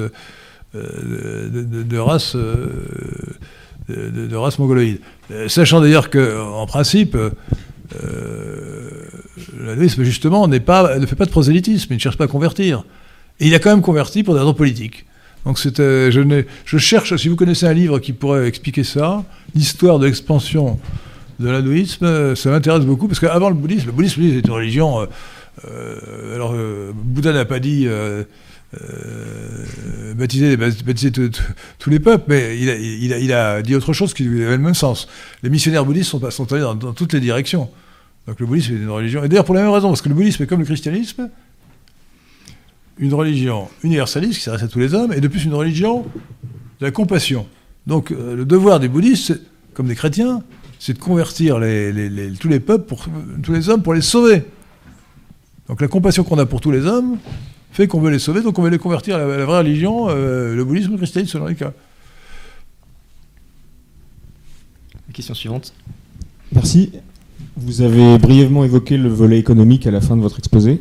[0.74, 2.66] euh, de, race euh,
[3.88, 5.00] de, race mongoloïde.
[5.30, 7.16] Euh, sachant d'ailleurs qu'en principe,
[9.60, 12.84] l'hindouisme justement pas, ne fait pas de prosélytisme, il ne cherche pas à convertir.
[13.40, 15.06] Et il a quand même converti pour des raisons politiques.
[15.44, 19.24] Donc c'était, je, je, cherche, si vous connaissez un livre qui pourrait expliquer ça,
[19.54, 20.78] l'histoire de l'expansion
[21.38, 25.06] de l'hindouisme, ça m'intéresse beaucoup, parce qu'avant le bouddhisme, le bouddhisme c'est une religion...
[26.34, 26.54] alors,
[26.94, 27.86] Bouddha n'a pas dit
[28.82, 30.56] euh, baptiser,
[31.78, 35.08] tous les peuples, mais il a, dit autre chose qui avait le même sens.
[35.42, 37.68] Les missionnaires bouddhistes sont, allés dans, toutes les directions.
[38.26, 39.24] Donc le bouddhisme est une religion.
[39.24, 41.30] Et d'ailleurs pour la même raison, parce que le bouddhisme est comme le christianisme,
[42.98, 46.04] une religion universaliste qui s'adresse à tous les hommes, et de plus une religion
[46.80, 47.46] de la compassion.
[47.86, 49.40] Donc euh, le devoir des bouddhistes,
[49.74, 50.42] comme des chrétiens,
[50.78, 51.56] c'est de convertir
[52.40, 52.94] tous les peuples,
[53.42, 54.44] tous les hommes, pour les sauver.
[55.68, 57.18] Donc la compassion qu'on a pour tous les hommes,
[57.74, 60.54] fait qu'on veut les sauver, donc on veut les convertir à la, vraie religion, euh,
[60.54, 61.72] le bouddhisme ou le christianisme selon les cas.
[65.12, 65.74] Question suivante.
[66.52, 66.92] Merci.
[67.56, 70.78] Vous avez brièvement évoqué le volet économique à la fin de votre exposé.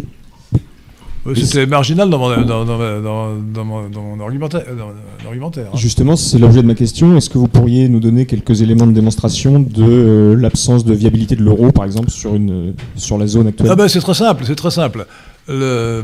[1.36, 4.66] C'était marginal dans mon, dans, mon argumentaire.
[4.70, 5.78] Hein.
[5.78, 7.16] Justement, c'est l'objet de ma question.
[7.18, 11.36] Est-ce que vous pourriez nous donner quelques éléments de démonstration de euh, l'absence de viabilité
[11.36, 13.70] de l'euro, par exemple, sur, une, sur la zone actuelle?
[13.72, 14.44] Ah ben, C'est très simple.
[14.46, 15.08] C'est très simple.
[15.48, 16.04] Le,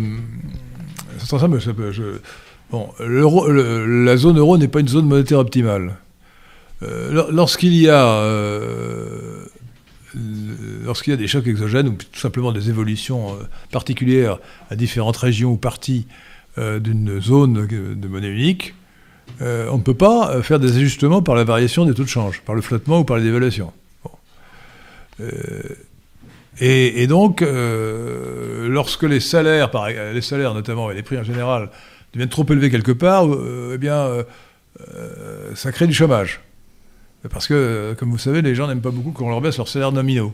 [2.72, 5.98] bon, la zone euro n'est pas une zone monétaire optimale.
[6.82, 9.46] Euh, lorsqu'il y a euh,
[10.86, 14.40] lorsqu'il y a des chocs exogènes ou tout simplement des évolutions euh, particulières
[14.70, 16.08] à différentes régions ou parties
[16.58, 18.74] d'une zone de monnaie unique,
[19.40, 22.54] on ne peut pas faire des ajustements par la variation des taux de change, par
[22.54, 23.72] le flottement ou par les dévaluations.
[26.62, 29.72] Et, donc, euh, lorsque les salaires,
[30.14, 31.70] les salaires notamment, et les prix en général,
[32.14, 34.24] deviennent trop élevés quelque part, euh, eh bien, euh,
[35.56, 36.42] ça crée du chômage.
[37.30, 39.92] Parce que, comme vous savez, les gens n'aiment pas beaucoup qu'on leur baisse leurs salaires
[39.92, 40.34] nominaux.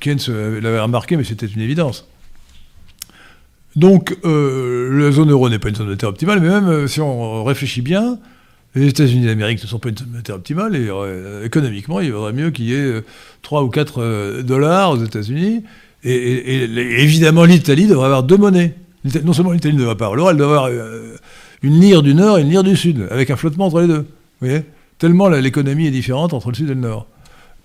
[0.00, 2.08] Keynes l'avait remarqué, mais c'était une évidence.
[3.76, 7.82] Donc, la zone euro n'est pas une zone monétaire optimale, mais même si on réfléchit
[7.82, 8.18] bien,
[8.74, 12.50] les États-Unis d'Amérique ne sont pas une matière optimale et euh, économiquement, il vaudrait mieux
[12.50, 13.02] qu'il y ait
[13.42, 15.62] 3 euh, ou 4 euh, dollars aux États-Unis.
[16.02, 16.64] Et,
[17.02, 18.74] évidemment, l'Italie devrait avoir deux monnaies.
[19.24, 20.70] Non seulement l'Italie ne devrait pas avoir l'euro, elle devrait avoir
[21.62, 24.00] une lire du Nord et une lire du Sud, avec un flottement entre les deux.
[24.40, 24.64] Vous voyez?
[24.98, 27.06] Tellement l'économie est différente entre le Sud et le Nord.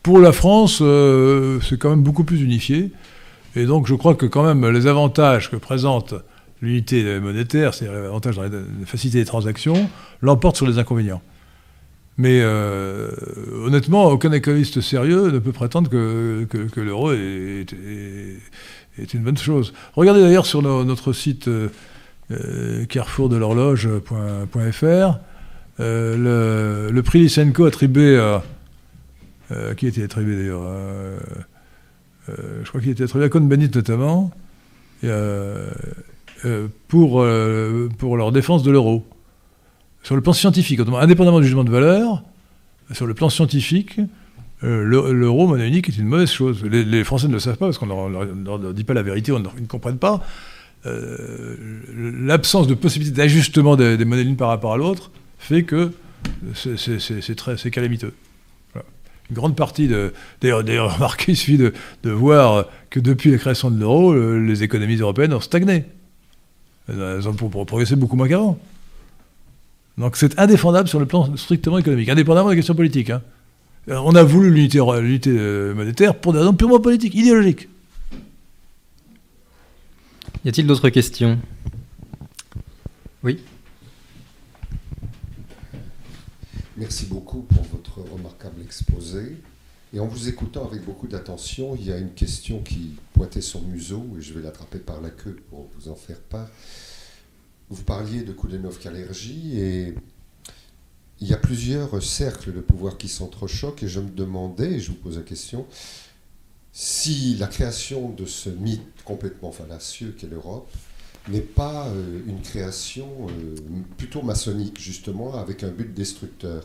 [0.03, 0.81] Pour la France,
[1.61, 2.91] c'est quand même beaucoup plus unifié.
[3.55, 6.13] Et donc, je crois que quand même les avantages que présente
[6.61, 8.49] l'unité monétaire, c'est-à-dire l'avantage dans la
[8.85, 9.89] facilité des transactions,
[10.21, 11.21] l'emporte sur les inconvénients.
[12.19, 13.09] Mais euh,
[13.63, 17.65] honnêtement, aucun économiste sérieux ne peut prétendre que, que, l'euro est,
[18.97, 19.73] est, une bonne chose.
[19.93, 21.69] Regardez d'ailleurs sur notre site euh,
[22.31, 25.19] euh carrefourdelhorloge.fr
[25.79, 28.43] euh, le, prix Lysenko attribué à...
[29.77, 30.63] qui été attribué d'ailleurs
[32.27, 34.29] Je crois qu'il été attribué à Cohn-Bendit notamment.
[36.87, 39.05] Pour, euh, pour leur défense de l'euro.
[40.03, 42.23] Sur le plan scientifique, indépendamment du jugement de valeur,
[42.91, 43.99] sur le plan scientifique,
[44.63, 46.63] euh, l'euro monnaie unique est une mauvaise chose.
[46.63, 49.61] Les, Français ne le savent pas parce qu'on ne leur, dit pas la vérité, ils
[49.61, 50.21] ne comprennent pas.
[50.85, 55.91] L'absence de possibilité d'ajustement des, monnaies l'une par rapport à l'autre fait que
[56.55, 58.13] c'est calamiteux.
[59.29, 60.13] Une grande partie de.
[60.41, 61.73] D'ailleurs, remarquez, il suffit de,
[62.09, 65.83] voir que depuis la création de l'euro, les économies européennes ont stagné.
[66.89, 68.57] Elles ont progresser beaucoup moins qu'avant.
[69.97, 73.09] Donc c'est indéfendable sur le plan strictement économique, indépendamment des questions politiques.
[73.09, 73.21] Hein.
[73.89, 77.67] Euh, on a voulu l'unité euh, monétaire pour des raisons purement politiques, idéologiques.
[80.45, 81.37] Y a-t-il d'autres questions?
[83.23, 83.39] Oui
[86.77, 89.37] Merci beaucoup pour votre remarquable exposé.
[89.93, 93.61] Et en vous écoutant avec beaucoup d'attention, il y a une question qui pointait son
[93.61, 96.47] museau, et je vais l'attraper par la queue pour vous en faire part.
[97.69, 99.95] Vous parliez de Koudenov-Kalergi, et
[101.21, 104.91] il y a plusieurs cercles de pouvoir qui s'entrechoquent, et je me demandais, et je
[104.91, 105.65] vous pose la question,
[106.71, 110.69] si la création de ce mythe complètement fallacieux qu'est l'Europe
[111.27, 113.55] n'est pas euh, une création euh,
[113.97, 116.63] plutôt maçonnique, justement, avec un but destructeur.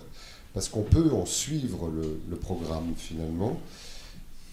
[0.54, 3.60] Parce qu'on peut en suivre le, le programme, finalement,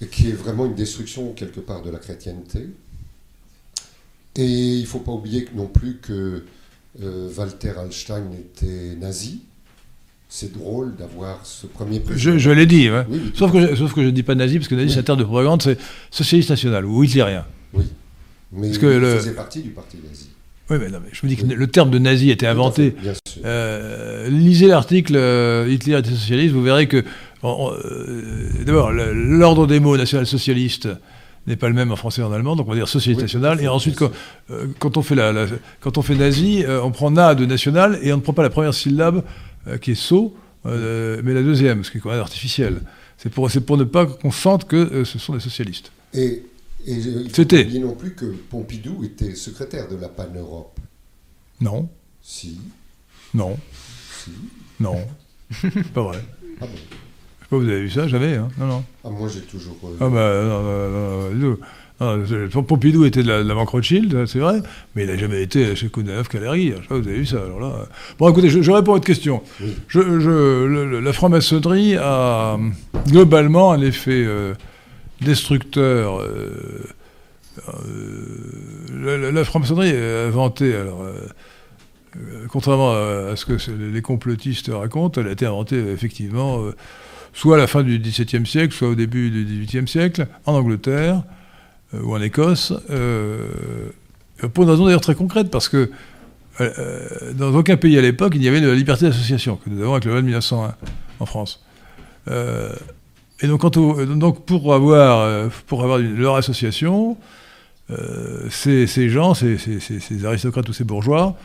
[0.01, 2.67] et qui est vraiment une destruction, quelque part, de la chrétienté.
[4.35, 4.45] Et
[4.77, 6.43] il ne faut pas oublier non plus que
[7.01, 9.41] euh, Walter Hallstein était nazi.
[10.29, 12.33] C'est drôle d'avoir ce premier président.
[12.33, 13.05] Je, je l'ai dit, ouais.
[13.09, 14.87] Oui, oui, sauf, que je, sauf que je ne dis pas nazi, parce que nazi,
[14.87, 14.93] Oui.
[14.93, 15.77] c'est un terme de propagande, c'est
[16.09, 17.45] socialiste national ou hitlérien.
[17.73, 17.83] Oui.
[18.53, 20.29] Mais Parce que il le- faisait partie du parti nazi.
[20.69, 22.91] Oui, mais, non, mais je me dis que le terme de nazi a été inventé.
[22.91, 23.41] fait, Bien sûr.
[23.43, 27.03] Euh, lisez l'article euh, Hitler était socialiste, vous verrez que,
[27.43, 30.87] euh, d'abord, l'ordre des mots national-socialiste
[31.47, 33.23] n'est pas le même en français et en allemand, donc on va dire socialiste Oui,
[33.25, 33.57] national.
[33.57, 34.11] tout à Et ensuite, quand,
[34.51, 35.47] euh, quand on fait la, la-
[35.81, 38.49] quand on fait nazi, on prend na de national et on ne prend pas la
[38.51, 39.23] première syllabe
[39.81, 40.35] qui est so,
[40.65, 42.81] mais la deuxième, ce qui est quand même artificiel.
[43.17, 45.91] C'est pour, pour ne pas qu'on sente que ce sont des socialistes.
[46.13, 46.43] Et,
[46.87, 47.57] et il faut C'était.
[47.63, 50.79] pas oublier non plus que Pompidou était secrétaire de la Pan-Europe.
[51.61, 51.89] Non,
[52.21, 52.59] Si,
[53.33, 53.57] non,
[54.23, 54.31] si.
[54.79, 54.95] non,
[55.93, 56.19] pas vrai.
[56.59, 58.83] Ah bon Je sais pas, vous avez vu ça Jamais, hein Non, non.
[59.03, 59.77] Ah, moi j'ai toujours.
[59.83, 61.57] euh, Ah bah non, non, non, non,
[61.99, 64.61] non, non, c'est- Pompidou était de la, de la banque Rothschild, c'est vrai,
[64.95, 66.27] mais il n'a jamais été chez Koudenov
[66.81, 67.87] sais pas, vous avez vu ça alors là.
[68.17, 69.43] Bon, écoutez, je, je réponds à votre question.
[69.61, 69.75] Oui.
[69.87, 72.57] Je, je- le- le- la franc-maçonnerie a
[73.07, 74.55] globalement un effet euh,
[75.21, 76.19] destructeur.
[76.19, 76.83] euh,
[77.67, 81.13] euh, la, la- franc-maçonnerie est inventée, alors, euh,
[82.17, 86.71] euh, contrairement à, ce que les complotistes racontent, elle a été inventée effectivement euh,
[87.33, 91.23] soit à la fin du XVIIe siècle, soit au début du XVIIIe siècle, en Angleterre
[91.93, 93.47] euh, ou en Écosse, euh,
[94.53, 95.91] pour une raison d'ailleurs très concrète, parce que
[96.61, 99.69] euh, euh, dans aucun pays à l'époque, il n'y avait de la liberté d'association, que
[99.69, 100.73] nous avons avec le loi de 1901
[101.19, 101.63] en France.
[102.29, 102.73] Euh,
[103.41, 107.17] et donc, quand on- donc pour avoir, euh, pour avoir une- leur association,
[107.89, 111.37] euh, ces, ces gens, ces, ces- ces- ces aristocrates ou ces bourgeois,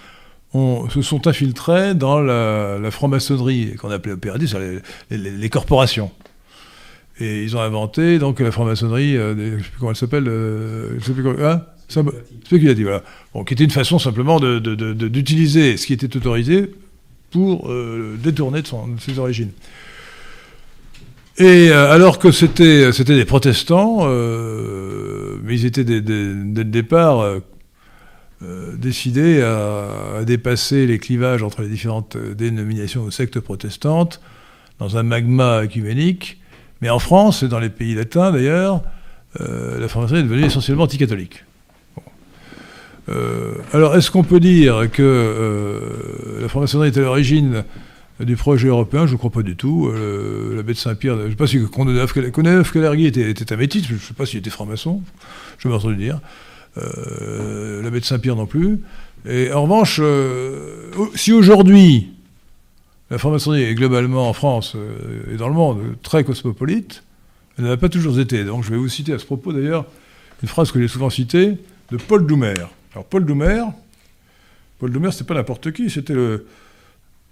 [0.89, 6.11] se sont infiltrés dans la, la franc-maçonnerie, qu'on appelait opérative, c'est-à-dire les, les- les corporations.
[7.21, 10.29] Et ils ont inventé donc la franc-maçonnerie, euh, je ne sais plus comment elle s'appelle,
[10.29, 12.15] euh, je sais plus comment- hein Symbo-
[12.45, 13.03] spéculative, voilà.
[13.35, 16.71] Bon, qui était une façon simplement de- de- de- de- d'utiliser ce qui était autorisé
[17.31, 17.71] pour
[18.23, 19.51] détourner de, son- de ses origines.
[21.39, 27.21] Et euh, alors que c'était c'était des protestants, euh, mais ils étaient dès, le départ
[27.21, 27.41] euh,
[28.43, 34.21] euh, décidés à, dépasser les clivages entre les différentes euh, dénominations ou sectes protestantes
[34.79, 36.39] dans un magma œcuménique.
[36.83, 38.83] Mais en France et dans les pays latins d'ailleurs,
[39.41, 41.45] euh, la franc-maçonnerie est devenue essentiellement anticatholique.
[43.09, 47.65] Euh, alors est-ce qu'on peut dire que euh, la franc-maçonnerie est à l'origine
[48.25, 49.89] du projet européen, je ne crois pas du tout.
[49.89, 53.95] Euh, L'abbé de Saint-Pierre, je ne sais pas si Koudenov-Kalergi était, était un métis, je
[53.95, 55.03] ne sais pas s'il était franc-maçon,
[55.59, 56.21] je m'ai entendu dire.
[56.79, 58.81] Euh, L'abbé de Saint-Pierre non plus.
[59.29, 62.13] Et en revanche, euh, si aujourd'hui
[63.11, 64.77] la franc-maçonnerie est globalement en France
[65.33, 67.03] et dans le monde très cosmopolite,
[67.59, 68.45] elle n'a pas toujours été.
[68.45, 69.85] Donc je vais vous citer à ce propos d'ailleurs
[70.43, 71.57] une phrase que j'ai souvent citée
[71.91, 72.55] de Paul Doumer.
[72.93, 73.63] Alors Paul Doumer,
[74.79, 76.47] Paul Doumer, c'était pas n'importe qui, c'était le,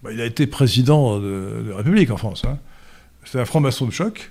[0.05, 2.45] bah, il a été président de, la République en France.
[2.45, 2.59] Hein.
[3.25, 4.31] C'était un franc-maçon de choc.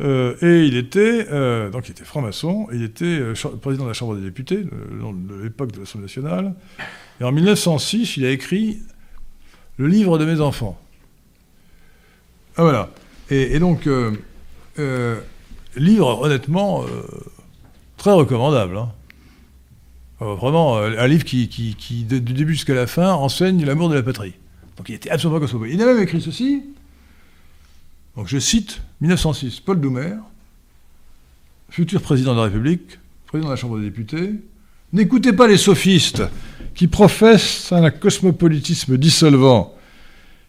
[0.00, 3.94] Euh, et il était, euh, donc il était franc-maçon, il était euh, président de la
[3.94, 6.54] Chambre des députés, de, l'époque de l'Assemblée nationale.
[7.20, 8.78] Et en 1906, il a écrit
[9.76, 10.80] Le livre de mes enfants.
[12.56, 12.90] Ah voilà.
[13.30, 13.88] Et, donc,
[15.76, 16.84] livre honnêtement
[17.96, 18.76] très recommandable.
[18.76, 18.92] hein.
[20.20, 24.02] Vraiment, un livre qui, qui- qui, du début jusqu'à la fin, enseigne l'amour de la
[24.04, 24.34] patrie.
[24.76, 25.74] Donc il était absolument cosmopolite.
[25.74, 26.62] Il a même écrit ceci.
[28.16, 30.14] Donc je cite 1906, Paul Doumer,
[31.70, 34.34] futur président de la République, président de la Chambre des députés.
[34.92, 36.22] N'écoutez pas les sophistes
[36.74, 39.74] qui professent un cosmopolitisme dissolvant,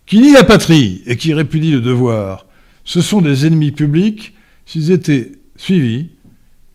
[0.05, 2.45] qui nie la patrie et qui répudie le devoir.
[2.83, 4.35] Ce sont des ennemis publics.
[4.67, 6.09] S'ils étaient suivis,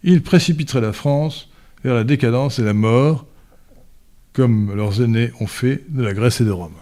[0.02, 1.48] ils précipiteraient la France
[1.84, 3.26] vers la décadence et la mort,
[4.32, 6.74] comme leurs aînés ont fait de la Grèce et de Rome.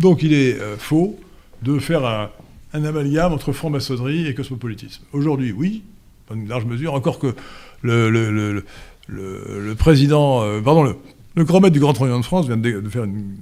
[0.00, 1.18] Donc il est euh, faux
[1.62, 2.30] de faire un,
[2.72, 5.02] amalgame entre franc-maçonnerie et cosmopolitisme.
[5.12, 5.82] Aujourd'hui, oui,
[6.28, 7.34] dans une large mesure, encore que
[7.82, 8.62] le,
[9.78, 10.94] président, euh, pardon,
[11.34, 13.36] le, grand maître du Grand Trognon de France vient de, faire une-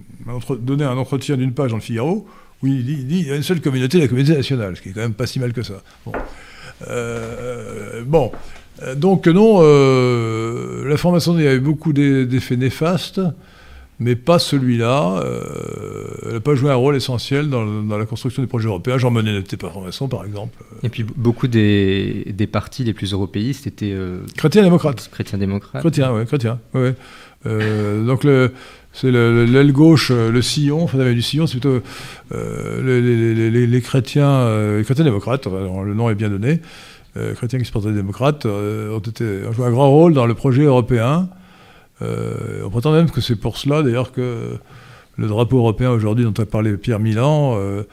[0.60, 2.26] donner un entretien d'une page dans le Figaro,
[2.62, 4.82] Oui, il dit, il dit, il y a une seule communauté, la communauté nationale, ce
[4.82, 5.82] qui est quand même pas si mal que ça.
[6.06, 6.12] Bon.
[6.88, 8.02] Euh,
[8.96, 9.60] Donc non,
[10.84, 10.96] la
[11.42, 13.20] y a eu beaucoup d'e- d'effets néfastes,
[14.00, 15.20] mais pas celui-là.
[15.24, 17.64] Euh, elle n'a pas joué un rôle essentiel dans,
[17.96, 18.98] la construction du projet européen.
[18.98, 20.56] Jean Monnet n'était pas formation, par exemple.
[20.82, 25.08] Et puis beaucoup des, des partis les plus européistes étaient euh, Chrétien-démocrate.
[25.12, 25.80] chrétiens-démocrates.
[25.82, 26.58] Chrétien, oui, chrétien.
[26.74, 26.94] ouais, ouais.
[27.46, 28.52] Euh, donc le,
[28.92, 31.80] c'est le- le- l'aile gauche, euh, le sillon, enfin du sillon, c'est plutôt
[32.32, 36.30] euh, les, les- les- les- les chrétiens, les chrétiens démocrates, enfin, le nom est bien
[36.30, 36.60] donné,
[37.34, 40.62] chrétiens qui se portaient démocrates, ont, été, ont joué un grand rôle dans le projet
[40.62, 41.28] européen.
[42.02, 44.58] Euh, on prétend même que c'est pour cela, d'ailleurs, que
[45.16, 47.84] le drapeau européen aujourd'hui, dont a parlé Pierre Milan, euh,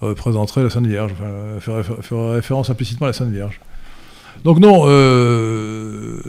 [0.00, 3.60] représenterait la Sainte Vierge, enfin, ferait, ferait référence implicitement à la Sainte Vierge.
[4.42, 6.20] Donc non, euh,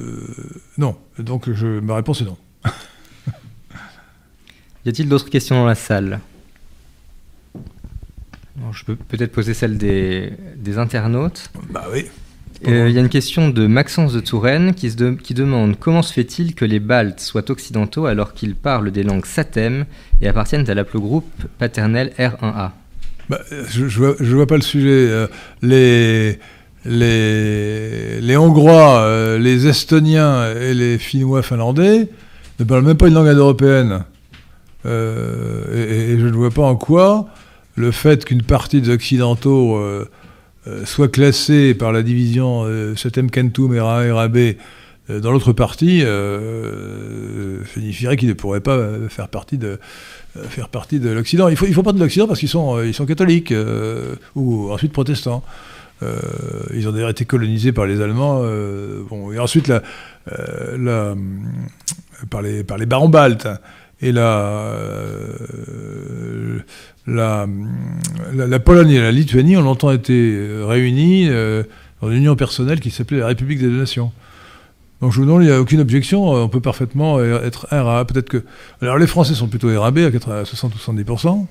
[0.78, 0.96] non.
[1.18, 2.38] Donc je, ma réponse est non.
[4.86, 6.20] Y a-t-il d'autres questions dans la salle?
[8.72, 11.50] Je peux peut-être poser celle des, des internautes.
[11.72, 12.06] Bah oui.
[12.68, 16.56] Euh, Il y a une question de Maxence de Touraine qui, demande comment se fait-il
[16.56, 19.86] que les Baltes soient occidentaux alors qu'ils parlent des langues satem
[20.22, 22.72] et appartiennent à l'aplogroupe paternel R1A
[23.30, 24.90] Bah, je, je, vois, pas le sujet.
[24.90, 25.28] Euh,
[25.62, 26.38] les,
[28.38, 32.10] Hongrois, euh, les Estoniens et les Finnois finlandais
[32.60, 34.06] ne parlent même pas une langue indo-européenne.
[34.86, 37.28] Euh, et, je ne vois pas en quoi
[37.76, 39.78] le fait qu'une partie des Occidentaux
[40.86, 44.38] soit classée par la division euh, Setem Kentum et RAB
[45.10, 49.80] euh, dans l'autre partie euh, signifierait qu'ils ne pourraient pas euh, faire partie de,
[50.38, 51.48] euh, faire partie de l'Occident.
[51.48, 54.16] Il faut, il faut pas de l'Occident parce qu'ils sont, euh, ils sont catholiques euh,
[54.36, 55.44] ou ensuite protestants.
[56.04, 56.18] Euh,
[56.74, 58.42] ils ont d'ailleurs été colonisés par les Allemands.
[58.44, 59.82] euh, bon, et ensuite la,
[60.32, 61.16] euh,
[62.30, 63.48] par, les, par les barons baltes.
[64.02, 65.38] Et la, euh,
[67.08, 67.48] la,
[68.34, 71.64] la, la Pologne et la Lituanie ont longtemps été euh, réunies euh,
[72.02, 74.12] dans une union personnelle qui s'appelait la République des deux Nations.
[75.02, 78.06] Donc je vous demande, il n'y a aucune objection, euh, on peut parfaitement être RA.
[78.06, 78.44] Peut-être que.
[78.82, 81.46] Alors les Français sont plutôt RAB à 80 à 60 ou 70%.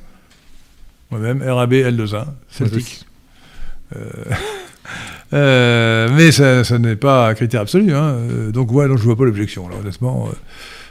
[1.11, 3.05] Moi-même, RAB L21, Celtic.
[5.33, 7.93] Euh, mais ça, ça n'est pas un critère absolu.
[7.93, 8.19] Hein.
[8.53, 10.29] Donc ouais, non, je ne vois pas l'objection, là, honnêtement.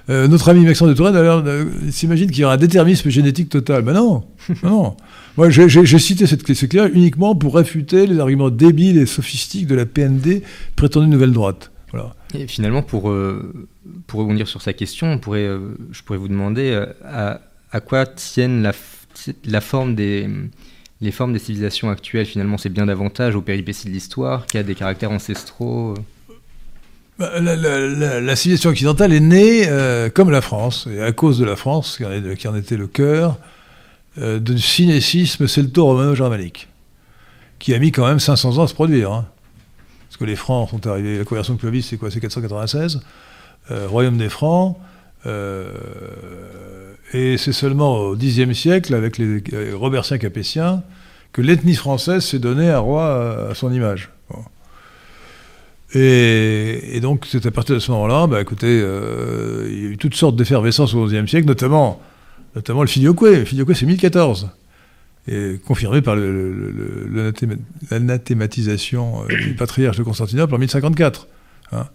[0.09, 3.09] Euh, notre ami Maxence de Touraine, alors, euh, il s'imagine qu'il y aura un déterminisme
[3.09, 3.83] génétique total.
[3.83, 4.25] Ben non,
[4.63, 4.97] non.
[5.37, 9.75] Moi, j'ai cité cette clé clair uniquement pour réfuter les arguments débiles et sophistiques de
[9.75, 10.43] la PND,
[10.75, 11.71] prétendue nouvelle droite.
[11.91, 12.15] Voilà.
[12.33, 13.67] Et finalement, pour, euh,
[14.07, 17.39] pour rebondir sur sa question, on pourrait, euh, je pourrais vous demander euh, à,
[17.71, 18.73] à quoi tiennent la,
[19.45, 20.27] la forme des,
[21.01, 22.25] les formes des civilisations actuelles.
[22.25, 25.93] Finalement, c'est bien davantage aux péripéties de l'histoire qu'à des caractères ancestraux.
[27.23, 31.55] Bah, La, civilisation occidentale est née euh, comme la France, et à cause de la
[31.55, 33.37] France, qui en, était le cœur,
[34.17, 36.67] euh, d'un synécisme celto-romano-germanique,
[37.59, 39.11] qui a mis quand même 500 ans à se produire.
[39.13, 39.25] hein.
[40.09, 42.99] Parce que les Francs sont arrivés, la conversion de Clovis, c'est quoi C'est 496,
[43.71, 44.77] euh, royaume des Francs,
[45.25, 45.71] euh,
[47.13, 49.41] et c'est seulement au Xe siècle, avec les
[49.71, 50.83] Robertiens capétiens,
[51.31, 54.09] que l'ethnie française s'est donnée un roi à son image.
[55.95, 59.97] Et, donc, c'est à partir de ce moment-là, bah, écoutez, euh, il y a eu
[59.97, 62.01] toutes sortes d'effervescences au XIe siècle, notamment,
[62.55, 63.21] notamment le filioque.
[63.21, 64.49] Le filioque, c'est 1014.
[65.27, 66.17] Et confirmé par
[67.91, 71.27] l'anathématisation euh, du patriarche de Constantinople en 1054.
[71.71, 71.85] hein.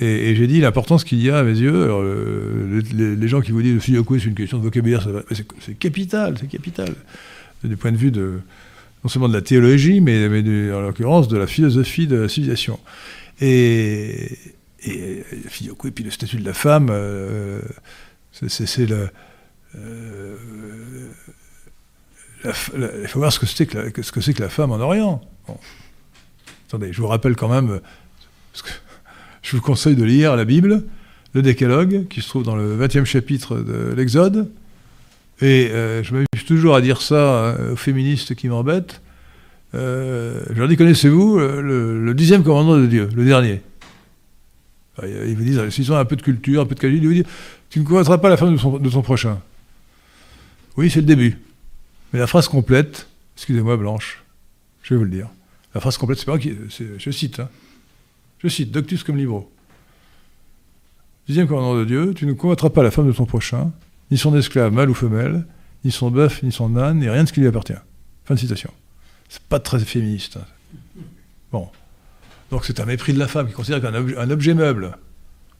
[0.00, 1.84] Et, j'ai dit l'importance qu'il y a à mes yeux.
[1.84, 6.36] alors, les, gens qui vous disent le filioque, c'est une question de vocabulaire, c'est capital,
[6.40, 6.94] c'est capital.
[7.62, 8.40] Du point de vue de,
[9.04, 10.26] non seulement de la théologie, mais,
[10.72, 12.78] en l'occurrence de la philosophie de la civilisation.
[13.40, 14.36] Et,
[15.92, 17.60] puis le statut de la femme, euh,
[18.32, 18.48] c'est-
[18.90, 20.36] euh,
[22.44, 25.20] il faut voir ce que c'est que, la- femme en Orient.
[26.68, 27.80] Attendez, je vous rappelle quand même,
[29.42, 30.84] je vous conseille de lire la Bible,
[31.34, 34.50] le Décalogue, qui se trouve dans le 20e chapitre de l'Exode.
[35.42, 39.00] Et euh, je m'amuse toujours à dire ça aux féministes qui m'embêtent.
[39.74, 43.62] Euh, je leur dis, connaissez-vous euh, le, dixième commandement de Dieu, le dernier?
[44.96, 47.06] Enfin, Ils vous disent, s'ils ont un peu de culture, un peu de qualité, ils
[47.06, 47.32] vous disent,
[47.68, 49.40] tu ne connaîtras pas la femme de, son- prochain.
[50.76, 51.38] Oui, c'est le début.
[52.12, 54.24] Mais la phrase complète, excusez-moi Blanche,
[54.82, 55.28] je vais vous le dire.
[55.74, 57.48] La phrase complète, c'est pas Je cite, hein.
[58.38, 59.52] Je cite, Doctus comme libro.
[61.28, 63.70] Dixième commandement de Dieu, tu ne convoiteras pas la femme de ton prochain,
[64.10, 65.44] ni son esclave, mâle ou femelle,
[65.84, 67.74] ni son bœuf, ni son âne, ni rien de ce qui lui appartient.
[68.24, 68.72] Fin de citation.
[69.30, 70.38] C'est pas très féministe.
[71.52, 71.68] Bon.
[72.50, 74.96] Donc c'est un mépris de la femme qui considère qu'un objet, meuble,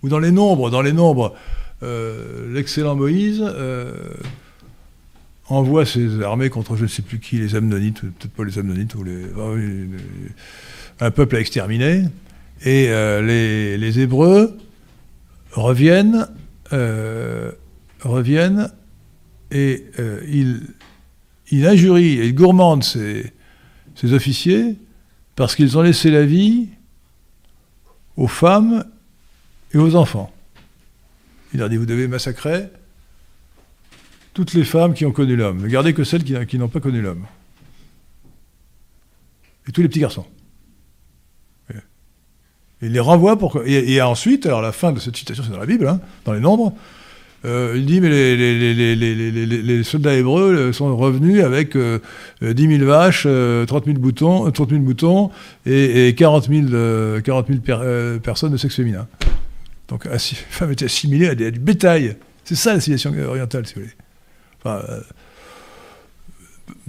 [0.03, 1.37] ou dans les nombres, dans les nombres,
[1.85, 3.95] euh, l'excellent Moïse, euh,
[5.47, 8.95] envoie ses armées contre je ne sais plus qui, les Amnonites, peut-être pas les Amnonites,
[8.97, 9.87] ou les, ah les-
[10.99, 12.05] un peuple à exterminer.
[12.65, 14.59] Et euh, les, les Hébreux
[15.53, 16.27] reviennent,
[18.01, 18.71] reviennent
[19.53, 19.85] et
[20.29, 20.61] ils,
[21.51, 23.33] ils injurient ils gourmandent ces,
[24.01, 24.77] ces officiers
[25.37, 26.69] parce qu'ils ont laissé la vie
[28.17, 28.85] aux femmes
[29.73, 30.33] et aux enfants.
[31.53, 32.69] Il leur dit, vous devez massacrer
[34.33, 35.63] toutes les femmes qui ont connu l'homme.
[35.63, 37.27] Ne gardez que celles qui, n'ont pas connu l'homme.
[39.69, 40.27] Et tous les petits garçons.
[42.83, 43.63] Il les renvoie pour...
[43.67, 46.33] Et, et ensuite, alors la fin de cette citation, c'est dans la Bible, hein, dans
[46.33, 46.75] les Nombres,
[47.45, 51.99] euh, il dit, mais les, les- les- les- soldats hébreux euh, sont revenus avec euh,
[52.43, 55.31] euh, 10 000 vaches, euh, 30 000 boutons, euh, 30 000 moutons
[55.67, 59.07] et, et 40 000, euh, 40 000 per- euh, personnes de sexe féminin.
[59.89, 62.17] Donc assi- les femmes étaient assimilées à, des- à du bétail.
[62.45, 63.93] C'est ça la civilisation orientale, si vous voulez.
[64.63, 65.01] Enfin, euh,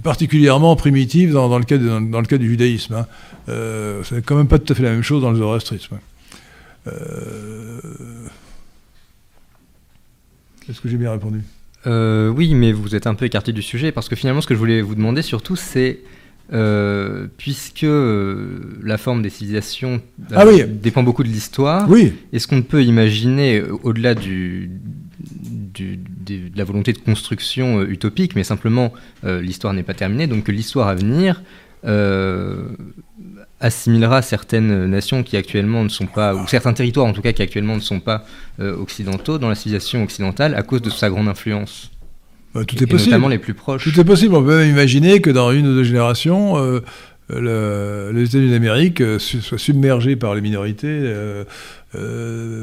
[0.02, 2.94] particulièrement primitive dans, dans le cas de- dans, dans le cas du judaïsme.
[2.94, 3.06] Hein.
[3.48, 5.98] Euh, c'est quand même pas tout à fait la même chose dans le zoroastrisme.
[6.88, 7.80] Euh,
[10.68, 11.40] Est-ce que j'ai bien répondu?
[11.86, 14.54] Euh, oui, mais vous êtes un peu écarté du sujet parce que finalement, ce que
[14.54, 16.00] je voulais vous demander surtout, c'est
[16.52, 20.02] euh, puisque euh, la forme des civilisations
[20.32, 20.62] euh, Ah oui.
[20.66, 24.70] dépend beaucoup de l'histoire, Oui, est-ce qu'on peut imaginer, au-delà du,
[25.78, 25.96] de
[26.54, 28.92] la volonté de construction utopique, mais simplement
[29.24, 31.42] l'histoire n'est pas terminée, donc que l'histoire à venir
[33.62, 37.42] assimilera certaines nations qui actuellement ne sont pas, ou certains territoires en tout cas qui
[37.42, 38.24] actuellement ne sont pas
[38.60, 41.90] euh, occidentaux dans la civilisation occidentale à cause de sa grande influence.
[42.54, 43.10] bah, tout et est possible.
[43.12, 43.84] notamment les plus proches.
[43.84, 44.34] Tout est possible.
[44.34, 46.80] On peut même imaginer que dans une ou deux générations, euh,
[47.30, 51.12] le- les États-Unis d'Amérique euh, soient submergés par les minorités,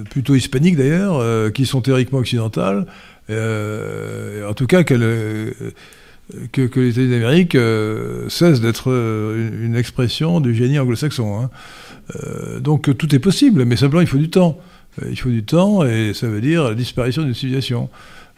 [0.09, 2.85] plutôt hispaniques d'ailleurs, qui sont théoriquement occidentales.
[3.29, 5.53] En tout cas, qu'elles,
[6.51, 11.41] que, que les États-Unis d'Amérique euh, cessent d'être euh, une, une expression du génie anglo-saxon.
[11.41, 11.49] hein.
[12.15, 14.59] Euh, donc tout est possible, mais simplement il faut du temps.
[15.01, 17.89] Euh, Il faut du temps et ça veut dire la disparition d'une civilisation.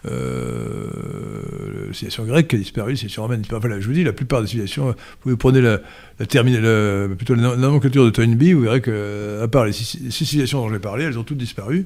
[0.05, 0.87] Euh,
[1.87, 3.81] la civilisation grecque a disparu, la civilisation romaine a disparu.
[3.81, 5.79] Je vous dis, la plupart des civilisations, vous prenez la,
[6.19, 10.25] la, plutôt la nom- nomenclature de Toynbee, vous verrez que, à part les six, six
[10.25, 11.85] civilisations dont j'ai parlé, elles ont toutes disparu,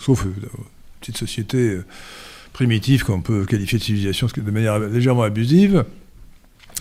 [0.00, 0.30] sauf euh,
[1.00, 1.78] petites sociétés
[2.52, 5.84] primitives qu'on peut qualifier de civilisation de manière légèrement abusive.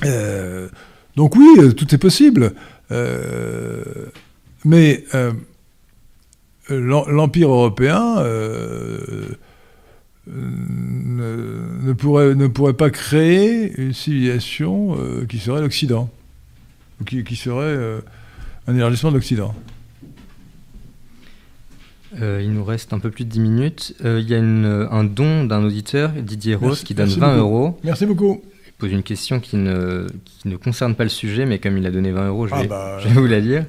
[0.06, 0.70] Euh,
[1.16, 2.54] donc oui, euh, tout est possible.
[2.92, 3.84] Euh,
[4.66, 5.04] mais
[6.70, 8.16] l'em- l'Empire européen
[10.28, 14.98] ne, pourrait, pas créer une civilisation
[15.28, 16.10] qui serait l'Occident,
[17.06, 18.02] qui, serait
[18.68, 19.56] un élargissement de l'Occident.
[22.22, 23.96] Euh, il nous reste un peu plus de 10 minutes.
[24.04, 27.20] Euh, il y a une- un don d'un auditeur, Didier Rose, Merci- qui donne merci
[27.20, 27.40] 20 beaucoup.
[27.42, 27.80] euros.
[27.84, 28.42] Merci beaucoup.
[28.68, 31.86] Il pose une question qui ne, qui ne concerne pas le sujet, mais comme il
[31.86, 33.66] a donné 20 euros, je Ah vais, bah, je vais vous la lire.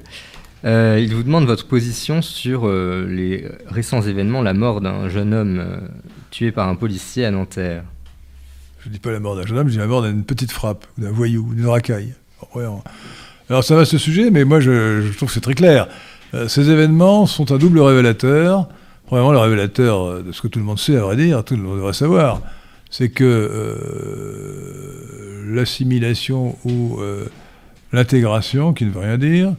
[0.63, 5.63] Euh, il vous demande votre position sur les récents événements, la mort d'un jeune homme
[6.31, 7.83] tué par un policier à Nanterre.
[8.79, 10.51] Je ne dis pas la mort d'un jeune homme, je dis la mort d'une petite
[10.51, 12.13] frappe, d'un voyou, ou d'une racaille.
[13.49, 15.87] Alors ça va ce sujet, mais moi je, je trouve que c'est très clair.
[16.33, 18.69] Euh, ces événements sont un double révélateur.
[19.05, 21.55] Premièrement, le révélateur euh, de ce que tout le monde sait, à vrai dire, tout
[21.55, 22.41] le monde devrait savoir,
[22.89, 23.75] c'est que euh,
[25.53, 26.99] l'assimilation ou
[27.91, 29.53] l'intégration, qui ne veut rien dire,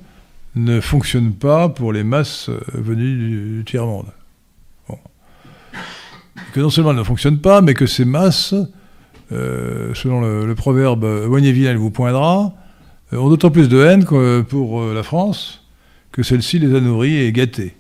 [0.54, 4.06] ne fonctionne pas pour les masses venues du, tiers-monde.
[6.54, 8.54] Que non seulement elle ne fonctionne pas, mais que ces masses,
[9.30, 12.54] selon le, proverbe vilain, elle vous poindra,
[13.12, 15.61] ont d'autant plus de haine que pour la France
[16.12, 17.74] que celle-ci les a nourris et gâtés.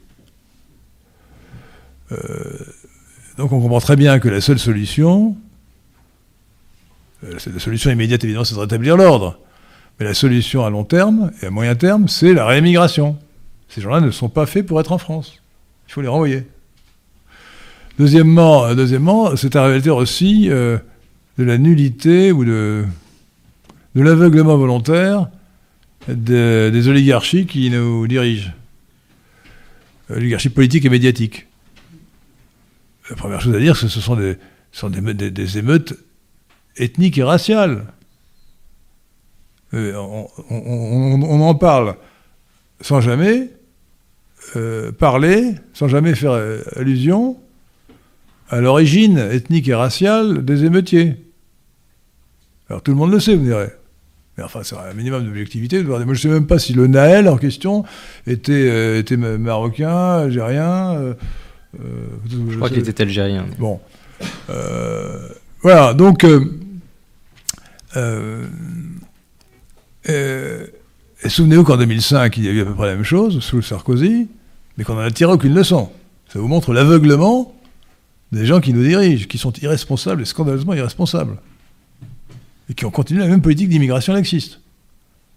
[2.10, 2.16] Euh,
[3.36, 5.36] donc on comprend très bien que la seule solution,
[7.24, 9.38] euh, la solution immédiate évidemment, c'est de rétablir l'ordre.
[10.00, 13.18] Mais la solution à long terme et à moyen terme, c'est la réémigration.
[13.68, 15.42] Ces gens-là ne sont pas faits pour être en France.
[15.88, 16.46] Il faut les renvoyer.
[17.98, 20.80] Deuxièmement, euh, deuxièmement c'est un révélateur aussi de
[21.44, 22.84] la nullité ou de,
[23.94, 25.28] de l'aveuglement volontaire
[26.08, 28.52] de- des oligarchies qui nous dirigent.
[30.10, 31.46] Oligarchies politiques et médiatiques.
[33.10, 34.36] La première chose à dire, c'est que ce sont des,
[34.72, 35.94] sont des, me- des- des émeutes
[36.76, 37.84] ethniques et raciales.
[39.74, 39.94] Euh,
[40.50, 41.96] on en parle
[42.80, 43.50] sans jamais
[44.56, 47.38] euh, parler, sans jamais faire euh, allusion
[48.50, 51.14] à l'origine ethnique et raciale des émeutiers.
[52.68, 53.70] Alors tout le monde le sait, vous direz.
[54.42, 55.84] Mais enfin, c'est un minimum d'objectivité.
[55.84, 57.84] Moi, je ne sais même pas si le Naël en question
[58.26, 60.94] était, euh, était ma- marocain, algérien.
[60.94, 61.14] euh,
[61.80, 61.86] euh,
[62.50, 63.46] Je crois qu'il était algérien.
[63.60, 63.78] Bon.
[65.62, 66.26] Voilà, donc,
[71.24, 73.62] et souvenez-vous qu'en 2005, il y a eu à peu près la même chose sous
[73.62, 74.28] Sarkozy,
[74.76, 75.90] mais qu'on n'en a tiré aucune leçon.
[76.32, 77.54] Ça vous montre l'aveuglement
[78.32, 81.36] des gens qui nous dirigent, qui sont irresponsables et scandaleusement irresponsables.
[82.68, 84.60] Et qui ont continué la même politique d'immigration laxiste.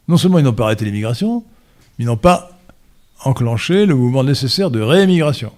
[0.07, 1.43] Non seulement ils n'ont pas arrêté l'immigration,
[1.97, 2.51] mais ils n'ont pas
[3.23, 5.51] enclenché le mouvement nécessaire de réémigration.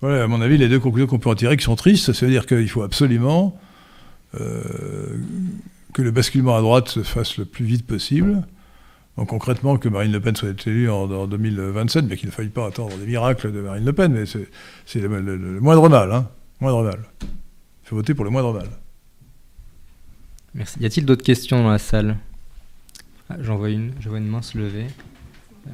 [0.00, 2.26] Voilà, à mon avis, les deux conclusions qu'on peut en tirer qui sont tristes, ça
[2.26, 3.58] veut dire qu'il faut absolument
[4.40, 5.18] euh,
[5.92, 8.42] que le basculement à droite se fasse le plus vite possible.
[9.18, 12.66] Donc concrètement, que Marine Le Pen soit élue en, 2027, mais qu'il ne faille pas
[12.66, 16.12] attendre des miracles de Marine Le Pen, mais c'est le, moindre mal.
[16.12, 16.28] Hein,
[16.60, 17.00] moindre mal.
[17.22, 18.68] Il faut voter pour le moindre mal.
[20.54, 20.78] Merci.
[20.80, 22.16] Y a-t-il d'autres questions dans la salle?
[23.28, 23.92] Ah, J'en vois une.
[24.00, 24.86] Je vois une main se lever.
[25.68, 25.70] Euh,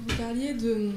[0.00, 0.90] Vous parliez de,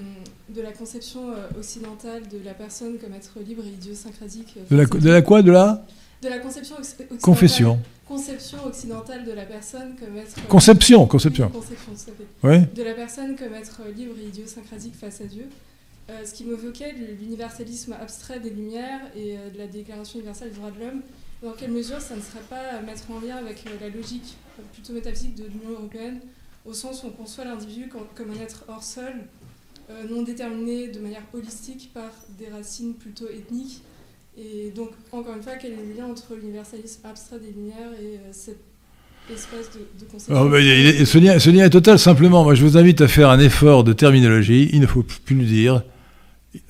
[0.50, 4.56] de la conception euh, occidentale de la personne comme être libre et idiosyncratique.
[4.58, 5.86] Euh, de la, de la quoi De la?
[6.22, 7.18] De la conception occidentale.
[7.20, 7.80] Confession.
[8.08, 10.48] Conception occidentale de la personne comme être.
[10.48, 11.50] Conception, conception.
[11.50, 12.28] conception, ça fait.
[12.48, 12.60] Oui.
[12.76, 15.46] De la personne comme être libre et idiosyncratique face à Dieu.
[16.26, 20.80] Ce qui m'évoquait l'universalisme abstrait des Lumières et de la Déclaration universelle des droits de
[20.80, 21.02] l'homme.
[21.42, 24.36] Dans quelle mesure ça ne serait pas à mettre en lien avec la logique
[24.74, 26.20] plutôt métaphysique de l'Union européenne
[26.66, 29.14] au sens où on conçoit l'individu comme un être hors sol,
[29.90, 33.82] euh, non déterminé de manière holistique par des racines plutôt ethniques.
[34.38, 38.18] Et donc, encore une fois, quel est le lien entre l'universalisme abstrait des Lumières et
[38.18, 38.60] euh, cet
[39.32, 42.44] espace de, de conception bah, ce, lien, ce, lien, est total, simplement.
[42.44, 44.70] Moi, je vous invite à faire un effort de terminologie.
[44.72, 45.84] Il ne faut plus le dire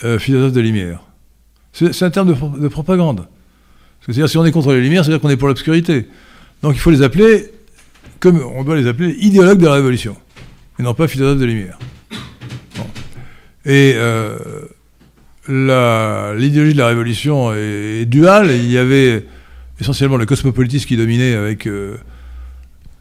[0.03, 1.01] euh, philosophe de Lumière.
[1.73, 3.27] C'est un terme de, de propagande.
[4.01, 6.07] C'est-à-dire, si on est contre les Lumières, c'est-à-dire qu'on est pour l'obscurité.
[6.63, 7.51] Donc, il faut les appeler
[8.21, 10.15] comme on doit les appeler, idéologues de la Révolution,
[10.79, 11.77] et non pas philosophes de lumière.
[13.65, 14.37] Et euh,
[15.47, 18.51] l'idéologie de la Révolution est, duale.
[18.51, 19.25] Il y avait
[19.79, 21.97] essentiellement le cosmopolitisme qui dominait avec euh,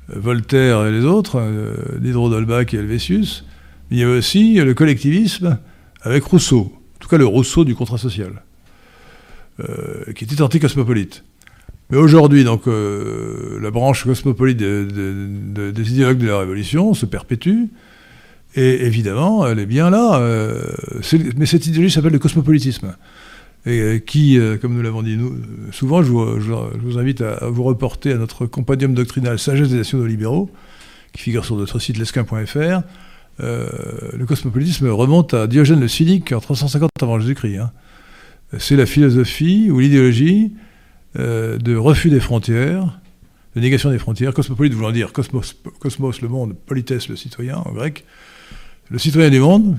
[0.08, 3.44] Voltaire et les autres, euh, Diderot d'Holbach et Helvétius.
[3.90, 5.58] Il y avait aussi le collectivisme
[6.02, 8.42] avec Rousseau, en tout cas le Rousseau du contrat social,
[10.16, 11.22] qui était anti-cosmopolite.
[11.90, 17.64] Mais aujourd'hui, donc, euh, la branche cosmopolite des idéologues de la Révolution se perpétue.
[18.54, 20.20] Et évidemment, elle est bien là.
[20.20, 20.62] Euh,
[21.36, 22.94] mais cette idéologie s'appelle le cosmopolitisme.
[23.66, 25.36] Et euh, qui, comme nous l'avons dit nous,
[25.72, 30.48] souvent, je vous, invite à, vous reporter à notre compendium doctrinal Sagesse des nationaux libéraux,
[31.12, 32.82] qui figure sur notre site lesquin.fr.
[33.42, 37.56] le cosmopolitisme remonte à Diogène le Cynique en 350 avant Jésus-Christ.
[37.56, 37.72] Hein.
[38.58, 40.52] C'est la philosophie ou l'idéologie
[41.18, 43.00] euh, de refus des frontières,
[43.56, 48.04] de négation des frontières, cosmopolite voulant dire cosmos, le monde, polites, le citoyen en grec,
[48.90, 49.76] le citoyen du monde,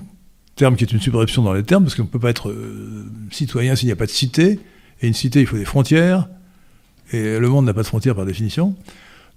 [0.56, 3.06] terme qui est une subscription dans les termes, parce qu'on ne peut pas être euh,
[3.30, 4.60] citoyen s'il n'y a pas de cité,
[5.02, 6.28] et une cité, il faut des frontières,
[7.14, 8.76] et le monde n'a pas de frontières par définition.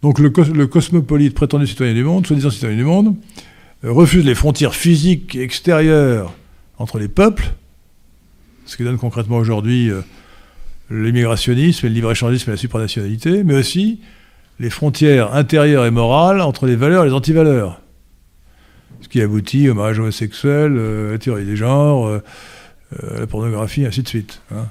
[0.02, 3.53] Donc le, cosmopolite prétendu citoyen du monde, soi-disant citoyen du monde, euh,
[3.84, 6.32] refuse les frontières physiques et extérieures
[6.78, 7.52] entre les peuples,
[8.66, 9.90] ce qui donne concrètement aujourd'hui
[10.90, 14.00] l'immigrationnisme, le libre-échangisme et la supranationalité, mais aussi
[14.58, 17.80] les frontières intérieures et morales entre les valeurs et les antivaleurs.
[19.00, 22.22] Ce qui aboutit au mariage homosexuel, euh, à la théorie des genres, euh,
[23.02, 24.40] euh, à la pornographie, ainsi de suite.
[24.50, 24.66] Hein.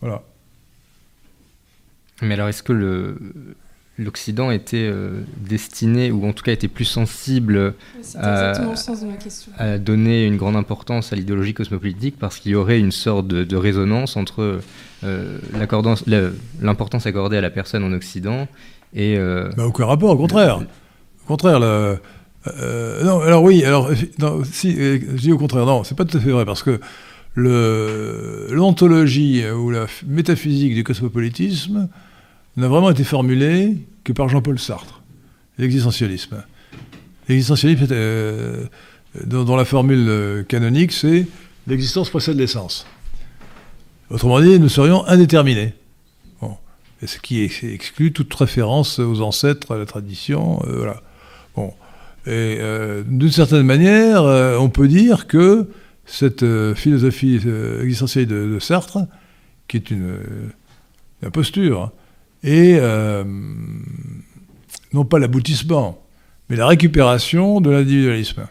[0.00, 0.22] Voilà.
[2.22, 3.18] Mais alors, est-ce que le,
[3.98, 7.74] l'Occident était euh, destiné, ou en tout cas était plus sensible
[8.16, 8.52] à,
[9.78, 14.16] donner une grande importance à l'idéologie cosmopolitique parce qu'il y aurait une sorte de, résonance
[14.16, 14.60] entre
[15.04, 15.38] euh,
[16.60, 18.48] l'importance accordée à la personne en Occident
[18.94, 19.16] et...
[19.16, 20.60] Euh, bah, aucun rapport, au contraire.
[21.24, 23.90] Au contraire, non, alors oui, alors
[24.44, 26.80] si, je dis au contraire, non, c'est pas tout à fait vrai parce que
[28.52, 31.88] l'ontologie ou la métaphysique du cosmopolitisme
[32.56, 35.02] n'a vraiment été formulé que par Jean-Paul Sartre,
[35.58, 36.42] l'existentialisme.
[37.28, 38.64] L'existentialisme, euh,
[39.24, 41.26] dont, la formule euh, canonique, c'est
[41.66, 42.86] l'existence précède l'essence.
[44.10, 45.74] Autrement dit, nous serions indéterminés.
[47.04, 50.90] Ce qui exclut toute référence aux ancêtres, à la tradition, euh.
[52.26, 52.58] Et
[53.06, 55.68] d'une certaine manière, on peut dire que
[56.06, 57.40] cette philosophie
[57.82, 59.00] existentielle de, Sartre,
[59.68, 60.16] qui est une,
[61.20, 61.92] une imposture, hein,
[62.44, 63.24] et euh,
[64.92, 66.06] non pas l'aboutissement,
[66.48, 68.46] mais la récupération de l'individualisme.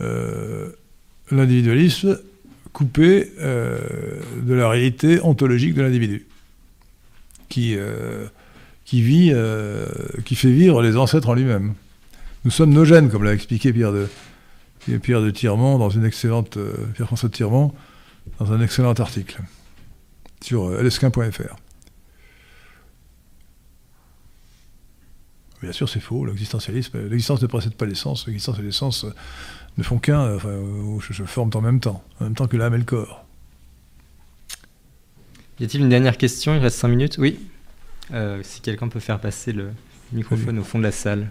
[0.00, 0.70] Euh,
[1.30, 2.20] l'individualisme
[2.72, 3.78] coupé euh,
[4.42, 6.26] de la réalité ontologique de l'individu,
[7.48, 7.76] qui,
[8.84, 9.32] qui vit,
[10.24, 11.74] qui fait vivre les ancêtres en lui-même.
[12.44, 14.08] Nous sommes nos gènes, comme l'a expliqué Pierre de,
[14.98, 16.58] Pierre de Tirmont dans une excellente
[16.94, 17.72] Pierre François de Tirmont
[18.38, 19.40] dans un excellent article
[20.44, 21.56] sur euh, lsquin.fr.
[25.62, 26.26] Bien sûr, c'est faux.
[26.26, 28.26] L'existentialisme, l'existence ne précède pas l'essence.
[28.26, 29.14] L'existence et l'essence euh,
[29.78, 30.54] ne font qu'un, enfin,
[31.00, 33.24] se forment en même temps, en même temps que l'âme et le corps.
[35.60, 36.54] Y a-t-il une dernière question?
[36.54, 37.16] Il reste 5 minutes?
[37.18, 37.40] Oui.
[38.42, 39.70] si quelqu'un peut faire passer le
[40.12, 41.30] microphone au fond de la salle.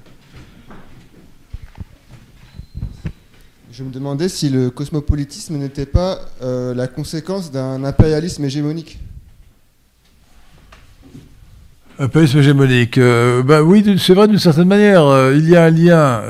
[3.76, 9.00] Je me demandais si le cosmopolitisme n'était pas euh, la conséquence d'un impérialisme hégémonique.
[11.98, 13.00] Impérialisme hégémonique.
[13.00, 15.08] Euh, bah oui, c'est vrai d'une certaine manière.
[15.08, 16.22] Euh, il y a un lien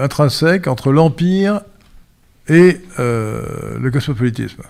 [0.00, 1.60] intrinsèque entre l'empire
[2.48, 4.62] et le cosmopolitisme.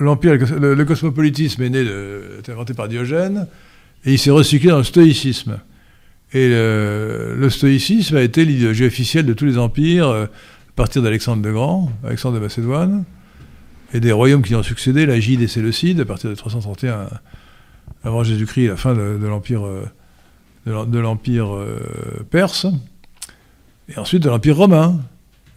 [0.00, 1.86] l'empire, le, cosmopolitisme est né,
[2.36, 3.46] est inventé par Diogène,
[4.04, 5.60] et il s'est recyclé dans le stoïcisme.
[6.34, 11.44] Et le, stoïcisme a été l'idéologie officielle de tous les empires, euh, à partir d'Alexandre
[11.44, 13.04] le Grand, Alexandre de Macédoine,
[13.92, 17.08] et des royaumes qui ont succédé, la Gide et Séleucide, à partir de 331
[18.02, 19.84] avant Jésus-Christ, la fin de, l'empire euh,
[20.64, 22.66] de l'empire euh, perse,
[23.90, 25.00] et ensuite de l'empire romain,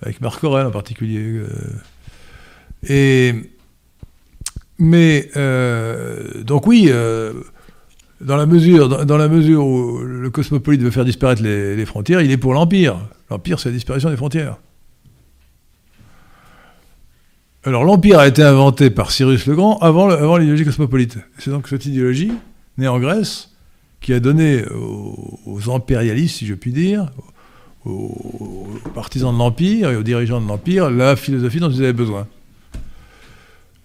[0.02, 1.42] avec Marc Aurèle en particulier.
[2.88, 3.34] et
[4.78, 5.30] mais
[6.44, 6.92] donc oui
[8.26, 12.32] dans la mesure, dans, la mesure où le cosmopolite veut faire disparaître les, frontières, il
[12.32, 12.98] est pour l'empire.
[13.30, 14.58] L'empire, c'est la disparition des frontières.
[17.64, 21.18] Alors l'empire a été inventé par Cyrus le Grand avant, l'idéologie cosmopolite.
[21.38, 22.32] C'est donc cette idéologie,
[22.78, 23.52] née en Grèce,
[24.02, 27.12] qui a donné aux, impérialistes, si je puis dire,
[27.86, 32.28] aux, partisans de l'empire et aux dirigeants de l'empire, la philosophie dont ils avaient besoin.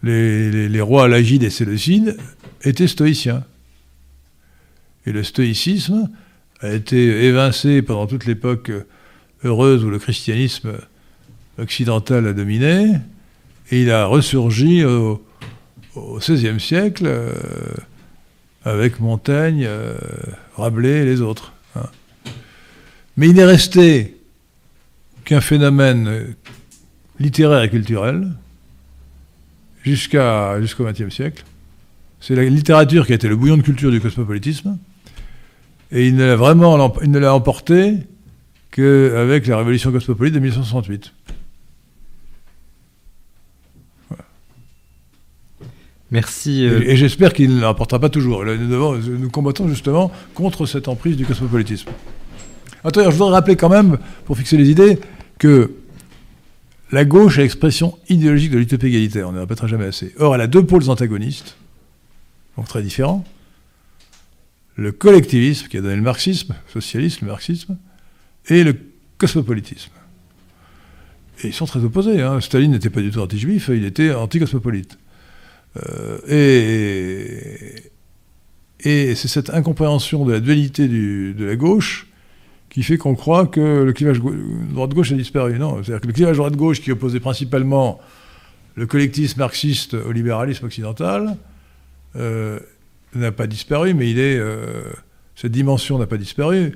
[0.02, 2.16] Les, les rois Lagide et Séleucide
[2.62, 3.44] étaient stoïciens.
[5.06, 6.10] Et le stoïcisme
[6.60, 8.70] a été évincé pendant toute l'époque
[9.44, 10.72] heureuse où le christianisme
[11.58, 12.96] occidental a dominé,
[13.70, 15.24] et il a ressurgi au,
[15.96, 17.32] XVIe siècle euh,
[18.64, 19.94] avec Montaigne, euh,
[20.56, 21.52] Rabelais et les autres.
[21.74, 21.86] Hein.
[23.16, 24.16] Mais il n'est resté
[25.24, 26.34] qu'un phénomène
[27.18, 28.32] littéraire et culturel
[29.84, 31.44] jusqu'au XXe siècle.
[32.20, 34.78] C'est la littérature qui a été le bouillon de culture du cosmopolitisme.
[35.92, 37.94] Et il ne l'a vraiment il ne l'a emporté
[38.70, 41.12] qu'avec la révolution cosmopolite de 1968.
[46.12, 46.66] Merci.
[46.66, 48.44] Euh, et, j'espère qu'il ne l'emportera pas toujours.
[48.44, 51.90] Nous, nous, combattons justement contre cette emprise du cosmopolitisme.
[52.82, 54.98] Attends, je voudrais rappeler quand même, pour fixer les idées,
[55.38, 55.72] que
[56.90, 59.28] la gauche est l'expression idéologique de l'utopie égalitaire.
[59.28, 60.12] On ne répétera jamais assez.
[60.18, 61.56] Or, elle a deux pôles antagonistes,
[62.56, 63.24] donc très différents
[64.80, 67.76] le collectivisme qui a donné le marxisme, socialisme, le marxisme,
[68.48, 68.74] et le
[69.18, 69.92] cosmopolitisme.
[71.42, 72.22] Et ils sont très opposés.
[72.22, 72.40] Hein.
[72.40, 74.96] Staline n'était pas du tout anti-juif, il était anti-cosmopolite.
[75.76, 77.90] Euh, et,
[78.80, 82.06] et c'est cette incompréhension de la dualité de la gauche
[82.70, 84.22] qui fait qu'on croit que le clivage
[84.72, 85.58] droite-gauche a disparu.
[85.58, 88.00] Non, c'est-à-dire que le clivage droite-gauche qui opposait principalement
[88.76, 91.36] le collectivisme marxiste au libéralisme occidental
[92.16, 92.60] euh,
[93.14, 94.82] n'a pas disparu, mais il est, euh,
[95.36, 96.74] cette dimension n'a pas disparu,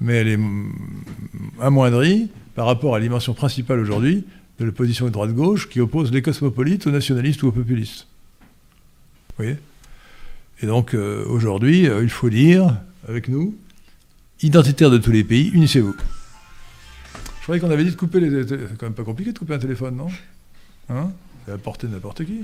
[0.00, 0.38] mais elle est
[1.60, 4.24] amoindrie par rapport à la dimension principale aujourd'hui
[4.58, 8.06] de l'opposition droite-gauche qui oppose les cosmopolites aux nationalistes ou aux populistes.
[9.28, 9.56] Vous voyez?
[10.62, 13.54] Et donc euh, aujourd'hui, euh, il faut dire, avec nous,
[14.42, 15.94] identitaires de tous les pays, unissez-vous.
[17.38, 18.46] Je croyais qu'on avait dit de couper les.
[18.48, 20.08] C'est quand même pas compliqué de couper un téléphone, non?
[20.88, 21.12] Hein?
[21.44, 22.42] C'est à la portée de n'importe qui.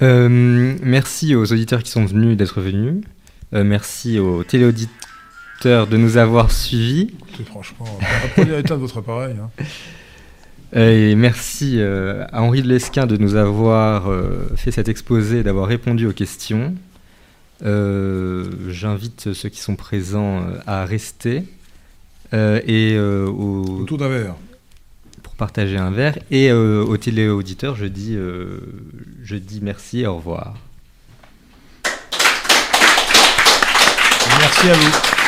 [0.00, 3.02] Euh, merci aux auditeurs qui sont venus d'être venus.
[3.54, 7.14] Euh, merci aux téléauditeurs de nous avoir suivis.
[7.46, 7.86] franchement,
[8.24, 9.34] apprenez l'état de votre appareil.
[9.40, 9.50] Hein.
[10.78, 14.12] Et merci euh, à Henri de Lesquin de nous avoir
[14.54, 16.74] fait cet exposé, d'avoir répondu aux questions.
[17.62, 21.44] J'invite ceux qui sont présents à rester.
[22.32, 23.80] et au...
[23.80, 24.34] Autour d'un verre
[25.38, 26.18] partager un verre.
[26.30, 28.60] Et euh, aux téléauditeurs, je dis, euh,
[29.22, 30.54] je dis merci et au revoir.
[34.40, 35.27] Merci à vous.